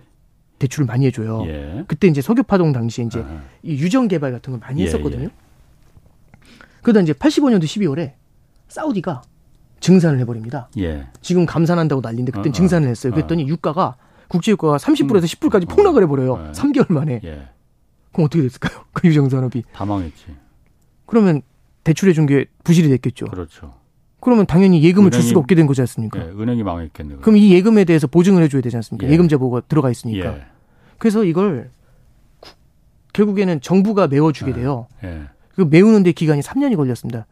대출을 0.60 0.86
많이 0.86 1.04
해줘요. 1.06 1.42
예. 1.46 1.84
그때 1.88 2.06
이제 2.06 2.20
석유파동 2.22 2.72
당시에 2.72 3.04
이제 3.04 3.18
아하. 3.20 3.42
이 3.62 3.72
유정 3.72 4.06
개발 4.08 4.30
같은 4.32 4.52
걸 4.52 4.60
많이 4.60 4.80
예, 4.82 4.86
했었거든요. 4.86 5.24
예. 5.24 5.30
그러다 6.82 7.00
이제 7.00 7.12
85년도 7.12 7.64
12월에 7.64 8.12
사우디가 8.68 9.22
증산을 9.80 10.20
해버립니다. 10.20 10.68
예. 10.78 11.06
지금 11.20 11.44
감산한다고 11.44 12.00
난리인데 12.00 12.30
그때 12.32 12.48
어, 12.48 12.50
어. 12.50 12.52
증산을 12.52 12.88
했어요. 12.88 13.12
그랬더니 13.12 13.48
유가가 13.48 13.96
국제 14.28 14.52
유가가 14.52 14.76
30%에서 14.76 15.26
10%까지 15.26 15.66
어. 15.68 15.74
폭락을 15.74 16.02
해버려요. 16.04 16.36
네. 16.38 16.52
3개월 16.52 16.92
만에. 16.92 17.20
예. 17.24 17.48
그럼 18.12 18.26
어떻게 18.26 18.42
됐을까요? 18.42 18.84
그 18.94 19.08
유정 19.08 19.28
산업이. 19.28 19.64
다 19.72 19.84
망했지. 19.84 20.26
그러면 21.12 21.42
대출해 21.84 22.14
준 22.14 22.24
게 22.26 22.46
부실이 22.64 22.88
됐겠죠. 22.88 23.26
그렇죠. 23.26 23.74
그러면 24.20 24.46
당연히 24.46 24.82
예금을 24.82 25.10
줄 25.10 25.20
은행이- 25.20 25.24
수가 25.28 25.40
없게 25.40 25.54
된 25.54 25.66
거지 25.66 25.82
않습니까? 25.82 26.18
예. 26.20 26.30
은행이 26.30 26.62
망했겠네. 26.62 27.16
그럼 27.16 27.36
이 27.36 27.52
예금에 27.52 27.84
대해서 27.84 28.06
보증을 28.06 28.42
해줘야 28.44 28.62
되지 28.62 28.76
않습니까? 28.76 29.06
예. 29.08 29.12
예. 29.12 29.16
금자 29.18 29.36
보호가 29.36 29.60
들어가 29.68 29.90
있으니까. 29.90 30.36
예. 30.36 30.44
그래서 30.96 31.22
이걸 31.24 31.70
구- 32.40 32.52
결국에는 33.12 33.60
정부가 33.60 34.06
메워주게 34.08 34.52
네. 34.52 34.60
돼요. 34.60 34.86
예. 35.04 35.24
그 35.54 35.66
메우는데 35.68 36.12
기간이 36.12 36.40
3년이 36.40 36.76
걸렸습니다. 36.76 37.26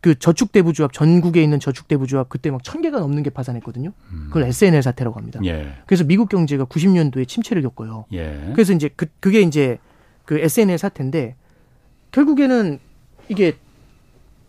그 0.00 0.14
저축대부조합 0.16 0.92
전국에 0.92 1.42
있는 1.42 1.58
저축대부조합 1.58 2.28
그때 2.28 2.50
막 2.52 2.62
천 2.62 2.82
개가 2.82 3.00
넘는 3.00 3.24
게 3.24 3.30
파산했거든요. 3.30 3.90
그걸 4.28 4.44
SNL 4.44 4.80
사태라고 4.82 5.18
합니다. 5.18 5.40
음. 5.40 5.46
예. 5.46 5.72
그래서 5.86 6.04
미국 6.04 6.28
경제가 6.28 6.66
90년도에 6.66 7.26
침체를 7.26 7.62
겪어요. 7.62 8.04
예. 8.12 8.50
그래서 8.54 8.74
이제 8.74 8.90
그 8.94 9.06
그게 9.18 9.40
이제 9.40 9.78
그 10.24 10.38
SNL 10.38 10.76
사태인데 10.78 11.34
결국에는 12.12 12.78
이게 13.28 13.56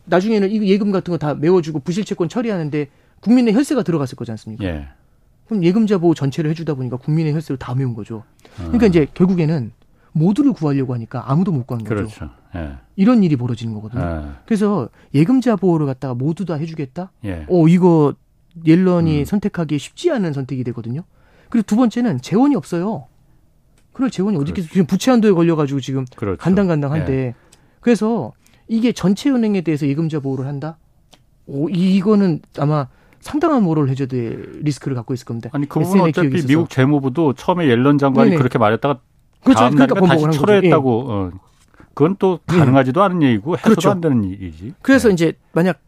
나중에는 0.05 0.49
이 0.51 0.69
예금 0.69 0.91
같은 0.91 1.11
거 1.11 1.17
다 1.17 1.33
메워주고 1.33 1.79
부실채권 1.79 2.29
처리하는데 2.29 2.87
국민의 3.21 3.53
혈세가 3.53 3.83
들어갔을 3.83 4.15
거지 4.15 4.31
않습니까? 4.31 4.63
예. 4.65 4.87
그럼 5.47 5.63
예금자 5.63 5.97
보호 5.97 6.13
전체를 6.13 6.49
해주다 6.51 6.73
보니까 6.75 6.97
국민의 6.97 7.33
혈세를 7.33 7.57
다 7.57 7.73
메운 7.75 7.93
거죠. 7.93 8.17
어. 8.59 8.63
그러니까 8.63 8.87
이제 8.87 9.07
결국에는 9.13 9.71
모두를 10.11 10.53
구하려고 10.53 10.93
하니까 10.93 11.29
아무도 11.31 11.51
못 11.51 11.65
구한 11.67 11.83
거죠. 11.83 11.95
그렇죠. 11.95 12.29
예. 12.55 12.73
이런 12.95 13.23
일이 13.23 13.35
벌어지는 13.35 13.73
거거든요. 13.73 14.03
예. 14.27 14.31
그래서 14.45 14.89
예금자 15.13 15.55
보호를 15.55 15.85
갖다가 15.85 16.13
모두 16.13 16.45
다 16.45 16.55
해주겠다? 16.55 17.11
예. 17.25 17.45
어, 17.49 17.67
이거 17.67 18.13
옐런이 18.65 19.19
음. 19.21 19.25
선택하기 19.25 19.77
쉽지 19.77 20.11
않은 20.11 20.33
선택이 20.33 20.63
되거든요. 20.65 21.01
그리고 21.49 21.65
두 21.65 21.75
번째는 21.75 22.21
재원이 22.21 22.55
없어요. 22.55 23.07
그럴 23.91 24.09
재원이 24.09 24.37
어디 24.37 24.51
있겠어요. 24.51 24.69
지금 24.71 24.85
부채 24.87 25.11
한도에 25.11 25.31
걸려가지고 25.31 25.79
지금 25.79 26.05
그렇죠. 26.15 26.37
간당간당한데. 26.37 27.13
예. 27.13 27.33
그래서 27.81 28.33
이게 28.67 28.91
전체 28.91 29.29
은행에 29.29 29.61
대해서 29.61 29.87
예금자 29.87 30.19
보호를 30.19 30.47
한다? 30.47 30.77
오, 31.47 31.69
이- 31.69 31.95
이거는 31.97 32.41
아마 32.57 32.87
상당한 33.19 33.63
모럴 33.63 33.89
해저드의 33.89 34.37
리스크를 34.63 34.95
갖고 34.95 35.13
있을 35.13 35.25
겁니다. 35.25 35.49
아니 35.53 35.67
그 35.67 35.79
부분 35.79 36.01
어차피. 36.01 36.29
미국 36.45 36.69
재무부도 36.69 37.33
처음에 37.33 37.67
옐런 37.67 37.97
장관이 37.97 38.29
네네. 38.31 38.37
그렇게 38.37 38.57
말했다가 38.57 38.99
그렇죠. 39.43 39.59
다음 39.59 39.75
그러니까 39.75 40.07
다시. 40.07 40.37
철회했다고. 40.39 41.05
어. 41.11 41.31
그건 41.93 42.15
또 42.19 42.39
예. 42.53 42.57
가능하지도 42.57 43.01
않은 43.03 43.21
얘기고 43.23 43.55
해서도 43.57 43.69
그렇죠. 43.69 43.89
안 43.91 44.01
되는 44.01 44.23
일이지. 44.23 44.73
그래서 44.81 45.09
예. 45.09 45.13
이제 45.13 45.33
만약 45.53 45.79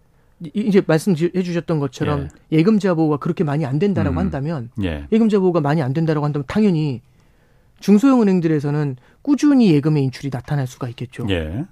이- 0.41 0.51
이제 0.55 0.81
말씀해 0.85 1.15
주셨던 1.43 1.79
것처럼 1.79 2.29
예. 2.51 2.63
금자 2.63 2.93
보호가 2.93 3.17
그렇게 3.17 3.43
많이 3.43 3.65
안 3.65 3.77
된다라고 3.79 4.15
음. 4.15 4.19
한다면 4.19 4.69
예. 4.83 5.05
예금자 5.11 5.39
보호가 5.39 5.59
많이 5.61 5.81
안 5.81 5.93
된다라고 5.93 6.25
한다면 6.25 6.45
당연히 6.47 7.01
중소형 7.79 8.21
은행들에서는 8.21 8.95
꾸준히 9.27 9.73
예금의 9.73 10.05
인출이 10.05 10.29
나타날 10.31 10.67
수가 10.67 10.87
있겠죠. 10.87 11.25
예. 11.29 11.35
예. 11.35 11.65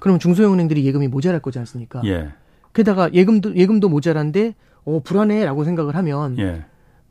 그러면 0.00 0.18
중소형 0.18 0.54
은행들이 0.54 0.86
예금이 0.86 1.08
모자랄 1.08 1.40
거지 1.40 1.58
않습니까? 1.58 2.00
예. 2.06 2.30
게다가 2.72 3.12
예금도 3.12 3.56
예금도 3.56 3.90
모자란데 3.90 4.54
어 4.86 5.00
불안해라고 5.04 5.64
생각을 5.64 5.96
하면 5.96 6.38
예. 6.38 6.64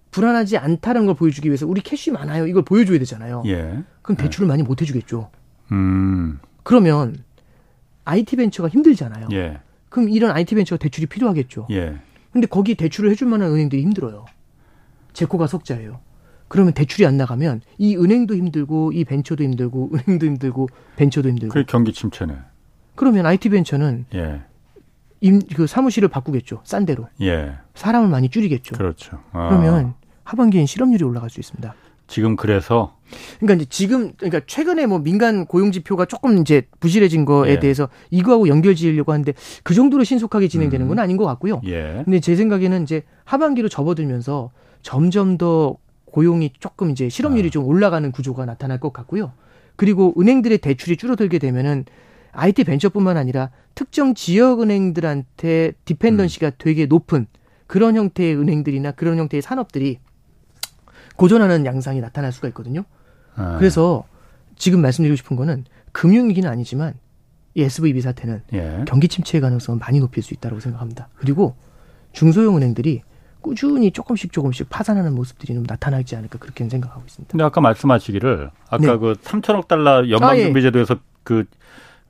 불안하지 0.09 0.57
않다는 0.57 1.05
걸 1.05 1.13
보여주기 1.13 1.47
위해서 1.47 1.67
우리 1.67 1.81
cash 1.81 2.09
많아요. 2.09 2.47
이걸 2.47 2.63
보여줘야 2.63 2.97
되잖아요. 2.97 3.43
예. 3.45 3.83
그럼 4.01 4.17
대출을 4.17 4.47
많이 4.47 4.63
못 4.63 4.81
해주겠죠. 4.81 5.29
음. 5.71 6.39
그러면 6.63 7.23
IT 8.05 8.37
벤처가 8.37 8.69
힘들잖아요. 8.69 9.27
예. 9.33 9.59
그럼 9.89 10.09
이런 10.09 10.31
IT 10.31 10.55
벤처가 10.55 10.79
대출이 10.79 11.05
필요하겠죠. 11.05 11.67
예. 11.69 11.99
근데 12.31 12.47
거기 12.47 12.73
대출을 12.73 13.11
해줄 13.11 13.27
만한 13.27 13.51
은행들이 13.51 13.83
힘들어요. 13.83 14.25
제코가 15.13 15.45
석자예요. 15.45 15.99
그러면 16.53 16.73
대출이 16.73 17.03
안 17.07 17.17
나가면 17.17 17.61
이 17.79 17.97
은행도 17.97 18.35
힘들고 18.35 18.91
이 18.91 19.05
벤처도 19.05 19.43
힘들고 19.43 19.89
은행도 20.07 20.27
힘들고 20.27 20.69
벤처도 20.97 21.29
힘들고 21.29 21.51
그게 21.51 21.65
경기 21.67 21.91
침체네. 21.91 22.35
그러면 22.93 23.25
IT 23.25 23.49
벤처는 23.49 24.05
예. 24.13 24.41
임, 25.21 25.39
그 25.55 25.65
사무실을 25.65 26.09
바꾸겠죠. 26.09 26.61
싼 26.63 26.85
데로. 26.85 27.07
예. 27.21 27.53
사람을 27.73 28.07
많이 28.07 28.29
줄이겠죠. 28.29 28.75
그렇죠. 28.75 29.17
아. 29.31 29.49
그러면 29.49 29.95
하반기엔 30.25 30.67
실업률이 30.67 31.03
올라갈 31.03 31.31
수 31.31 31.39
있습니다. 31.39 31.73
지금 32.05 32.35
그래서 32.35 32.97
그러니까 33.39 33.55
이제 33.55 33.65
지금 33.67 34.13
그러니까 34.17 34.41
최근에 34.45 34.85
뭐 34.85 34.99
민간 34.99 35.47
고용 35.47 35.71
지표가 35.71 36.05
조금 36.05 36.37
이제 36.37 36.67
부실해진 36.79 37.25
거에 37.25 37.53
예. 37.53 37.59
대해서 37.59 37.89
이거하고 38.11 38.47
연결 38.47 38.75
지으려고 38.75 39.11
하는데 39.11 39.33
그 39.63 39.73
정도로 39.73 40.03
신속하게 40.03 40.49
진행되는 40.49 40.85
음. 40.85 40.89
건 40.89 40.99
아닌 40.99 41.17
것 41.17 41.25
같고요. 41.25 41.61
예. 41.65 42.03
근데 42.05 42.19
제 42.19 42.35
생각에는 42.35 42.83
이제 42.83 43.01
하반기로 43.23 43.69
접어들면서 43.69 44.51
점점 44.83 45.39
더 45.39 45.77
고용이 46.13 46.51
조금 46.59 46.91
이제 46.91 47.09
실업률이 47.09 47.47
아. 47.47 47.49
좀 47.49 47.65
올라가는 47.65 48.09
구조가 48.11 48.45
나타날 48.45 48.79
것 48.79 48.93
같고요. 48.93 49.33
그리고 49.75 50.13
은행들의 50.15 50.59
대출이 50.59 50.95
줄어들게 50.95 51.39
되면은 51.39 51.85
IT 52.33 52.65
벤처뿐만 52.65 53.17
아니라 53.17 53.49
특정 53.73 54.13
지역 54.13 54.61
은행들한테 54.61 55.73
디펜던시가 55.85 56.47
음. 56.47 56.51
되게 56.59 56.85
높은 56.85 57.25
그런 57.65 57.95
형태의 57.95 58.35
은행들이나 58.35 58.91
그런 58.91 59.17
형태의 59.17 59.41
산업들이 59.41 59.97
고전하는 61.15 61.65
양상이 61.65 61.99
나타날 61.99 62.31
수가 62.31 62.47
있거든요. 62.49 62.83
아. 63.35 63.57
그래서 63.57 64.03
지금 64.55 64.81
말씀드리고 64.81 65.15
싶은 65.15 65.35
거는 65.35 65.65
금융위기는 65.93 66.47
아니지만 66.47 66.93
이 67.55 67.63
SVB 67.63 68.01
사태는 68.01 68.43
예. 68.53 68.85
경기 68.87 69.07
침체의 69.07 69.41
가능성을 69.41 69.79
많이 69.79 69.99
높일 69.99 70.21
수 70.21 70.35
있다고 70.35 70.59
생각합니다. 70.59 71.09
그리고 71.15 71.55
중소형 72.11 72.55
은행들이 72.57 73.01
꾸준히 73.43 73.91
조금씩 73.91 74.31
조금씩 74.31 74.69
파산하는 74.69 75.13
모습들이 75.13 75.53
좀 75.53 75.63
나타나지 75.67 76.15
않을까 76.15 76.39
그렇게 76.39 76.67
생각하고 76.67 77.03
있습니다. 77.05 77.31
근데 77.31 77.43
아까 77.43 77.61
말씀하시기를 77.61 78.49
아까 78.69 78.77
네. 78.77 78.97
그 78.97 79.13
3천억 79.13 79.67
달러 79.67 80.09
연방준비제도에서 80.09 80.93
아, 80.95 80.97
예. 80.97 81.01
그, 81.23 81.45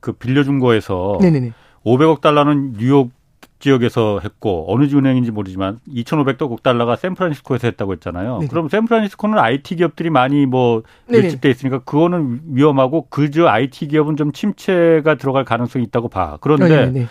그 0.00 0.12
빌려준 0.12 0.60
거에서 0.60 1.18
네네네. 1.20 1.52
500억 1.84 2.20
달러는 2.22 2.74
뉴욕 2.78 3.10
지역에서 3.58 4.20
했고 4.22 4.66
어느 4.68 4.84
은행인지 4.84 5.30
모르지만 5.30 5.80
2,500억 5.88 6.62
달러가 6.62 6.96
샌프란시스코에서 6.96 7.66
했다고 7.68 7.94
했잖아요. 7.94 8.38
네네. 8.38 8.48
그럼 8.48 8.68
샌프란시스코는 8.68 9.38
IT 9.38 9.76
기업들이 9.76 10.10
많이 10.10 10.46
뭐 10.46 10.82
밀집돼 11.08 11.50
있으니까 11.50 11.78
그거는 11.80 12.42
위험하고 12.50 13.06
그저 13.08 13.46
IT 13.48 13.88
기업은 13.88 14.16
좀 14.16 14.32
침체가 14.32 15.16
들어갈 15.16 15.44
가능성이 15.44 15.84
있다고 15.86 16.08
봐. 16.08 16.38
그런데 16.40 16.86
네네. 16.86 17.06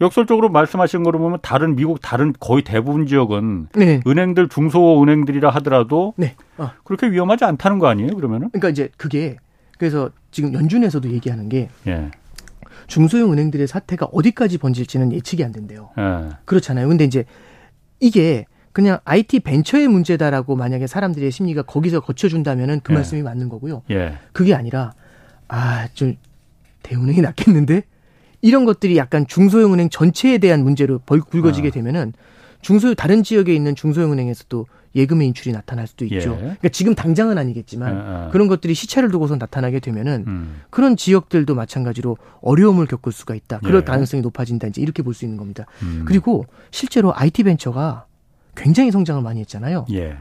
역설적으로 0.00 0.48
말씀하신 0.48 1.02
거로 1.02 1.18
보면 1.18 1.38
다른 1.42 1.74
미국 1.76 2.00
다른 2.00 2.32
거의 2.38 2.62
대부분 2.62 3.06
지역은 3.06 3.68
네. 3.74 4.00
은행들 4.06 4.48
중소 4.48 5.02
은행들이라 5.02 5.50
하더라도 5.50 6.14
네. 6.16 6.36
어. 6.56 6.70
그렇게 6.84 7.10
위험하지 7.10 7.44
않다는 7.44 7.78
거 7.78 7.88
아니에요? 7.88 8.14
그러면은? 8.14 8.50
그러니까 8.50 8.68
이제 8.68 8.90
그게 8.96 9.36
그래서 9.78 10.10
지금 10.30 10.52
연준에서도 10.54 11.10
얘기하는 11.10 11.48
게 11.48 11.68
예. 11.86 12.10
중소형 12.86 13.32
은행들의 13.32 13.66
사태가 13.66 14.06
어디까지 14.12 14.58
번질지는 14.58 15.12
예측이 15.12 15.44
안 15.44 15.52
된대요. 15.52 15.90
예. 15.98 16.28
그렇잖아요. 16.44 16.88
근데 16.88 17.04
이제 17.04 17.24
이게 18.00 18.46
그냥 18.72 18.98
IT 19.04 19.40
벤처의 19.40 19.88
문제다라고 19.88 20.54
만약에 20.54 20.86
사람들의 20.86 21.30
심리가 21.32 21.62
거기서 21.62 22.00
거쳐준다면은 22.00 22.80
그 22.84 22.92
예. 22.92 22.96
말씀이 22.96 23.22
맞는 23.22 23.48
거고요. 23.48 23.82
예. 23.90 24.14
그게 24.32 24.54
아니라 24.54 24.92
아 25.48 25.88
좀 25.94 26.14
대운행이 26.82 27.20
낫겠는데 27.20 27.82
이런 28.40 28.64
것들이 28.64 28.96
약간 28.96 29.26
중소형 29.26 29.72
은행 29.74 29.88
전체에 29.90 30.38
대한 30.38 30.62
문제로 30.62 30.98
벌 31.04 31.20
굵어지게 31.20 31.68
아. 31.68 31.70
되면은 31.70 32.12
중소 32.60 32.94
다른 32.94 33.22
지역에 33.22 33.54
있는 33.54 33.74
중소형 33.74 34.12
은행에서도 34.12 34.66
예금의 34.96 35.28
인출이 35.28 35.52
나타날 35.52 35.86
수도 35.86 36.04
있죠. 36.06 36.32
예. 36.32 36.38
그러니까 36.38 36.68
지금 36.70 36.94
당장은 36.94 37.38
아니겠지만 37.38 37.96
아, 37.96 38.00
아. 38.00 38.28
그런 38.32 38.48
것들이 38.48 38.74
시차를 38.74 39.10
두고서 39.10 39.36
나타나게 39.36 39.80
되면은 39.80 40.24
음. 40.26 40.60
그런 40.70 40.96
지역들도 40.96 41.54
마찬가지로 41.54 42.16
어려움을 42.40 42.86
겪을 42.86 43.12
수가 43.12 43.34
있다. 43.34 43.60
그럴 43.60 43.82
예. 43.82 43.84
가능성이 43.84 44.22
높아진다. 44.22 44.66
이제 44.68 44.80
이렇게 44.82 45.02
볼 45.02 45.14
수 45.14 45.24
있는 45.24 45.36
겁니다. 45.36 45.66
음. 45.82 46.04
그리고 46.06 46.46
실제로 46.70 47.12
IT 47.14 47.44
벤처가 47.44 48.06
굉장히 48.56 48.90
성장을 48.90 49.22
많이 49.22 49.40
했잖아요. 49.40 49.86
예. 49.92 50.16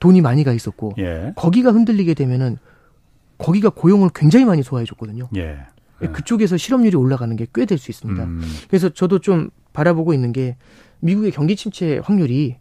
돈이 0.00 0.20
많이 0.20 0.44
가 0.44 0.52
있었고 0.52 0.94
예. 0.98 1.32
거기가 1.36 1.70
흔들리게 1.72 2.12
되면은 2.14 2.58
거기가 3.38 3.70
고용을 3.70 4.10
굉장히 4.14 4.44
많이 4.44 4.62
소화해 4.62 4.84
줬거든요. 4.84 5.28
예. 6.02 6.06
예. 6.06 6.10
그쪽에서 6.12 6.56
실업률이 6.56 6.96
올라가는 6.96 7.34
게 7.36 7.46
꽤 7.46 7.66
될 7.66 7.78
수 7.78 7.90
있습니다. 7.90 8.22
음. 8.24 8.42
그래서 8.68 8.88
저도 8.88 9.18
좀 9.20 9.50
바라보고 9.72 10.12
있는 10.14 10.32
게 10.32 10.56
미국의 11.00 11.30
경기 11.32 11.56
침체 11.56 11.98
확률이 12.02 12.56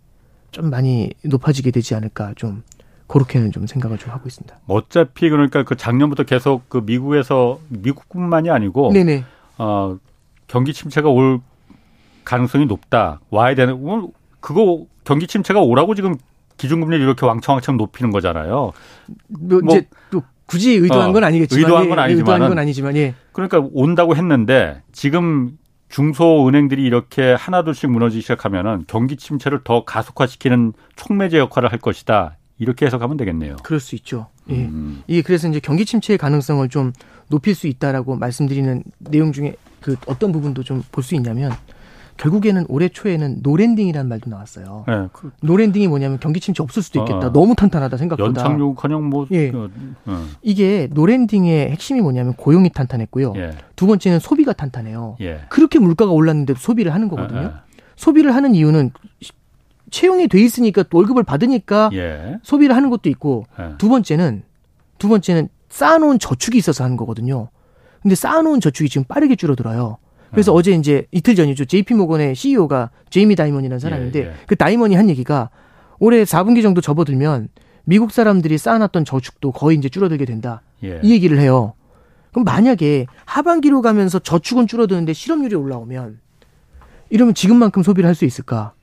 좀 0.52 0.70
많이 0.70 1.12
높아지게 1.24 1.72
되지 1.72 1.96
않을까 1.96 2.34
좀 2.36 2.64
그렇게는 3.08 3.52
좀 3.52 3.68
생각을 3.68 3.98
좀 3.98 4.12
하고 4.12 4.28
있습니다. 4.28 4.56
어차피 4.68 5.30
그러니까 5.30 5.64
그 5.64 5.76
작년부터 5.76 6.24
계속 6.24 6.68
그 6.70 6.78
미국에서 6.86 7.60
미국뿐만이 7.70 8.50
아니고 8.50 8.92
네네. 8.94 9.24
어 9.58 9.98
경기 10.48 10.74
침체가 10.74 11.10
올 11.10 11.40
가능성이 12.24 12.66
높다. 12.66 13.20
와야 13.30 13.56
되는 13.56 13.80
뭐 13.82 14.12
그거 14.40 14.86
경기 15.04 15.28
침체가 15.28 15.60
오라고 15.62 15.96
지금 15.96 16.16
기준금리를 16.58 17.04
이렇게 17.04 17.26
왕창왕창 17.26 17.78
높이는 17.78 18.12
거잖아요. 18.12 18.72
뭐, 19.28 19.60
뭐 19.62 19.76
이제 19.76 19.88
또 20.12 20.22
굳이 20.46 20.74
의도한 20.74 21.10
어, 21.10 21.14
건 21.14 21.24
아니겠지만 21.24 21.64
의도한 21.64 21.90
건 21.90 22.00
아니지만 22.00 22.34
의도한 22.36 22.50
건 22.50 22.60
아니지만 22.60 22.96
예. 22.98 23.14
그러니까 23.32 23.62
온다고 23.74 24.16
했는데 24.16 24.82
지금 24.92 25.58
중소은행들이 25.90 26.84
이렇게 26.84 27.34
하나둘씩 27.34 27.90
무너지기 27.92 28.22
시작하면은 28.22 28.84
경기 28.88 29.16
침체를 29.16 29.62
더 29.64 29.86
가속화시키는 29.86 30.74
촉매제 30.96 31.38
역할을 31.38 31.72
할 31.72 31.80
것이다. 31.80 32.38
이렇게 32.60 32.86
해석하면 32.86 33.18
되겠네요. 33.18 33.58
그럴 33.64 33.80
수 33.80 33.96
있죠. 33.96 34.28
예. 34.50 34.56
음. 34.56 35.04
예, 35.10 35.22
그래서 35.22 35.48
이제 35.48 35.60
경기 35.60 35.86
침체의 35.86 36.18
가능성을 36.18 36.68
좀 36.70 36.94
높일 37.30 37.56
수 37.56 37.68
있다라고 37.68 38.16
말씀드리는 38.16 38.84
내용 39.00 39.32
중에 39.32 39.56
그 39.82 39.96
어떤 40.08 40.32
부분도 40.32 40.64
좀 40.64 40.84
볼 40.92 41.04
수 41.04 41.16
있냐면 41.16 41.52
결국에는 42.18 42.66
올해 42.70 42.90
초에는 42.90 43.40
no 43.42 43.50
landing이라는 43.50 44.08
말도 44.08 44.30
나왔어요. 44.30 44.86
네, 44.88 45.08
그, 45.12 45.32
no 45.42 45.51
landing이 45.51 45.88
뭐냐면 45.88 46.20
경기 46.20 46.40
침체 46.40 46.62
없을 46.62 46.84
수도 46.84 47.00
있겠다. 47.02 47.28
어, 47.28 47.32
너무 47.32 47.56
탄탄하다 47.56 47.98
생각보다. 47.98 48.28
연착륙커녕 48.28 49.04
뭐 49.10 49.28
예. 49.32 49.52
그, 49.52 49.70
어. 50.06 50.26
이게 50.42 50.88
no 50.92 51.06
landing의 51.06 51.72
핵심이 51.72 52.02
뭐냐면 52.02 52.34
고용이 52.34 52.70
탄탄했고요. 52.70 53.34
예. 53.38 53.52
두 53.76 53.88
번째는 53.88 54.20
소비가 54.20 54.54
탄탄해요. 54.54 55.18
예. 55.22 55.42
그렇게 55.50 55.80
물가가 55.80 56.12
올랐는데 56.12 56.54
소비를 56.58 56.94
하는 56.94 57.08
거거든요. 57.08 57.40
예, 57.40 57.46
예. 57.46 57.52
소비를 57.96 58.36
하는 58.36 58.56
이유는 58.56 58.92
채용이 59.92 60.28
돼 60.28 60.40
있으니까 60.42 60.84
월급을 60.92 61.24
받으니까 61.24 61.90
예. 61.94 62.40
소비를 62.44 62.76
하는 62.76 62.90
것도 62.90 63.10
있고 63.10 63.46
두 63.78 63.90
번째는 63.90 64.44
두 64.98 65.08
번째는 65.10 65.50
쌓아놓은 65.70 66.20
저축이 66.20 66.58
있어서 66.58 66.84
하는 66.84 66.98
거거든요. 66.98 67.50
근데 68.02 68.16
쌓아놓은 68.16 68.60
저축이 68.60 68.90
지금 68.90 69.06
빠르게 69.06 69.36
줄어들어요. 69.36 69.98
그래서 70.34 70.54
어. 70.54 70.62
제 70.62 70.72
이제 70.74 71.06
이틀 71.12 71.36
전이죠. 71.36 71.66
JP 71.66 71.94
모건의 71.94 72.36
CEO가 72.36 72.90
제이미 73.10 73.36
다이먼이라는 73.36 73.80
사람인데 73.80 74.20
예, 74.20 74.24
예. 74.26 74.34
그 74.48 74.56
다이먼이 74.56 74.96
한 74.96 75.10
얘기가 75.10 75.50
올해 76.00 76.24
4분기 76.24 76.62
정도 76.62 76.82
접어들면 76.82 77.50
미국 77.86 78.12
사람들이 78.12 78.58
쌓아놨던 78.58 79.06
저축도 79.06 79.52
거의 79.52 79.78
이제 79.78 79.90
줄어들게 79.90 80.26
된다. 80.26 80.62
예. 80.84 81.00
이 81.04 81.12
얘기를 81.12 81.40
해요. 81.40 81.74
그럼 82.32 82.46
만약에 82.46 83.06
하반기로 83.26 83.82
가면서 83.82 84.20
저축은 84.20 84.68
줄어드는데 84.68 85.14
실업률이 85.14 85.56
올라오면 85.56 86.20
이러면 87.10 87.36
지금만큼 87.36 87.84
소비를 87.84 88.08
할 88.08 88.16
수 88.16 88.26
있을까? 88.26 88.74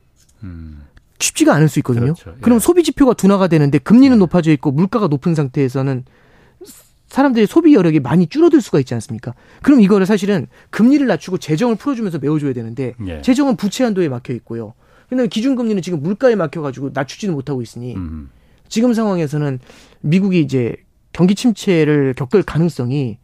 음. 0.42 0.82
쉽지가 1.18 1.52
않을 1.54 1.68
수 1.68 1.78
있거든요. 1.80 2.14
그렇죠. 2.14 2.30
예. 2.36 2.40
그럼 2.40 2.58
소비 2.60 2.82
지표가 2.82 3.14
둔화가 3.14 3.48
되는데 3.48 3.78
금리는 3.78 4.14
예. 4.14 4.18
높아져 4.18 4.52
있고 4.52 4.70
물가가 4.70 5.08
높은 5.08 5.34
상태에서는 5.34 6.04
사람들의 7.10 7.46
소비 7.46 7.74
여력이 7.74 8.00
많이 8.00 8.26
줄어들 8.26 8.60
수가 8.60 8.78
있지 8.78 8.94
않습니까? 8.94 9.34
그럼 9.62 9.80
이거를 9.80 10.06
사실은 10.06 10.46
금리를 10.70 11.06
낮추고 11.06 11.38
재정을 11.38 11.74
풀어주면서 11.76 12.18
메워줘야 12.18 12.52
되는데 12.52 12.94
예. 13.06 13.20
재정은 13.20 13.56
부채 13.56 13.84
한도에 13.84 14.08
막혀 14.08 14.32
있고요. 14.34 14.74
근데 15.08 15.26
기준금리는 15.26 15.82
지금 15.82 16.02
물가에 16.02 16.36
막혀가지고 16.36 16.90
낮추지는 16.94 17.34
못하고 17.34 17.62
있으니 17.62 17.96
음. 17.96 18.30
지금 18.68 18.94
상황에서는 18.94 19.58
미국이 20.00 20.40
이제 20.40 20.76
경기 21.12 21.34
침체를 21.34 22.14
겪을 22.14 22.44
가능성이 22.44 23.18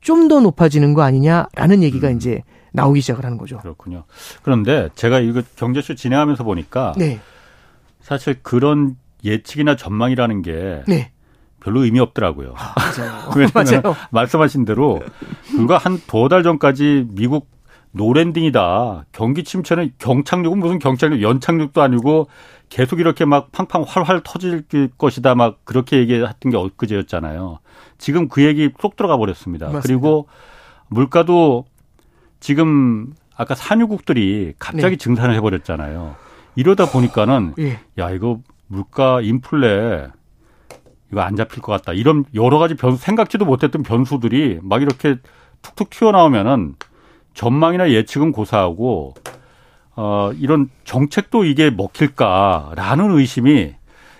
좀 0.00 0.26
더 0.26 0.40
높아지는 0.40 0.94
거 0.94 1.02
아니냐라는 1.02 1.84
얘기가 1.84 2.08
음. 2.08 2.16
이제 2.16 2.42
나오기 2.72 3.00
시작을 3.02 3.24
하는 3.24 3.38
거죠. 3.38 3.58
그렇군요. 3.58 4.02
그런데 4.42 4.88
제가 4.96 5.20
이거 5.20 5.42
경제쇼 5.54 5.94
진행하면서 5.94 6.42
보니까 6.42 6.92
네. 6.98 7.20
사실 8.00 8.36
그런 8.42 8.96
예측이나 9.24 9.76
전망이라는 9.76 10.42
게 10.42 10.82
네. 10.88 11.12
별로 11.62 11.84
의미 11.84 12.00
없더라고요. 12.00 12.54
아, 12.56 12.74
맞아요. 12.98 13.30
왜냐하면 13.36 13.94
말씀하신 14.10 14.64
대로 14.64 15.00
불과 15.50 15.78
한 15.78 15.98
두 16.06 16.28
달 16.28 16.42
전까지 16.42 17.06
미국 17.10 17.48
노랜딩이다. 17.92 19.04
경기 19.12 19.44
침체는 19.44 19.92
경착륙은 19.98 20.58
무슨 20.58 20.78
경착륙, 20.78 21.20
연착륙도 21.22 21.82
아니고 21.82 22.28
계속 22.70 23.00
이렇게 23.00 23.24
막 23.26 23.52
팡팡 23.52 23.84
활활 23.86 24.22
터질 24.24 24.64
것이다. 24.96 25.34
막 25.34 25.58
그렇게 25.64 25.98
얘기했던 25.98 26.50
게 26.50 26.56
엊그제였잖아요. 26.56 27.58
지금 27.98 28.28
그 28.28 28.42
얘기 28.44 28.70
쏙 28.80 28.96
들어가 28.96 29.16
버렸습니다. 29.18 29.66
맞습니다. 29.66 29.82
그리고 29.86 30.26
물가도 30.88 31.66
지금 32.40 33.12
아까 33.36 33.54
산유국들이 33.54 34.54
갑자기 34.58 34.96
네. 34.96 34.96
증산을 34.96 35.34
해버렸잖아요. 35.36 36.16
이러다 36.56 36.86
보니까는 36.90 37.54
예. 37.58 37.78
야 37.98 38.10
이거 38.10 38.40
물가 38.68 39.20
인플레 39.20 40.08
이거 41.12 41.20
안 41.20 41.36
잡힐 41.36 41.62
것 41.62 41.72
같다. 41.72 41.92
이런 41.92 42.24
여러 42.34 42.58
가지 42.58 42.74
변 42.74 42.96
생각지도 42.96 43.44
못했던 43.44 43.82
변수들이 43.82 44.60
막 44.62 44.82
이렇게 44.82 45.16
툭툭 45.60 45.90
튀어나오면은 45.90 46.74
전망이나 47.34 47.90
예측은 47.90 48.32
고사하고 48.32 49.14
어 49.94 50.30
이런 50.38 50.70
정책도 50.84 51.44
이게 51.44 51.70
먹힐까라는 51.70 53.18
의심이 53.18 53.74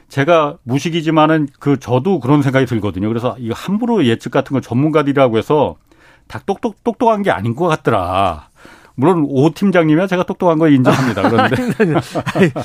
제가 0.08 0.58
무식이지만은 0.64 1.48
그 1.58 1.78
저도 1.78 2.20
그런 2.20 2.42
생각이 2.42 2.66
들거든요. 2.66 3.08
그래서 3.08 3.34
이거 3.38 3.54
함부로 3.56 4.04
예측 4.04 4.30
같은 4.30 4.52
거 4.52 4.60
전문가들이라고 4.60 5.38
해서 5.38 5.76
다 6.28 6.40
똑똑 6.44 6.84
똑똑한 6.84 7.22
게 7.22 7.30
아닌 7.30 7.54
것 7.54 7.66
같더라. 7.68 8.50
물론 8.94 9.24
오 9.28 9.50
팀장님이야 9.50 10.06
제가 10.06 10.24
똑똑한 10.24 10.58
거 10.58 10.68
인정합니다. 10.68 11.28
그런데 11.30 11.94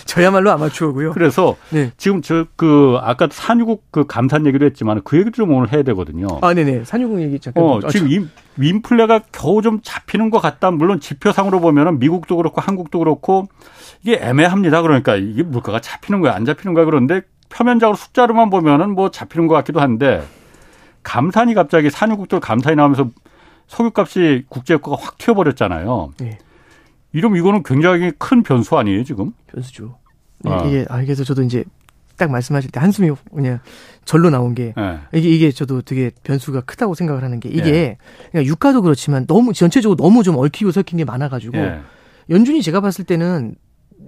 저야말로 0.06 0.52
아마추어고요. 0.52 1.14
그래서 1.14 1.56
네. 1.70 1.92
지금 1.98 2.22
저 2.22 2.46
그 2.56 2.98
아까 3.02 3.28
산유국 3.32 3.92
그 3.92 4.06
감산 4.08 4.46
얘기도 4.46 4.66
했지만 4.66 5.02
그 5.04 5.18
얘기도 5.18 5.32
좀 5.38 5.54
오늘 5.54 5.72
해야 5.72 5.84
되거든요. 5.84 6.28
아, 6.42 6.54
네네. 6.54 6.86
산유국 6.86 7.22
얘기 7.22 7.40
잠깐. 7.40 7.64
어, 7.64 7.80
지금 7.88 8.10
이 8.10 8.26
윈플레가 8.58 9.22
겨우 9.32 9.62
좀 9.62 9.80
잡히는 9.84 10.30
것 10.30 10.40
같다. 10.40 10.72
물론 10.72 11.00
지표상으로 11.00 11.60
보면은 11.60 12.00
미국도 12.00 12.38
그렇고 12.38 12.60
한국도 12.62 13.00
그렇고 13.00 13.48
이게 14.04 14.20
애매합니다. 14.22 14.82
그러니까 14.82 15.16
이게 15.16 15.44
물가가 15.44 15.80
잡히는 15.80 16.22
거야, 16.22 16.34
안 16.34 16.46
잡히는 16.46 16.74
거야. 16.74 16.86
그런데 16.86 17.22
표면적으로 17.50 17.96
숫자로만 17.96 18.50
보면은 18.50 18.92
뭐 18.92 19.10
잡히는 19.12 19.48
것 19.48 19.54
같기도 19.56 19.80
한데 19.80 20.24
감산이 21.04 21.54
갑자기 21.54 21.90
산유국들 21.90 22.40
감산이 22.40 22.76
나오면서 22.76 23.10
석유값이 23.68 24.46
국제유가가 24.50 24.98
확 25.00 25.18
튀어버렸잖아요. 25.18 26.12
네. 26.20 26.38
이러면 27.14 27.40
이거는 27.40 27.64
굉장히 27.64 28.12
큰 28.18 28.44
변수 28.44 28.78
아니에요, 28.78 29.04
지금? 29.04 29.34
변수죠. 29.48 29.98
네, 30.40 30.52
아. 30.52 30.66
이게, 30.66 30.86
아, 30.90 31.02
그래서 31.02 31.24
저도 31.24 31.44
이제 31.44 31.64
딱 32.18 32.32
말씀하실 32.32 32.72
때 32.72 32.80
한숨이 32.80 33.12
그냥 33.34 33.60
절로 34.04 34.30
나온 34.30 34.56
게 34.56 34.74
네. 34.76 35.00
이게 35.14 35.30
이게 35.30 35.52
저도 35.52 35.84
되게 35.84 36.12
변수가 36.24 36.62
크다고 36.62 36.96
생각을 36.96 37.24
하는 37.24 37.40
게 37.40 37.48
이게 37.50 37.72
네. 37.72 37.98
그냥 38.32 38.46
유가도 38.46 38.82
그렇지만 38.82 39.28
너무 39.28 39.54
전체적으로 39.54 39.96
너무 39.96 40.24
좀 40.24 40.36
얽히고 40.38 40.72
설킨 40.72 40.98
게 40.98 41.06
많아가지고 41.06 41.58
네. 41.58 41.80
연준이 42.32 42.64
제가 42.64 42.82
봤을 42.82 43.06
때는 43.06 43.56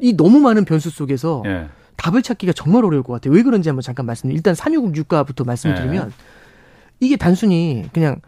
이 0.01 0.17
너무 0.17 0.39
많은 0.39 0.65
변수 0.65 0.89
속에서 0.89 1.43
네. 1.45 1.67
답을 1.97 2.23
찾기가 2.23 2.53
정말 2.53 2.83
어려울 2.83 3.03
것 3.03 3.13
같아요. 3.13 3.33
왜 3.33 3.43
그런지 3.43 3.69
한번 3.69 3.83
잠깐 3.83 4.05
말씀드리면 4.07 4.35
일단 4.35 4.55
산유국 4.55 4.95
유가부터 4.95 5.43
말씀드리면 5.43 6.07
네. 6.07 6.13
이게 6.99 7.15
단순히 7.15 7.85
그냥 7.93 8.21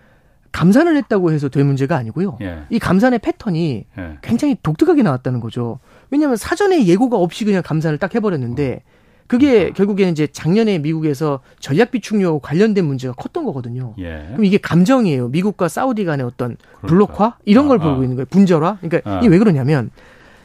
감산을 0.51 0.97
했다고 0.97 1.31
해서 1.31 1.49
될 1.49 1.63
문제가 1.63 1.95
아니고요. 1.95 2.37
예. 2.41 2.59
이 2.69 2.79
감산의 2.79 3.19
패턴이 3.19 3.85
예. 3.97 4.17
굉장히 4.21 4.57
독특하게 4.61 5.03
나왔다는 5.03 5.39
거죠. 5.39 5.79
왜냐하면 6.09 6.37
사전에 6.37 6.85
예고가 6.85 7.17
없이 7.17 7.45
그냥 7.45 7.61
감산을 7.63 7.97
딱 7.97 8.13
해버렸는데 8.13 8.83
그게 9.27 9.67
음. 9.67 9.73
결국에는 9.73 10.11
이제 10.11 10.27
작년에 10.27 10.79
미국에서 10.79 11.39
전략 11.59 11.91
비축료 11.91 12.39
관련된 12.39 12.83
문제가 12.85 13.13
컸던 13.13 13.45
거거든요. 13.45 13.93
예. 13.99 14.25
그럼 14.27 14.43
이게 14.43 14.57
감정이에요. 14.57 15.29
미국과 15.29 15.69
사우디 15.69 16.03
간의 16.03 16.25
어떤 16.25 16.57
그렇죠. 16.79 16.87
블록화 16.87 17.37
이런 17.45 17.69
걸 17.69 17.79
아, 17.79 17.83
보고 17.83 18.01
아. 18.01 18.03
있는 18.03 18.17
거예요. 18.17 18.25
분절화. 18.29 18.79
그러니까 18.81 19.09
아. 19.09 19.19
이게 19.19 19.29
왜 19.29 19.37
그러냐면 19.37 19.89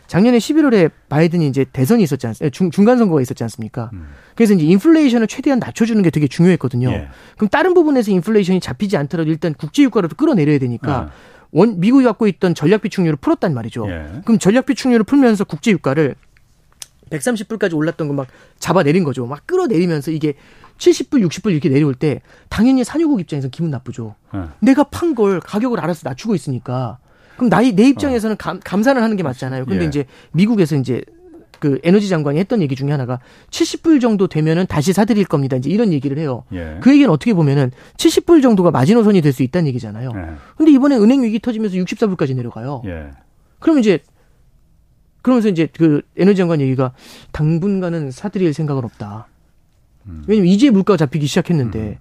작년에 0.07 0.39
11월에 0.39 0.91
바이든이 1.09 1.47
이제 1.49 1.65
대선이 1.73 2.03
있었지 2.03 2.27
않습니까? 2.27 2.51
중, 2.51 2.71
중간 2.71 2.99
선거가 2.99 3.21
있었지 3.21 3.43
않습니까? 3.45 3.91
음. 3.93 4.07
그래서 4.35 4.55
이제 4.55 4.65
인플레이션을 4.67 5.27
최대한 5.27 5.59
낮춰주는 5.59 6.01
게 6.03 6.11
되게 6.11 6.29
중요했거든요. 6.29 6.91
예. 6.91 7.09
그럼 7.37 7.49
다른 7.49 7.75
부분에서 7.75 8.11
인플레이션이 8.13 8.61
잡히지 8.61 8.97
않더라도 8.97 9.31
일단 9.31 9.55
국제 9.55 9.83
유가라도 9.83 10.15
끌어내려야 10.17 10.59
되니까 10.59 11.09
예. 11.11 11.37
원 11.53 11.81
미국이 11.81 12.05
갖고 12.05 12.27
있던 12.27 12.55
전략 12.55 12.83
비축률을 12.83 13.17
풀었단 13.17 13.55
말이죠. 13.55 13.89
예. 13.91 14.21
그럼 14.25 14.39
전략 14.39 14.67
비축률을 14.67 15.05
풀면서 15.05 15.45
국제 15.45 15.71
유가를 15.71 16.15
130불까지 17.11 17.75
올랐던 17.77 18.09
거 18.09 18.15
막 18.15 18.27
잡아내린 18.59 19.05
거죠. 19.05 19.27
막 19.27 19.47
끌어내리면서 19.47 20.11
이게 20.11 20.35
70불, 20.79 21.27
60불 21.29 21.53
이렇게 21.53 21.69
내려올 21.69 21.95
때 21.95 22.21
당연히 22.49 22.85
산유국 22.85 23.21
입장에서 23.21 23.49
기분 23.49 23.71
나쁘죠. 23.71 24.15
예. 24.35 24.41
내가 24.61 24.85
판 24.85 25.15
걸 25.15 25.41
가격을 25.41 25.81
알아서 25.81 26.03
낮추고 26.09 26.35
있으니까 26.35 26.99
그럼 27.37 27.51
나이 27.51 27.73
내 27.73 27.85
입장에서는 27.89 28.35
어. 28.35 28.37
감, 28.39 28.61
감산을 28.63 29.03
하는 29.03 29.17
게 29.17 29.23
맞잖아요. 29.23 29.67
근데 29.67 29.85
예. 29.85 29.89
이제 29.89 30.05
미국에서 30.33 30.77
이제 30.77 31.03
그 31.59 31.79
에너지 31.85 32.09
장관이 32.09 32.39
했던 32.39 32.61
얘기 32.61 32.75
중에 32.77 32.91
하나가 32.91 33.19
70불 33.51 34.01
정도 34.01 34.27
되면은 34.27 34.67
다시 34.67 34.93
사드릴 34.93 35.25
겁니다. 35.25 35.57
이제 35.57 35.71
이런 35.71 35.93
얘기를 35.93 36.19
해요. 36.19 36.45
예. 36.53 36.79
그 36.83 36.91
얘기는 36.93 37.09
어떻게 37.11 37.33
보면은 37.35 37.71
70불 37.97 38.43
정도가 38.43 38.71
마지노선이 38.71 39.21
될 39.23 39.33
수 39.33 39.43
있다는 39.43 39.69
얘기잖아요. 39.69 40.13
예. 40.15 40.35
근데 40.57 40.73
이번에 40.73 40.97
은행 40.97 41.23
위기 41.23 41.39
터지면서 41.41 41.77
64불까지 41.77 42.35
내려가요. 42.37 42.83
예. 42.87 43.11
그러면 43.59 43.81
이제 43.81 44.01
그러면서 45.23 45.49
이제 45.49 45.67
그 45.77 46.03
에너지 46.17 46.37
장관 46.39 46.61
얘기가 46.61 46.93
당분간은 47.33 48.11
사드릴 48.13 48.53
생각은 48.55 48.85
없다. 48.85 49.27
음. 50.07 50.23
왜냐면 50.29 50.49
이제 50.49 50.71
물가가 50.71 50.97
잡히기 50.97 51.27
시작했는데 51.27 51.79
음. 51.81 51.97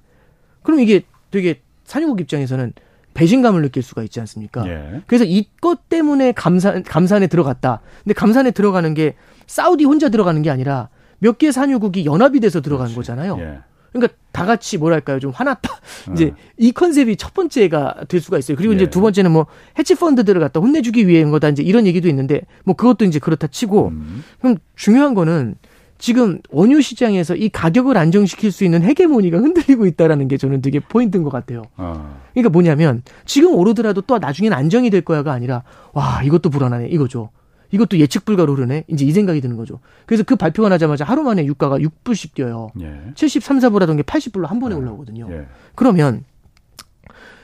그럼 0.63 0.79
이게 0.79 1.01
되게 1.31 1.61
산유국 1.86 2.21
입장에서는 2.21 2.73
배신감을 3.16 3.63
느낄 3.63 3.82
수가 3.82 4.03
있지 4.03 4.20
않습니까? 4.20 4.68
예. 4.68 5.01
그래서 5.07 5.24
이것 5.26 5.89
때문에 5.89 6.34
감산 6.34 6.84
감산에 6.84 7.26
들어갔다. 7.26 7.82
근데 8.03 8.13
감산에 8.13 8.51
들어가는 8.51 8.93
게 8.93 9.16
사우디 9.47 9.86
혼자 9.86 10.09
들어가는 10.09 10.39
게 10.43 10.51
아니라 10.51 10.89
몇 11.20 11.38
개 11.39 11.51
산유국이 11.51 12.05
연합이 12.05 12.39
돼서 12.39 12.61
들어간 12.61 12.86
그렇지. 12.88 12.95
거잖아요. 12.97 13.38
예. 13.39 13.59
그러니까 13.93 14.13
다 14.34 14.45
같이 14.45 14.78
뭐랄까요 14.78 15.20
좀 15.22 15.32
화났다 15.32 15.72
어. 16.09 16.13
이제 16.13 16.34
이 16.57 16.74
컨셉이 16.74 17.16
첫 17.16 17.34
번째가 17.34 18.03
될 18.09 18.20
수가 18.20 18.38
있어요 18.38 18.57
그리고 18.57 18.74
예. 18.74 18.76
이제 18.76 18.89
두 18.89 18.99
번째는 18.99 19.32
뭐 19.32 19.45
해치 19.80 19.95
펀드들을 19.95 20.41
갖다 20.41 20.59
혼내주기 20.59 21.07
위한 21.07 21.32
거다 21.32 21.47
이제 21.47 21.63
이런 21.63 21.88
얘기도 21.88 22.09
있는데 22.09 22.41
뭐 22.66 22.76
그것도 22.76 23.05
이제 23.05 23.20
그렇다 23.20 23.47
치고 23.47 23.88
음. 23.88 24.24
그럼 24.41 24.57
중요한 24.76 25.13
거는 25.13 25.55
지금 25.97 26.39
원유 26.49 26.81
시장에서 26.81 27.35
이 27.35 27.49
가격을 27.49 27.97
안정시킬 27.97 28.51
수 28.51 28.63
있는 28.63 28.83
헤게모니가 28.83 29.37
흔들리고 29.37 29.85
있다라는 29.85 30.27
게 30.27 30.37
저는 30.37 30.61
되게 30.61 30.79
포인트인 30.79 31.23
것 31.23 31.29
같아요. 31.29 31.63
어. 31.77 32.19
그러니까 32.33 32.49
뭐냐면 32.49 33.01
지금 33.25 33.55
오르더라도 33.55 34.01
또 34.01 34.17
나중엔 34.19 34.53
안정이 34.53 34.89
될 34.89 35.01
거야가 35.01 35.31
아니라 35.31 35.63
와 35.93 36.21
이것도 36.23 36.49
불안하네 36.49 36.89
이거죠. 36.89 37.29
이것도 37.71 37.97
예측 37.99 38.25
불가로 38.25 38.53
오르네. 38.53 38.85
이제 38.87 39.05
이 39.05 39.11
생각이 39.11 39.41
드는 39.41 39.57
거죠. 39.57 39.79
그래서 40.05 40.23
그 40.23 40.35
발표가 40.35 40.69
나자마자 40.69 41.03
하루 41.03 41.23
만에 41.23 41.45
유가가 41.45 41.77
6불씩 41.77 42.33
뛰어요. 42.33 42.69
예. 42.81 43.01
73, 43.15 43.59
4불 43.59 43.79
하던 43.79 43.97
게 43.97 44.03
80불로 44.03 44.47
한 44.47 44.59
번에 44.59 44.75
예. 44.75 44.79
올라오거든요. 44.79 45.27
예. 45.31 45.47
그러면 45.73 46.23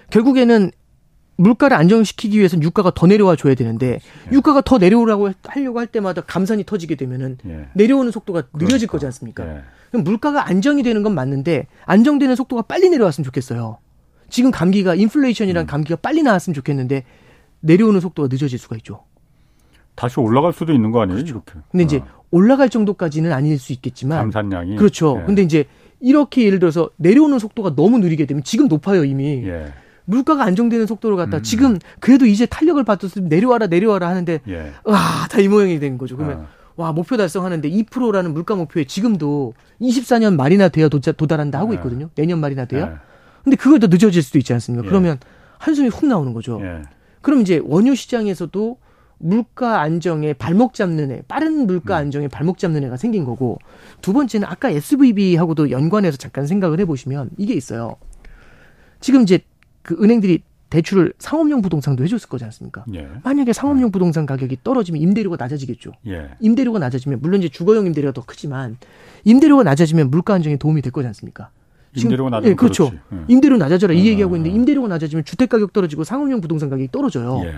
결국에는 0.10 0.72
물가를 1.42 1.76
안정시키기 1.78 2.38
위해서는 2.38 2.64
유가가 2.64 2.92
더 2.94 3.08
내려와 3.08 3.36
줘야 3.36 3.56
되는데 3.56 4.00
예. 4.28 4.32
유가가 4.32 4.62
더 4.62 4.78
내려오라고 4.78 5.32
하려고 5.44 5.80
할 5.80 5.88
때마다 5.88 6.22
감산이 6.22 6.64
터지게 6.64 6.96
되면은 6.96 7.38
예. 7.48 7.68
내려오는 7.74 8.12
속도가 8.12 8.44
느려질 8.54 8.88
그러니까. 8.88 8.92
거지 8.92 9.06
않습니까? 9.08 9.48
예. 9.48 9.62
그럼 9.90 10.04
물가가 10.04 10.48
안정이 10.48 10.84
되는 10.84 11.04
건 11.04 11.14
맞는데 11.16 11.68
안정되는 11.86 12.36
속도가 12.36 12.64
빨리 12.64 12.90
내려왔으면 12.90 13.26
좋겠어요. 13.26 13.78
지금 14.30 14.52
감기가 14.52 14.96
인플레이션이란 14.96 15.66
음. 15.66 15.68
감기가 15.68 15.98
빨리 15.98 16.24
나왔으면 16.24 16.54
좋겠는데 16.54 17.04
내려오는 17.60 18.00
속도가 18.00 18.30
늦어질 18.32 18.58
수가 18.58 18.78
있죠. 18.78 19.04
다시 19.96 20.20
올라갈 20.20 20.54
수도 20.54 20.72
있는 20.74 20.92
거 20.92 21.02
아니에요? 21.02 21.18
그렇죠. 21.18 21.36
이렇게. 21.36 21.60
근데 21.70 21.84
이제 21.84 21.98
어. 21.98 22.24
올라갈 22.32 22.70
정도까지는 22.70 23.34
아닐 23.34 23.60
수 23.60 23.74
있겠지만 23.74 24.20
감산량이 24.20 24.78
그렇죠. 24.78 25.20
예. 25.22 25.26
근데 25.26 25.42
이제 25.42 25.66
이렇게 26.00 26.46
예를 26.46 26.60
들어서 26.60 26.90
내려오는 26.96 27.38
속도가 27.38 27.76
너무 27.76 28.00
느리게 28.00 28.26
되면 28.26 28.44
지금 28.44 28.68
높아요 28.68 29.04
이미. 29.04 29.46
예. 30.12 30.16
물가가 30.16 30.44
안정되는 30.44 30.86
속도로 30.88 31.16
갔다 31.16 31.38
음. 31.38 31.44
지금 31.44 31.80
그래도 32.00 32.26
이제 32.26 32.46
탄력을 32.46 32.84
받았으면 32.84 33.30
내려와라 33.30 33.68
내려와라 33.68 34.08
하는데 34.08 34.40
예. 34.48 34.72
와다 34.84 35.40
이 35.40 35.48
모양이 35.48 35.80
된 35.80 35.98
거죠. 35.98 36.18
그러면 36.18 36.42
아. 36.42 36.48
와 36.76 36.92
목표 36.92 37.18
달성하는데 37.18 37.70
2%라는 37.70 38.34
물가 38.34 38.56
목표에 38.56 38.86
지금도 38.86 39.54
24년 39.82 40.36
말이나 40.36 40.70
돼야 40.70 40.90
도자, 40.90 41.12
도달한다 41.12 41.60
하고 41.60 41.74
예. 41.74 41.76
있거든요. 41.76 42.10
내년 42.16 42.40
말이나 42.40 42.66
돼야. 42.66 42.88
예. 42.88 42.92
근데 43.44 43.56
그걸 43.56 43.80
더 43.80 43.88
늦어질 43.88 44.22
수도 44.22 44.38
있지 44.38 44.54
않습니까? 44.54 44.86
예. 44.86 44.90
그러면 44.90 45.18
한숨이 45.58 45.90
훅 45.90 46.08
나오는 46.08 46.34
거죠. 46.34 46.60
예. 46.64 46.82
그럼 47.22 47.42
이제 47.42 47.62
원유 47.64 47.96
시장에서도 47.96 48.78
물가 49.20 49.82
안정에 49.82 50.34
발목 50.34 50.74
잡는 50.74 51.12
애, 51.12 51.22
빠른 51.28 51.68
물가 51.68 51.98
음. 51.98 52.00
안정에 52.02 52.28
발목 52.28 52.58
잡는 52.58 52.84
애가 52.86 52.98
생긴 52.98 53.24
거고 53.24 53.60
두 54.02 54.14
번째는 54.14 54.48
아까 54.48 54.70
SVB하고도 54.70 55.70
연관해서 55.70 56.18
잠깐 56.18 56.48
생각을 56.48 56.80
해보시면 56.80 57.32
이게 57.38 57.54
있어요. 57.54 57.98
지금 59.00 59.22
이제 59.22 59.40
그 59.82 59.96
은행들이 60.02 60.44
대출을 60.70 61.14
상업용 61.20 61.62
부동산도 61.62 62.04
해줬을 62.04 62.30
거지 62.30 62.46
않습니까? 62.46 62.86
예. 62.94 63.08
만약에 63.24 63.52
상업용 63.52 63.88
예. 63.88 63.92
부동산 63.92 64.26
가격이 64.26 64.60
떨어지면 64.64 65.02
임대료가 65.02 65.36
낮아지겠죠. 65.38 65.92
예. 66.08 66.30
임대료가 66.40 66.80
낮아지면 66.80 67.20
물론 67.22 67.42
이제 67.42 67.50
주거용 67.50 67.88
임대료가 67.88 68.14
더 68.14 68.24
크지만 68.26 68.78
임대료가 69.26 69.64
낮아지면 69.64 70.10
물가 70.10 70.34
안정에 70.34 70.56
도움이 70.56 70.82
될 70.82 70.92
거지 70.94 71.08
않습니까? 71.08 71.50
임대료가 71.94 72.30
낮아지면 72.30 72.52
예, 72.52 72.56
그렇죠. 72.56 72.92
예. 73.12 73.18
임대료 73.28 73.58
낮아져라 73.58 73.94
이 73.94 74.00
아. 74.00 74.06
얘기하고 74.06 74.38
있는데 74.38 74.56
임대료가 74.56 74.88
낮아지면 74.88 75.26
주택 75.26 75.50
가격 75.50 75.74
떨어지고 75.74 76.06
상업용 76.06 76.40
부동산 76.40 76.70
가격이 76.70 76.90
떨어져요. 76.94 77.42
예. 77.44 77.54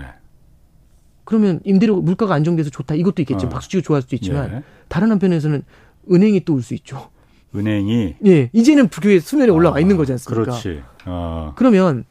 그러면 1.22 1.60
임대료 1.64 2.00
물가가 2.00 2.34
안정돼서 2.34 2.70
좋다 2.70 2.96
이것도 2.96 3.22
있겠죠. 3.22 3.46
어. 3.46 3.48
박수 3.48 3.68
치고 3.70 3.82
좋아할 3.82 4.02
수도 4.02 4.16
있지만 4.16 4.52
예. 4.52 4.62
다른 4.88 5.12
한편에서는 5.12 5.62
은행이 6.10 6.44
또 6.44 6.54
올 6.54 6.62
수 6.62 6.74
있죠. 6.74 7.10
은행이 7.54 8.16
예 8.26 8.50
이제는 8.52 8.88
그게 8.88 9.20
수면에 9.20 9.50
올라와 9.50 9.76
아, 9.76 9.80
있는 9.80 9.96
거지 9.96 10.12
않습니까? 10.12 10.42
그렇지. 10.44 10.82
어. 11.06 11.52
그러면 11.56 12.04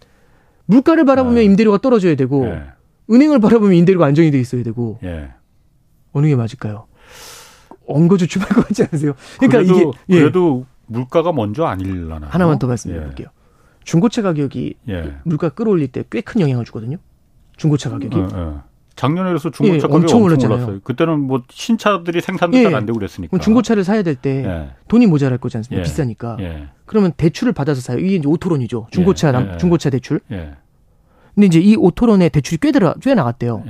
물가를 0.66 1.06
바라보면 1.06 1.40
예. 1.40 1.44
임대료가 1.44 1.80
떨어져야 1.80 2.16
되고 2.16 2.46
예. 2.48 2.64
은행을 3.12 3.40
바라보면 3.40 3.76
임대료가 3.76 4.06
안정이 4.06 4.32
돼 4.32 4.40
있어야 4.40 4.64
되고 4.64 5.00
예. 5.04 5.30
어느 6.14 6.28
게 6.28 6.36
맞을까요? 6.36 6.88
엉거주 7.86 8.28
출발 8.28 8.50
것 8.50 8.68
같지 8.68 8.84
않으세요? 8.84 9.14
그러니까 9.40 9.58
그래도, 9.74 9.94
이게 10.08 10.16
예. 10.16 10.20
그래도 10.22 10.66
물가가 10.86 11.34
먼저 11.34 11.66
아닐라나 11.66 12.28
하나만 12.28 12.60
더 12.60 12.68
말씀드려 12.68 13.04
볼게요. 13.04 13.28
중고차 13.84 14.22
가격이 14.22 14.76
물가 15.24 15.50
끌어올릴 15.50 15.90
때 15.90 16.04
꽤 16.04 16.22
큰 16.22 16.40
영향을 16.42 16.64
주거든요. 16.64 16.98
중고차 17.58 17.90
가격이. 17.90 18.16
어, 18.18 18.28
어. 18.32 18.64
작년에 18.96 19.30
그래서 19.30 19.50
중고차 19.50 19.88
예, 19.90 19.94
엄청 19.94 20.22
올랐잖아요. 20.22 20.82
그때는 20.84 21.20
뭐 21.22 21.42
신차들이 21.50 22.22
생산도 22.22 22.58
예. 22.60 22.64
잘안 22.64 22.86
되고 22.86 22.98
그랬으니까. 23.00 23.32
그럼 23.32 23.42
중고차를 23.42 23.84
사야 23.84 24.04
될때 24.04 24.46
예. 24.46 24.70
돈이 24.88 25.08
모자랄 25.08 25.40
거지 25.40 25.58
않습니까? 25.58 25.80
예. 25.80 25.84
비싸니까. 25.84 26.38
예. 26.42 26.68
그러면 26.86 27.12
대출을 27.18 27.54
받아서 27.54 27.82
사요. 27.82 27.98
이게 27.98 28.16
이제 28.16 28.28
오토론이죠. 28.28 28.88
중고차 28.92 29.32
남, 29.32 29.52
예. 29.54 29.58
중고차 29.58 29.90
대출. 29.90 30.20
근데 30.28 31.48
이제 31.48 31.60
이 31.60 31.76
오토론에 31.76 32.30
대출이 32.30 32.58
꽤 32.62 32.72
들어 32.72 32.94
꽤 33.02 33.16
나갔대요. 33.16 33.64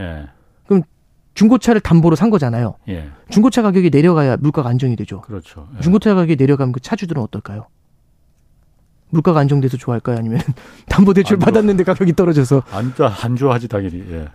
중고차를 1.35 1.81
담보로 1.81 2.15
산 2.15 2.29
거잖아요. 2.29 2.75
예. 2.89 3.09
중고차 3.29 3.63
가격이 3.63 3.89
내려가야 3.89 4.37
물가가 4.37 4.69
안정이 4.69 4.95
되죠. 4.97 5.21
그렇죠. 5.21 5.67
예. 5.77 5.81
중고차 5.81 6.13
가격이 6.13 6.35
내려가면 6.35 6.73
그 6.73 6.79
차주들은 6.79 7.19
어떨까요? 7.23 7.67
물가가 9.09 9.39
안정돼서 9.39 9.77
좋아할까요? 9.77 10.17
아니면 10.17 10.39
담보 10.89 11.13
대출. 11.15 11.37
받았는데 11.37 11.85
가격이 11.85 12.13
떨어져서 12.13 12.61
안 12.71 12.93
안 13.23 13.35
좋아하지 13.35 13.67
당연히. 13.67 14.03
예. 14.11 14.27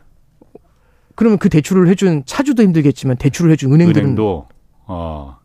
그러면 1.19 1.39
그 1.39 1.49
대출을 1.49 1.89
해준 1.89 2.23
차주도 2.27 2.63
힘들겠지만 2.63 3.17
대출을 3.17 3.51
해준 3.51 3.73
은행들은 3.73 4.05
은행도 4.05 4.47
어 4.87 5.37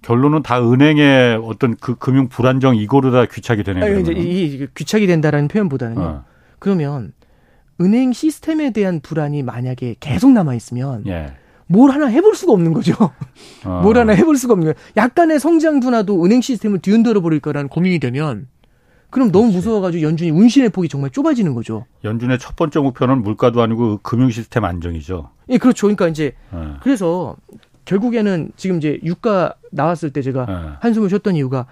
결론은 0.00 0.42
다 0.42 0.58
은행의 0.58 1.38
어떤 1.44 1.76
그 1.76 1.96
금융 1.96 2.30
불안정 2.30 2.76
이거로 2.76 3.10
다 3.10 3.26
귀착이 3.26 3.62
되네요. 3.62 3.84
아니, 3.84 4.00
이제. 4.00 4.12
이, 4.12 4.44
이 4.46 4.66
귀착이 4.74 5.06
된다라는 5.06 5.48
표현보다는요. 5.48 6.00
어, 6.00 6.24
그러면 6.58 7.12
은행 7.78 8.14
시스템에 8.14 8.70
대한 8.70 9.00
불안이 9.00 9.42
만약에 9.42 9.96
계속 10.00 10.32
남아 10.32 10.54
있으면 10.54 11.06
예. 11.06 11.34
뭘 11.66 11.90
하나 11.90 12.06
해볼 12.06 12.34
수가 12.34 12.54
없는 12.54 12.72
거죠. 12.72 12.94
어, 13.66 13.80
뭘 13.84 13.98
하나 13.98 14.14
해볼 14.14 14.38
수가 14.38 14.54
없는 14.54 14.72
거예요. 14.72 14.74
약간의 14.96 15.40
성장 15.40 15.80
둔화도 15.80 16.24
은행 16.24 16.40
시스템을 16.40 16.78
뒤흔들어 16.78 17.20
버릴 17.20 17.40
거라는 17.40 17.68
고민이 17.68 17.98
되면 17.98 18.46
그럼 19.12 19.30
너무 19.30 19.44
그렇지. 19.44 19.58
무서워가지고 19.58 20.02
연준이 20.02 20.30
운신의 20.30 20.70
폭이 20.70 20.88
정말 20.88 21.10
좁아지는 21.10 21.52
거죠. 21.54 21.84
연준의 22.02 22.38
첫 22.38 22.56
번째 22.56 22.80
목표는 22.80 23.22
물가도 23.22 23.60
아니고 23.60 24.00
금융 24.02 24.30
시스템 24.30 24.64
안정이죠. 24.64 25.28
예, 25.50 25.58
그렇죠. 25.58 25.86
그러니까 25.86 26.08
이제 26.08 26.34
예. 26.54 26.58
그래서 26.82 27.36
결국에는 27.84 28.52
지금 28.56 28.78
이제 28.78 28.98
유가 29.04 29.54
나왔을 29.70 30.14
때 30.14 30.22
제가 30.22 30.46
예. 30.48 30.76
한숨을 30.80 31.10
쉬었던 31.10 31.36
이유가 31.36 31.66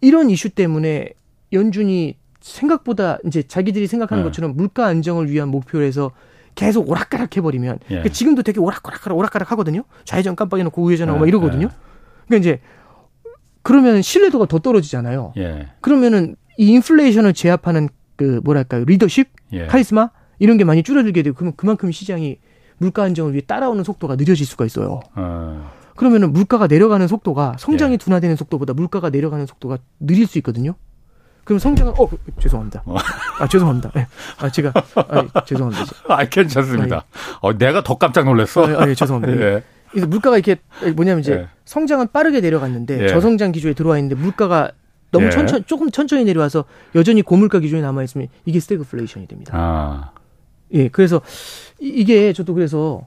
이런 0.00 0.30
이슈 0.30 0.50
때문에 0.50 1.08
연준이 1.52 2.16
생각보다 2.40 3.18
이제 3.26 3.42
자기들이 3.42 3.88
생각하는 3.88 4.22
네. 4.22 4.28
것처럼 4.28 4.54
물가 4.54 4.86
안정을 4.86 5.28
위한 5.28 5.48
목표로 5.48 5.84
해서 5.84 6.12
계속 6.54 6.88
오락가락 6.88 7.36
해버리면 7.36 7.78
예. 7.86 7.88
그러니까 7.88 8.10
지금도 8.10 8.44
되게 8.44 8.60
오락가락 8.60 9.18
오락가락 9.18 9.50
하거든요. 9.50 9.82
좌회전 10.04 10.36
깜빡이놓고 10.36 10.80
우회전하고 10.80 11.18
막 11.18 11.24
예, 11.24 11.28
이러거든요. 11.28 11.66
예. 11.66 11.76
그러니까 12.28 12.36
이제 12.36 12.60
그러면 13.62 14.00
신뢰도가 14.00 14.46
더 14.46 14.60
떨어지잖아요. 14.60 15.32
예. 15.38 15.70
그러면은 15.80 16.36
이 16.56 16.72
인플레이션을 16.72 17.34
제압하는 17.34 17.88
그 18.16 18.40
뭐랄까요 18.44 18.84
리더십, 18.84 19.28
예. 19.52 19.66
카리스마 19.66 20.10
이런 20.38 20.56
게 20.56 20.64
많이 20.64 20.82
줄어들게 20.82 21.22
되고 21.22 21.34
그러면 21.34 21.54
그만큼 21.56 21.90
시장이 21.90 22.38
물가 22.78 23.02
안정을 23.04 23.32
위해 23.32 23.42
따라오는 23.46 23.84
속도가 23.84 24.16
느려질 24.16 24.46
수가 24.46 24.64
있어요. 24.64 25.00
어, 25.14 25.70
그러면은 25.96 26.32
물가가 26.32 26.66
내려가는 26.66 27.06
속도가 27.06 27.56
성장이 27.58 27.94
예. 27.94 27.96
둔화되는 27.96 28.36
속도보다 28.36 28.74
물가가 28.74 29.10
내려가는 29.10 29.46
속도가 29.46 29.78
느릴 30.00 30.26
수 30.26 30.38
있거든요. 30.38 30.74
그럼 31.44 31.58
성장은 31.58 31.92
어 31.98 32.08
죄송합니다. 32.40 32.82
어. 32.86 32.96
아 33.38 33.46
죄송합니다. 33.46 33.92
예. 33.96 34.06
아 34.38 34.50
제가 34.50 34.72
아, 35.34 35.44
죄송합니다. 35.44 35.84
아, 36.08 36.24
괜찮습니다. 36.24 37.04
어, 37.40 37.52
내가 37.56 37.82
더 37.82 37.98
깜짝 37.98 38.24
놀랐어. 38.24 38.66
아, 38.66 38.82
아, 38.82 38.88
예, 38.88 38.94
죄송합니다. 38.94 39.34
예. 39.44 39.62
그래서 39.90 40.06
물가가 40.08 40.38
이렇게 40.38 40.56
뭐냐면 40.96 41.20
이제 41.20 41.32
예. 41.32 41.48
성장은 41.66 42.08
빠르게 42.12 42.40
내려갔는데 42.40 43.04
예. 43.04 43.08
저성장 43.08 43.52
기조에 43.52 43.74
들어와 43.74 43.98
있는데 43.98 44.14
물가가 44.20 44.72
너무 45.14 45.26
예. 45.26 45.30
천천 45.30 45.64
조금 45.66 45.90
천천히 45.90 46.24
내려와서 46.24 46.64
여전히 46.94 47.22
고물가 47.22 47.60
기준에 47.60 47.80
남아 47.80 48.02
있으면 48.02 48.26
이게 48.44 48.58
스태그플레이션이 48.60 49.26
됩니다. 49.28 49.52
아, 49.56 50.10
예, 50.72 50.88
그래서 50.88 51.20
이- 51.80 51.88
이게 51.88 52.32
저도 52.32 52.52
그래서 52.54 53.06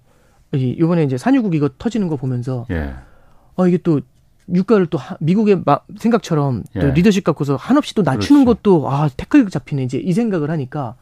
이- 0.54 0.76
이번에 0.80 1.04
이제 1.04 1.18
산유국 1.18 1.54
이거 1.54 1.70
터지는 1.78 2.08
거 2.08 2.16
보면서 2.16 2.66
예. 2.72 2.94
어 3.56 3.68
이게 3.68 3.78
또 3.78 4.00
유가를 4.54 4.86
또 4.88 4.98
하- 4.98 5.18
미국의 5.20 5.64
마- 5.66 5.82
생각처럼 6.00 6.64
또 6.80 6.88
예. 6.88 6.92
리더십 6.94 7.24
갖고서 7.26 7.58
한없이 7.58 7.94
또 7.94 8.02
낮추는 8.04 8.46
그렇지. 8.46 8.64
것도 8.64 8.90
아 8.90 9.10
태클 9.18 9.50
잡히네 9.50 9.84
이제 9.84 9.98
이 9.98 10.14
생각을 10.14 10.50
하니까 10.50 10.96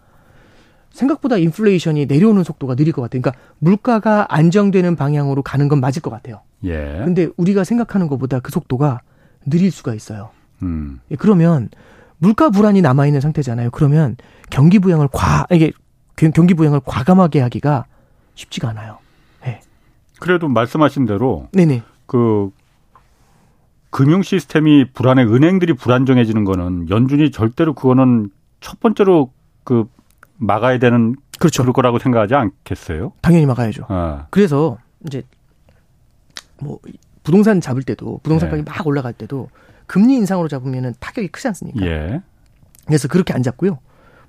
생각보다 0.92 1.38
인플레이션이 1.38 2.06
내려오는 2.08 2.44
속도가 2.44 2.76
느릴 2.76 2.94
것 2.94 3.02
같아요. 3.02 3.22
그러니까 3.22 3.40
물가가 3.60 4.26
안정되는 4.30 4.96
방향으로 4.96 5.44
가는 5.44 5.68
건 5.68 5.80
맞을 5.82 6.02
것 6.02 6.10
같아요. 6.10 6.42
예. 6.64 7.02
근데 7.04 7.28
우리가 7.38 7.64
생각하는 7.64 8.08
것보다 8.08 8.40
그 8.40 8.52
속도가 8.52 9.02
느릴 9.46 9.72
수가 9.72 9.94
있어요. 9.94 10.30
음. 10.64 11.00
예, 11.12 11.16
그러면 11.16 11.70
물가 12.18 12.50
불안이 12.50 12.82
남아 12.82 13.06
있는 13.08 13.22
상태잖아요. 13.22 13.72
그러면 13.72 14.16
경기 14.50 14.80
부양을 14.80 15.08
과 15.10 15.46
이게 15.52 15.72
경- 16.16 16.32
경기 16.32 16.54
부양을 16.54 16.82
과감하게 16.86 17.42
하기가 17.42 17.86
쉽지가 18.36 18.70
않아요. 18.70 18.98
예. 19.46 19.60
그래도 20.20 20.48
말씀하신 20.48 21.06
대로 21.06 21.48
네네. 21.52 21.84
그 22.06 22.52
금융 23.90 24.22
시스템이 24.24 24.92
불안해 24.94 25.24
은행들이 25.24 25.74
불안정해지는 25.74 26.44
거는 26.46 26.90
연준이 26.90 27.32
절대로 27.32 27.74
그거는 27.74 28.30
첫 28.60 28.80
번째로 28.80 29.32
그 29.64 29.86
막아야 30.38 30.80
되는 30.80 31.16
그렇죠. 31.40 31.64
그럴 31.64 31.74
거라고 31.74 32.00
생각하지 32.00 32.36
않겠어요? 32.36 33.14
당연히 33.22 33.46
막아야죠. 33.46 33.86
아, 33.90 34.28
그래서 34.32 34.78
이제 35.06 35.24
뭐 36.62 36.80
부동산 37.24 37.62
잡을 37.62 37.84
때도 37.84 38.20
부동산 38.24 38.50
네. 38.50 38.52
가격이 38.58 38.70
막 38.70 38.86
올라갈 38.88 39.14
때도 39.14 39.50
금리 39.88 40.16
인상으로 40.16 40.48
잡으면은 40.48 40.94
타격이 41.00 41.28
크지 41.30 41.48
않습니까? 41.50 41.86
예. 41.86 42.22
그래서 42.86 43.08
그렇게 43.08 43.34
안 43.34 43.44
잡고요. 43.44 43.80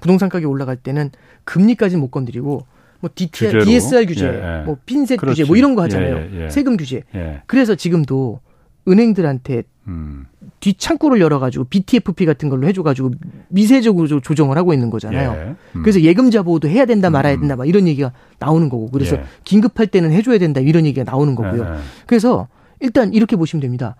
부동산 0.00 0.28
가격이 0.28 0.46
올라갈 0.46 0.76
때는 0.76 1.10
금리까지 1.44 1.96
못 1.96 2.10
건드리고 2.10 2.66
뭐 3.00 3.10
DTR, 3.14 3.46
규제로. 3.52 3.64
DSR 3.64 4.06
규제, 4.06 4.26
예, 4.26 4.60
예. 4.60 4.64
뭐 4.64 4.76
핀셋 4.86 5.18
그렇지. 5.20 5.42
규제 5.42 5.48
뭐 5.48 5.56
이런 5.56 5.74
거 5.74 5.82
하잖아요. 5.82 6.16
예, 6.16 6.30
예, 6.32 6.44
예. 6.44 6.50
세금 6.50 6.76
규제. 6.76 7.02
예. 7.14 7.42
그래서 7.46 7.74
지금도 7.74 8.40
은행들한테 8.88 9.64
음. 9.88 10.26
뒷창고를 10.60 11.20
열어가지고 11.20 11.64
BTFP 11.64 12.24
같은 12.24 12.48
걸로 12.48 12.66
해줘가지고 12.66 13.10
미세적으로 13.48 14.06
조- 14.06 14.20
조정을 14.20 14.56
하고 14.56 14.72
있는 14.72 14.90
거잖아요. 14.90 15.32
예. 15.32 15.56
음. 15.76 15.82
그래서 15.82 16.00
예금자 16.00 16.42
보호도 16.42 16.68
해야 16.68 16.84
된다 16.86 17.10
말아야 17.10 17.34
음. 17.34 17.40
된다 17.40 17.56
막 17.56 17.68
이런 17.68 17.86
얘기가 17.88 18.12
나오는 18.38 18.68
거고 18.68 18.90
그래서 18.90 19.16
예. 19.16 19.24
긴급할 19.44 19.86
때는 19.88 20.12
해줘야 20.12 20.38
된다 20.38 20.60
이런 20.60 20.86
얘기가 20.86 21.04
나오는 21.10 21.34
거고요. 21.34 21.78
그래서 22.06 22.48
일단 22.80 23.12
이렇게 23.12 23.36
보시면 23.36 23.60
됩니다. 23.60 23.96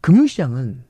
금융시장은 0.00 0.82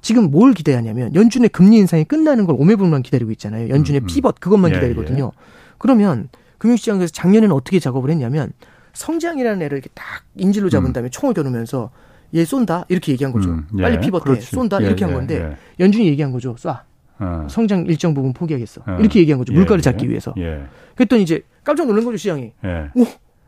지금 0.00 0.30
뭘 0.30 0.52
기대하냐면 0.52 1.14
연준의 1.14 1.48
금리 1.48 1.78
인상이 1.78 2.04
끝나는 2.04 2.44
걸 2.44 2.56
오매불만 2.58 3.02
기다리고 3.02 3.30
있잖아요. 3.32 3.70
연준의 3.70 4.02
음, 4.02 4.04
음. 4.04 4.06
피벗 4.06 4.38
그것만 4.38 4.70
예, 4.70 4.74
기다리거든요. 4.74 5.32
그러면 5.78 6.28
금융시장에서 6.58 7.12
작년에는 7.12 7.54
어떻게 7.54 7.78
작업을 7.78 8.10
했냐면 8.10 8.52
성장이라는 8.92 9.62
애를 9.62 9.78
이렇게 9.78 9.90
딱 9.94 10.04
인질로 10.36 10.68
잡은 10.68 10.90
음. 10.90 10.92
다음에 10.92 11.08
총을 11.08 11.34
겨누면서 11.34 11.90
얘 12.34 12.44
쏜다 12.44 12.84
이렇게 12.88 13.12
얘기한 13.12 13.32
거죠. 13.32 13.50
음, 13.50 13.66
예. 13.78 13.82
빨리 13.82 14.00
피벗해 14.00 14.24
그렇지. 14.24 14.46
쏜다 14.46 14.82
예, 14.82 14.86
이렇게 14.86 15.04
한 15.04 15.12
예, 15.12 15.16
건데 15.16 15.40
예. 15.40 15.56
연준이 15.82 16.06
얘기한 16.06 16.32
거죠. 16.32 16.54
쏴 16.56 16.80
어. 17.20 17.46
성장 17.48 17.86
일정 17.86 18.12
부분 18.12 18.32
포기하겠어 18.32 18.82
어. 18.86 18.96
이렇게 19.00 19.20
얘기한 19.20 19.38
거죠. 19.38 19.52
예, 19.52 19.56
물가를 19.56 19.78
예. 19.78 19.82
잡기 19.82 20.08
위해서. 20.08 20.34
예. 20.38 20.64
그랬더니 20.96 21.22
이제 21.22 21.42
깜짝 21.62 21.86
놀란 21.86 22.04
거죠 22.04 22.16
시장이. 22.16 22.52
예. 22.64 22.90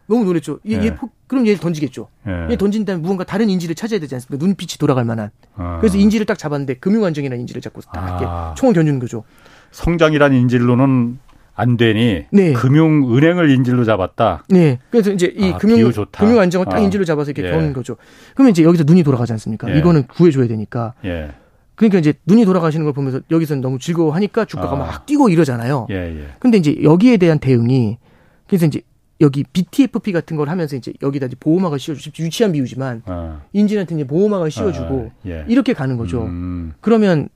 너무 0.07 0.25
놀랬죠. 0.25 0.61
얘, 0.69 0.75
예. 0.77 0.83
얘 0.85 0.95
포- 0.95 1.09
그럼 1.27 1.47
얘를 1.47 1.59
던지겠죠. 1.59 2.09
예. 2.29 2.53
얘 2.53 2.57
던진 2.57 2.85
다음에 2.85 3.01
무언가 3.03 3.25
다른 3.25 3.49
인지를 3.51 3.75
찾아야 3.75 3.99
되지 4.01 4.15
않습니까? 4.15 4.45
눈빛이 4.45 4.79
돌아갈 4.79 5.05
만한. 5.05 5.31
어. 5.57 5.79
그래서 5.81 5.99
인지를 5.99 6.27
딱 6.27 6.39
잡았는데 6.39 6.75
금융안정이라는 6.75 7.41
인지를 7.41 7.61
잡고 7.63 7.81
딱 7.93 7.97
아. 7.97 8.09
이렇게 8.09 8.61
총을 8.61 8.75
겨누는 8.75 8.99
거죠. 9.01 9.25
성장이란 9.73 10.33
인질로는 10.35 11.19
안 11.59 11.77
되니 11.77 12.27
네. 12.31 12.53
금융 12.53 13.17
은행을 13.17 13.51
인질로 13.51 13.85
잡았다. 13.85 14.45
네. 14.51 14.79
그래서 14.91 15.11
이제 15.11 15.33
이 15.37 15.53
아, 15.53 15.59
금융. 15.59 15.91
금융 16.13 16.39
안정을 16.39 16.67
딱 16.67 16.75
아. 16.77 16.79
인지로 16.81 17.05
잡아서 17.05 17.31
이렇게 17.31 17.49
예. 17.49 17.51
겨누는 17.51 17.73
거죠. 17.73 17.97
그러면 18.35 18.51
이제 18.51 18.63
여기서 18.63 18.85
눈이 18.85 19.03
돌아가지 19.03 19.33
않습니까? 19.33 19.73
예. 19.75 19.79
이거는 19.79 20.07
구해 20.07 20.31
줘야 20.31 20.47
되니까. 20.47 20.93
예. 21.05 21.31
그러니까 21.75 21.99
이제 21.99 22.15
눈이 22.27 22.45
돌아가시는 22.45 22.85
걸 22.85 22.93
보면서 22.95 23.21
여기서는 23.31 23.61
너무 23.63 23.79
즐거워하니까 23.79 24.45
주가가 24.45 24.73
아. 24.73 24.77
막 24.77 25.07
뛰고 25.07 25.29
이러잖아요. 25.31 25.87
예, 25.91 25.95
예. 25.95 26.27
근데 26.39 26.57
이제 26.59 26.77
여기에 26.83 27.17
대한 27.19 27.39
대응이 27.39 27.99
그래서 28.47 28.67
이제 28.67 28.81
여기 29.21 29.45
BTFP 29.45 30.13
같은 30.13 30.37
걸 30.37 30.49
하면서 30.49 30.77
이제 30.77 30.93
여기다 31.03 31.27
이제 31.27 31.37
보호막을 31.41 31.79
씌워주고 31.79 32.23
유치한 32.23 32.53
비유지만 32.53 33.03
어. 33.07 33.41
인진한테 33.53 33.95
이제 33.95 34.07
보호막을 34.07 34.51
씌워주고 34.51 35.11
아, 35.15 35.29
예. 35.29 35.45
이렇게 35.49 35.73
가는 35.73 35.97
거죠. 35.97 36.25
음. 36.25 36.75
그러면 36.81 37.29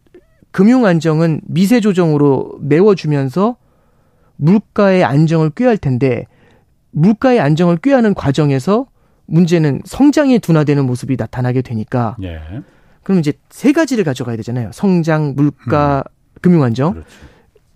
금융 0.50 0.84
안정은 0.84 1.40
미세 1.44 1.80
조정으로 1.80 2.58
메워주면서 2.60 3.56
물가의 4.36 5.04
안정을 5.04 5.50
꾀할 5.50 5.78
텐데 5.78 6.26
물가의 6.90 7.40
안정을 7.40 7.78
꾀하는 7.78 8.14
과정에서 8.14 8.86
문제는 9.26 9.82
성장이 9.84 10.40
둔화되는 10.40 10.84
모습이 10.84 11.16
나타나게 11.16 11.62
되니까 11.62 12.16
예. 12.22 12.40
그럼 13.02 13.20
이제 13.20 13.32
세 13.48 13.72
가지를 13.72 14.04
가져가야 14.04 14.36
되잖아요. 14.36 14.70
성장, 14.72 15.34
물가, 15.34 16.04
금융 16.42 16.62
안정. 16.62 16.92
그렇죠. 16.92 17.08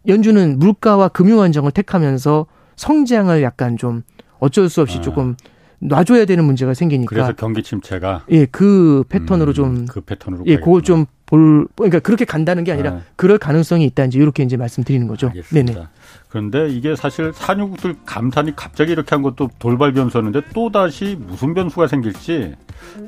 연준은 0.06 0.58
물가와 0.58 1.08
금융 1.08 1.40
안정을 1.40 1.70
택하면서 1.72 2.46
성장을 2.76 3.42
약간 3.42 3.76
좀 3.76 4.02
어쩔 4.38 4.68
수 4.68 4.80
없이 4.82 4.98
아. 4.98 5.00
조금 5.00 5.36
놔줘야 5.80 6.24
되는 6.24 6.44
문제가 6.44 6.72
생기니까 6.72 7.08
그래서 7.10 7.32
경기 7.34 7.62
침체가 7.62 8.24
예, 8.30 8.46
그 8.46 9.04
패턴으로 9.08 9.50
음, 9.50 9.54
좀 9.54 9.86
그 9.86 10.00
패턴으로 10.00 10.44
예, 10.46 10.56
그걸 10.56 10.82
좀 10.82 11.04
볼, 11.26 11.66
그러니까 11.76 11.98
그렇게 12.00 12.24
간다는 12.24 12.64
게 12.64 12.72
아니라 12.72 12.90
아. 12.92 13.00
그럴 13.16 13.38
가능성이 13.38 13.84
있다 13.86 14.04
이제 14.06 14.18
이렇게 14.18 14.42
이제 14.42 14.56
말씀드리는 14.56 15.06
거죠. 15.08 15.28
알겠습니다. 15.28 15.72
네네. 15.72 15.86
그런데 16.28 16.68
이게 16.68 16.96
사실 16.96 17.32
산유국들 17.34 17.96
감탄이 18.06 18.56
갑자기 18.56 18.92
이렇게 18.92 19.14
한 19.14 19.22
것도 19.22 19.50
돌발 19.58 19.92
변수였는데 19.92 20.42
또 20.54 20.70
다시 20.70 21.16
무슨 21.18 21.54
변수가 21.54 21.86
생길지 21.86 22.54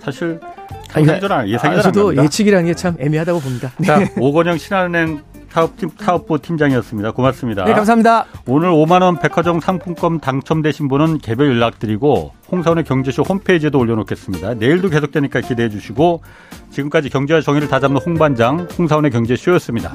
사실 0.01 0.39
아, 0.95 1.01
예상이 1.01 1.21
잘 1.21 1.33
안- 1.33 1.49
예상이 1.49 1.75
아, 1.75 1.77
잘안 1.79 1.83
저도 1.83 2.05
갑니다. 2.07 2.25
예측이라는 2.25 2.67
게 2.67 2.75
참 2.75 2.97
애매하다고 2.99 3.41
봅니다. 3.41 3.73
네. 3.79 3.87
자, 3.87 4.01
오건영 4.19 4.59
신한은행 4.59 5.21
사업팀, 5.57 5.89
사업부 5.99 6.39
팀장이었습니다. 6.39 7.13
고맙습니다. 7.13 7.65
네, 7.65 7.73
감사합니다. 7.73 8.27
오늘 8.47 8.69
5만원 8.69 9.23
백화점 9.23 9.59
상품권 9.59 10.21
당첨되신 10.21 10.87
분은 10.89 11.19
개별 11.19 11.49
연락드리고 11.49 12.33
홍사원의 12.53 12.85
경제쇼 12.85 13.23
홈페이지에도 13.23 13.79
올려놓겠습니다. 13.79 14.53
내일도 14.55 14.91
계속되니까 14.91 15.41
기대해 15.41 15.71
주시고 15.71 16.21
지금까지 16.73 17.09
경제와 17.09 17.41
정의를 17.41 17.69
다잡는 17.69 18.03
홍반장 18.03 18.69
홍사원의 18.79 19.11
경제쇼였습니다. 19.11 19.95